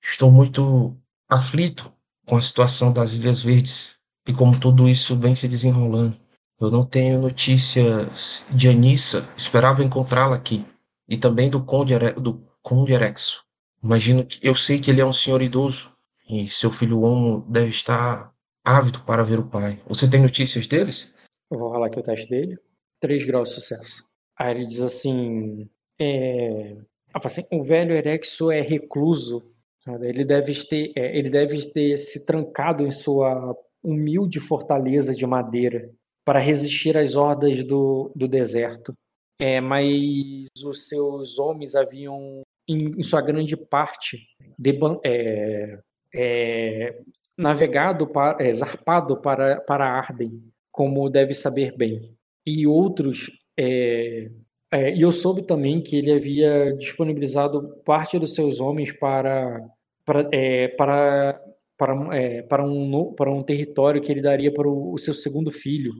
[0.01, 0.95] Estou muito
[1.27, 1.91] aflito
[2.25, 3.97] com a situação das Ilhas Verdes
[4.27, 6.17] e como tudo isso vem se desenrolando.
[6.59, 10.65] Eu não tenho notícias de Anissa, esperava encontrá-la aqui.
[11.07, 13.45] E também do Conde, do Conde Erexo.
[13.83, 15.93] Imagino que eu sei que ele é um senhor idoso
[16.27, 18.33] e seu filho homo deve estar
[18.65, 19.81] ávido para ver o pai.
[19.87, 21.13] Você tem notícias deles?
[21.49, 22.57] Eu vou rolar aqui o teste dele.
[22.99, 24.03] 3 graus de sucesso.
[24.37, 26.75] Aí ele diz assim: é,
[27.13, 29.53] assim, o velho Erexo é recluso.
[30.01, 35.89] Ele deve, ter, é, ele deve ter se trancado em sua humilde fortaleza de madeira
[36.25, 38.93] para resistir às hordas do, do deserto.
[39.39, 44.17] É, mas os seus homens haviam, em, em sua grande parte,
[44.57, 45.79] deban- é,
[46.13, 46.99] é,
[47.37, 50.41] navegado, para, é, zarpado para, para Arden,
[50.71, 52.13] como deve saber bem.
[52.45, 53.29] E outros.
[53.57, 54.29] é,
[54.71, 59.61] é, e eu soube também que ele havia disponibilizado parte dos seus homens para,
[60.07, 61.41] para, é, para,
[61.77, 65.51] para, é, para, um, para um território que ele daria para o, o seu segundo
[65.51, 65.91] filho.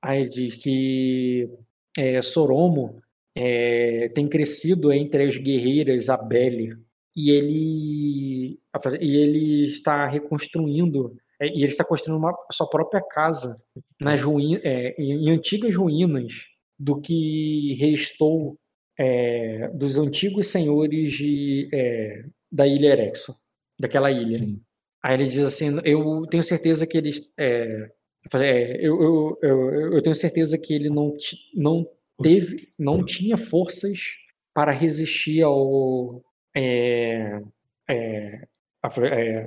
[0.00, 1.50] Aí diz que
[1.98, 3.02] é, Soromo
[3.36, 6.76] é, tem crescido entre as guerreiras Abele
[7.16, 8.60] e ele,
[9.00, 13.56] e ele está reconstruindo é, e ele está construindo uma, sua própria casa
[14.00, 16.44] nas ruínas, é, em, em antigas ruínas
[16.78, 18.56] do que restou
[18.96, 23.34] é, dos antigos senhores de, é, da ilha Erexo,
[23.78, 24.38] daquela ilha.
[24.38, 24.60] Sim.
[25.02, 27.90] Aí ele diz assim, eu tenho certeza que eles é,
[28.34, 31.16] é, eu, eu, eu, eu tenho certeza que ele não,
[31.54, 31.86] não
[32.20, 34.16] teve, não tinha forças
[34.52, 36.22] para resistir ao
[36.54, 37.40] é,
[37.88, 38.46] é, é,
[38.82, 39.44] é,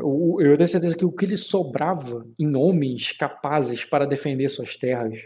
[0.00, 5.18] eu tenho certeza que o que lhe sobrava em homens capazes para defender suas terras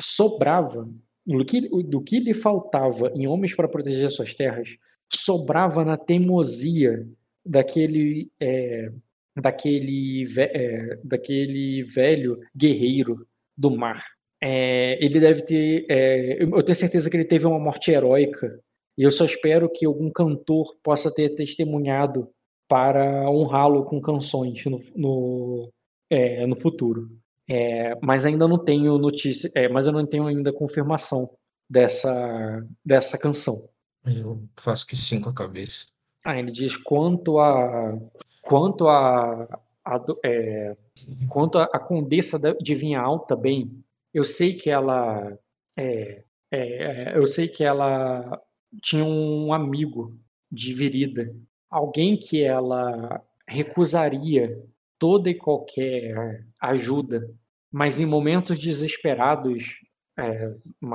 [0.00, 0.88] sobrava
[1.26, 4.78] do que, do que lhe faltava em homens para proteger suas terras
[5.14, 7.06] sobrava na teimosia
[7.44, 8.90] daquele é,
[9.40, 13.26] daquele é, daquele velho guerreiro
[13.56, 14.04] do mar
[14.40, 18.60] É, ele deve ter é, eu tenho certeza que ele teve uma morte heróica
[18.96, 22.28] e eu só espero que algum cantor possa ter testemunhado
[22.68, 25.72] para honrá-lo com canções no, no,
[26.10, 27.08] é, no futuro.
[27.48, 31.28] É, mas ainda não tenho notícia, mas eu não tenho ainda confirmação
[31.68, 33.54] dessa, dessa canção.
[34.04, 35.86] Eu faço que sim com a cabeça.
[36.24, 37.98] Ah, ele diz quanto a
[38.40, 39.44] quanto a,
[39.84, 40.76] a é,
[41.28, 45.38] quanto a, a condessa de Vinha Alta bem, eu sei que ela
[45.78, 48.40] é, é, eu sei que ela
[48.80, 50.18] tinha um amigo
[50.50, 51.34] de Virida,
[51.70, 54.62] alguém que ela recusaria
[54.98, 57.28] toda e qualquer ajuda,
[57.70, 59.80] mas em momentos desesperados,
[60.18, 60.54] é,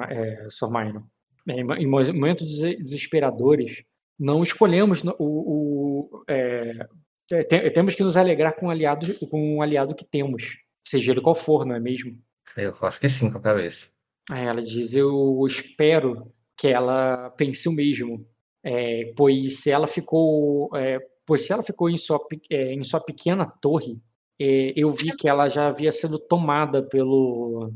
[0.09, 0.69] é, Sr.
[0.69, 1.03] Minor,
[1.47, 3.83] em mo- em momentos dese- desesperadores,
[4.19, 6.87] não escolhemos o, o- é,
[7.31, 11.11] é, te- temos que nos alegrar com um aliado com um aliado que temos, seja
[11.11, 12.17] ele qual for, não é mesmo?
[12.55, 13.87] Eu faço que sim com a cabeça.
[14.31, 18.25] Ela diz: Eu espero que ela pense o mesmo,
[18.63, 22.19] é, pois se ela ficou, é, pois se ela ficou em sua,
[22.49, 24.01] é, em sua pequena torre,
[24.39, 27.71] é, eu vi que ela já havia sido tomada pelo,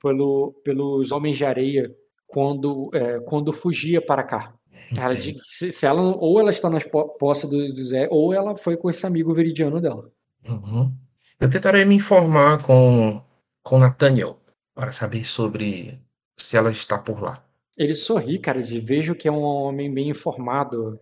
[0.00, 1.94] pelo, pelos homens de areia
[2.32, 4.54] quando, é, quando fugia para cá.
[4.90, 8.76] Que se, ela ou ela está nas po- posses do, do Zé, ou ela foi
[8.76, 10.10] com esse amigo veridiano dela.
[10.46, 10.94] Uhum.
[11.40, 13.22] Eu tentarei me informar com,
[13.62, 14.38] com Nathaniel
[14.74, 15.98] para saber sobre
[16.36, 17.42] se ela está por lá.
[17.76, 21.00] Ele sorri, cara, de vejo que é um homem bem informado.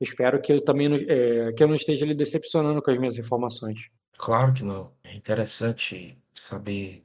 [0.00, 3.18] Espero que eu também não, é, que eu não esteja lhe decepcionando com as minhas
[3.18, 3.88] informações.
[4.16, 4.92] Claro que não.
[5.02, 7.04] É interessante saber,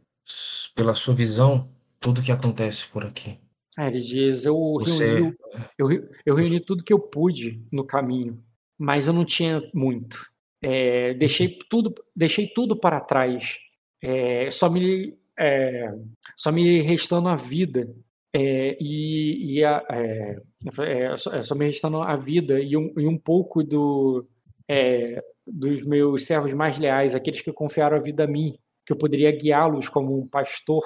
[0.76, 1.68] pela sua visão,
[2.00, 3.38] tudo que acontece por aqui.
[3.78, 5.36] Aí ele diz: eu Você- reuni,
[5.78, 5.88] eu,
[6.26, 8.44] eu reuni tudo que eu pude no caminho,
[8.78, 10.26] mas eu não tinha muito.
[10.62, 13.58] É, deixei tudo, deixei tudo para trás.
[14.02, 15.94] É, só me, é,
[16.36, 17.94] só me restando a vida
[18.34, 20.42] é, e, e a, é,
[20.82, 24.28] é, só, é, só me restando a vida e um, e um pouco do,
[24.68, 28.56] é, dos meus servos mais leais, aqueles que confiaram a vida a mim,
[28.86, 30.84] que eu poderia guiá-los como um pastor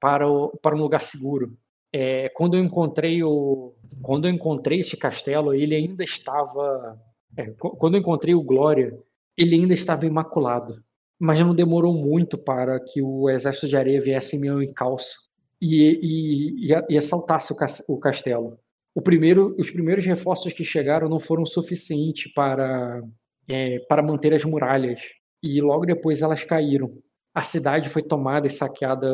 [0.00, 1.56] para, o, para um lugar seguro.
[1.92, 6.98] É, quando eu encontrei o, quando eu encontrei esse castelo, ele ainda estava,
[7.36, 8.98] é, qu- quando eu encontrei o Glória,
[9.36, 10.82] ele ainda estava imaculado.
[11.18, 16.66] Mas não demorou muito para que o exército de areia viesse em meu encalço e,
[16.66, 17.54] e, e, e assaltasse
[17.88, 18.58] o castelo.
[18.94, 23.02] o primeiro, os primeiros reforços que chegaram não foram suficientes para,
[23.48, 25.00] é, para manter as muralhas.
[25.42, 26.90] E logo depois elas caíram.
[27.36, 29.06] A cidade foi tomada e saqueada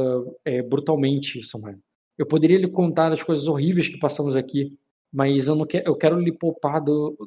[0.44, 1.74] é, brutalmente, Samuel.
[2.16, 4.78] Eu poderia lhe contar as coisas horríveis que passamos aqui,
[5.12, 7.18] mas eu, não quero, eu quero lhe poupar do,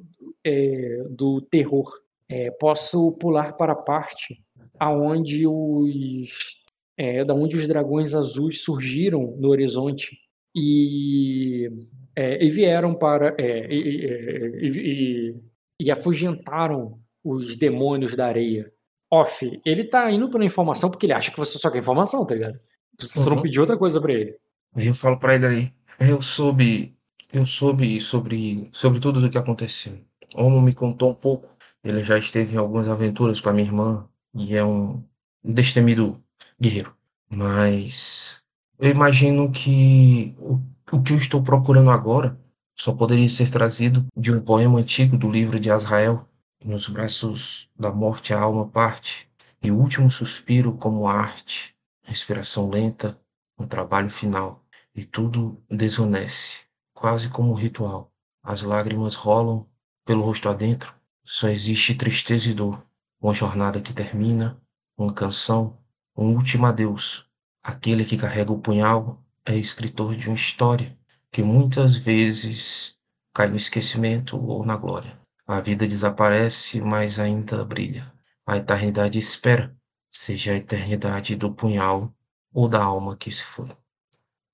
[0.41, 1.91] é, do terror.
[2.29, 4.41] É, posso pular para a parte
[4.79, 6.63] aonde os
[6.97, 10.17] é, da onde os dragões azuis surgiram no horizonte
[10.55, 11.69] e,
[12.15, 15.35] é, e vieram para é, e, e,
[15.81, 18.71] e, afugentaram os demônios da areia.
[19.11, 22.33] Off, ele tá indo pela informação porque ele acha que você só quer informação, tá
[22.35, 22.59] ligado?
[22.97, 23.41] Tu, tu não Uhum.
[23.43, 24.37] pediu outra coisa pra ele.
[24.75, 26.97] Aí eu falo pra ele ali, eu soube,
[27.31, 29.97] eu soube sobre, sobre tudo o que aconteceu.
[30.35, 31.49] Homo me contou um pouco.
[31.83, 35.03] Ele já esteve em algumas aventuras com a minha irmã e é um
[35.43, 36.21] destemido
[36.59, 36.95] guerreiro.
[37.29, 38.41] Mas
[38.79, 40.59] eu imagino que o,
[40.91, 42.37] o que eu estou procurando agora
[42.77, 46.27] só poderia ser trazido de um poema antigo do livro de Azrael.
[46.67, 49.29] Nos braços da morte a alma parte,
[49.61, 53.21] e o último suspiro como arte, respiração lenta,
[53.55, 54.65] um trabalho final,
[54.95, 56.61] e tudo desvanece,
[56.91, 58.11] quase como um ritual.
[58.41, 59.69] As lágrimas rolam
[60.03, 60.91] pelo rosto adentro,
[61.23, 62.83] só existe tristeza e dor,
[63.21, 64.59] uma jornada que termina,
[64.97, 65.77] uma canção,
[66.17, 67.29] um último adeus.
[67.61, 70.97] Aquele que carrega o punhal é escritor de uma história
[71.31, 72.97] que muitas vezes
[73.35, 75.24] cai no esquecimento ou na glória.
[75.47, 78.11] A vida desaparece, mas ainda brilha.
[78.47, 79.75] A eternidade espera,
[80.11, 82.13] seja a eternidade do punhal
[82.53, 83.69] ou da alma que se foi.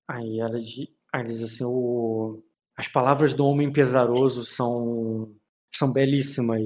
[0.09, 2.43] Aí ela diz, aí ela diz assim, o,
[2.75, 5.33] as palavras do homem pesaroso são,
[5.73, 6.61] são belíssimas,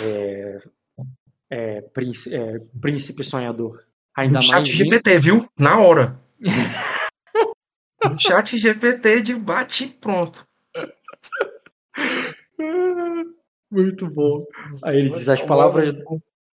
[0.00, 0.58] é,
[1.50, 3.82] é, príncipe, é, príncipe sonhador.
[4.16, 5.48] Ainda No chat mais vindo- GPT, viu?
[5.58, 6.18] Na hora.
[8.04, 10.46] No chat GPT de bate pronto.
[13.70, 14.44] Muito bom.
[14.82, 15.92] Aí ele diz as palavras,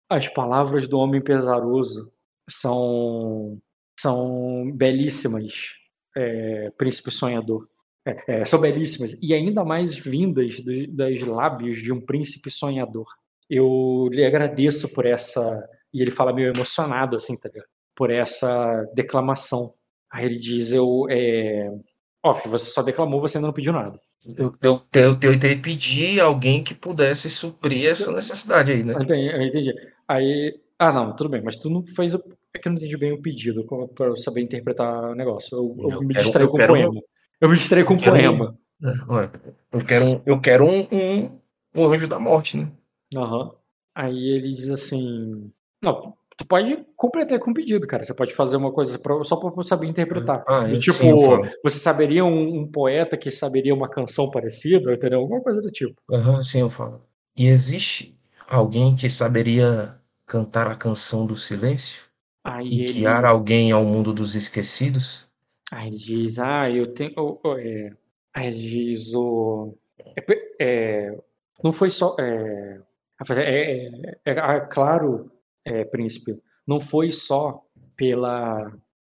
[0.09, 2.11] as palavras do homem pesaroso
[2.49, 3.61] são
[3.99, 5.75] são belíssimas,
[6.15, 7.67] é, príncipe sonhador.
[8.05, 13.07] É, é, são belíssimas e ainda mais vindas do, das lábios de um príncipe sonhador.
[13.49, 17.67] Eu lhe agradeço por essa e ele fala meio emocionado assim, tá ligado?
[17.95, 19.69] Por essa declamação.
[20.11, 21.69] Aí ele diz eu é,
[22.23, 23.99] ó, filho, você só declamou, você ainda não pediu nada.
[24.37, 28.93] Eu, eu, eu, eu que pedir alguém que pudesse suprir essa necessidade aí, né?
[28.93, 29.73] Entendi, eu entendi.
[30.07, 30.59] Aí.
[30.79, 32.15] Ah, não, tudo bem, mas tu não fez.
[32.15, 35.57] o- É que eu não entendi bem o pedido para eu saber interpretar o negócio.
[35.57, 37.01] Eu, eu me distraí com o poema.
[37.41, 38.57] Eu me distraí com o poema.
[38.83, 41.39] É, eu quero, um, eu quero um, um,
[41.75, 42.69] um anjo da morte, né?
[43.15, 43.51] Aham.
[43.95, 45.51] Aí ele diz assim.
[45.81, 48.03] Não, tu pode completar com o pedido, cara.
[48.03, 50.43] Você pode fazer uma coisa pra- só para saber interpretar.
[50.47, 51.11] Ah, eu- tipo, sim,
[51.63, 55.19] você saberia um, um poeta que saberia uma canção parecida, entendeu?
[55.19, 55.95] Alguma coisa do tipo.
[56.11, 57.01] Aham, sim, eu falo.
[57.37, 62.03] E existe alguém que saberia cantar a canção do silêncio
[62.43, 62.93] Aí e ele.
[62.93, 65.27] guiar alguém ao mundo dos esquecidos?
[65.71, 67.13] Aí ele diz, ah, eu tenho.
[67.17, 67.91] o- o- é,
[68.35, 69.75] Aí ele diz, o.
[70.15, 71.15] É, pe- é,
[71.63, 72.15] não foi só.
[72.19, 72.79] É,
[73.29, 75.31] é, é- é- é claro,
[75.65, 76.35] é, príncipe,
[76.67, 77.61] não foi só
[77.95, 78.57] pela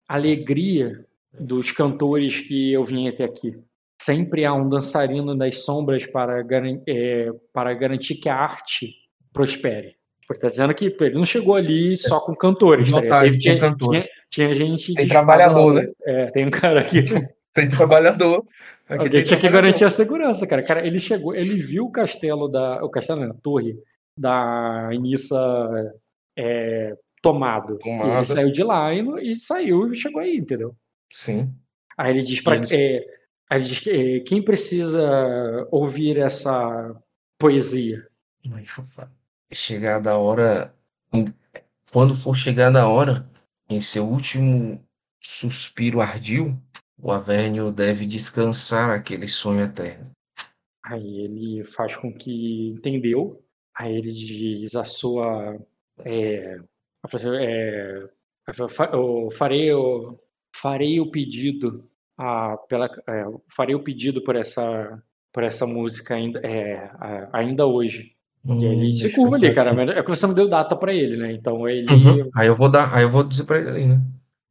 [0.09, 1.05] alegria
[1.39, 3.59] dos cantores que eu vim até aqui.
[4.01, 8.93] Sempre há um dançarino das sombras para, garan- é, para garantir que a arte
[9.33, 9.97] prospere.
[10.27, 12.91] Porque tá dizendo que ele não chegou ali só com cantores.
[12.91, 13.11] tá ligado?
[13.11, 14.07] Notável, Teve- tinha cantores.
[14.31, 14.95] tinha, tinha gente.
[14.95, 15.87] Tem trabalhador, né?
[16.05, 17.03] É, tem um cara aqui.
[17.55, 18.45] Tem trabalhador.
[18.87, 19.53] Aqui Alguém tem tinha que trabalhador.
[19.53, 20.63] garantir a segurança, cara.
[20.63, 22.85] Cara, ele chegou, ele viu o castelo da.
[22.85, 23.79] O castelo, não, a torre
[24.15, 25.35] da Inissa
[26.37, 27.79] é, tomado.
[27.79, 28.17] Tomada.
[28.17, 30.75] ele saiu de lá e, e saiu e chegou aí, entendeu?
[31.13, 31.53] Sim.
[31.97, 33.03] Aí ele diz para aí
[33.51, 36.95] ele diz que é, quem precisa ouvir essa
[37.39, 38.05] poesia.
[39.53, 40.75] Chegada a hora.
[41.93, 43.29] Quando for chegada a hora,
[43.71, 44.85] em seu último
[45.23, 46.61] suspiro ardil,
[46.99, 50.11] o Avernio deve descansar aquele sonho eterno.
[50.85, 53.43] Aí ele faz com que entendeu.
[53.75, 55.59] Aí ele diz a sua.
[56.05, 56.59] É,
[57.41, 58.09] é,
[58.95, 60.19] eu farei, o,
[60.55, 61.75] farei o pedido.
[62.19, 65.03] A, pela, é, farei o pedido por essa,
[65.33, 66.91] por essa música ainda, é,
[67.33, 68.17] ainda hoje.
[68.47, 69.71] E aí ele Hum, se eu curva ali, cara.
[69.71, 69.99] aqui.
[69.99, 71.33] É que você não deu data pra ele, né?
[71.33, 71.93] Então ele.
[71.93, 72.31] Uhum.
[72.35, 74.01] Aí eu vou dar, aí eu vou dizer pra ele ali, né?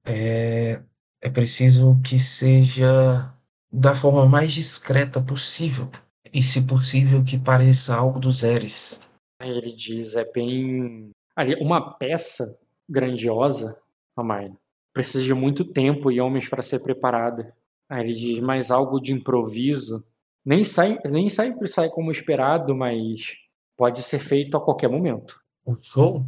[0.05, 0.81] É,
[1.21, 3.33] é preciso que seja
[3.71, 5.89] da forma mais discreta possível.
[6.33, 8.99] E, se possível, que pareça algo dos Eres.
[9.39, 11.11] Aí ele diz, é bem.
[11.35, 13.77] Ali, uma peça grandiosa,
[14.17, 14.57] Hermione,
[14.93, 17.53] precisa de muito tempo e homens para ser preparada.
[17.89, 20.03] Aí ele diz, mas algo de improviso
[20.45, 23.33] Nem, sai, nem sempre sai como esperado, mas
[23.75, 25.41] pode ser feito a qualquer momento.
[25.65, 26.25] O show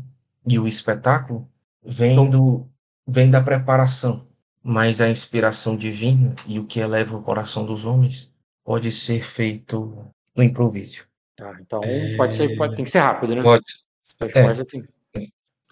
[0.48, 1.48] e o espetáculo
[1.84, 2.68] vem, do,
[3.08, 4.28] vem da preparação,
[4.64, 10.12] mas a inspiração divina e o que eleva o coração dos homens pode ser feito
[10.36, 11.06] no improviso.
[11.36, 11.80] Tá, então
[12.18, 13.42] pode ser, pode, tem que ser rápido, né?
[13.42, 13.64] Pode.
[14.20, 14.64] A É.
[14.66, 14.88] tudo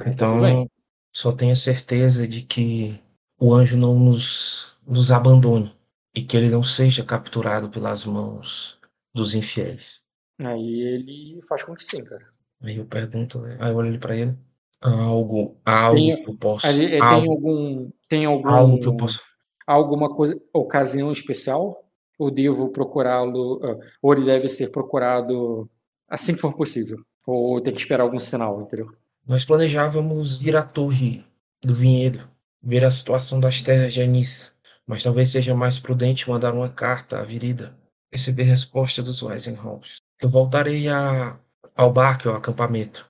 [0.06, 0.70] Então, bem.
[1.14, 3.00] só tenha certeza de que
[3.40, 5.74] o anjo não nos, nos abandone
[6.16, 8.80] e que ele não seja capturado pelas mãos
[9.14, 10.06] dos infiéis.
[10.40, 12.26] Aí ele faz com que sim, cara.
[12.62, 13.58] Aí eu pergunto, né?
[13.60, 14.38] aí eu olho para ele.
[14.82, 16.68] Há algo, algo Tem- que eu posso.
[16.68, 17.90] Aí, ele- há tem algo, algum.
[18.08, 18.50] Tem algum.
[18.50, 19.22] algo que eu posso.
[19.66, 21.82] alguma coisa, ocasião especial?
[22.18, 25.70] Ou devo procurá-lo, ah, ou ele deve ser procurado
[26.08, 26.98] assim que for possível?
[27.28, 28.90] Ou tem que esperar algum sinal, entendeu?
[29.28, 31.26] Nós planejávamos ir à torre
[31.64, 32.30] do vinhedo,
[32.62, 34.52] ver a situação das terras de Anissa,
[34.86, 37.76] mas talvez seja mais prudente mandar uma carta à Virida,
[38.14, 39.98] receber resposta dos Weisenholz.
[40.22, 41.40] Eu voltarei a,
[41.76, 43.10] ao barco, ao acampamento,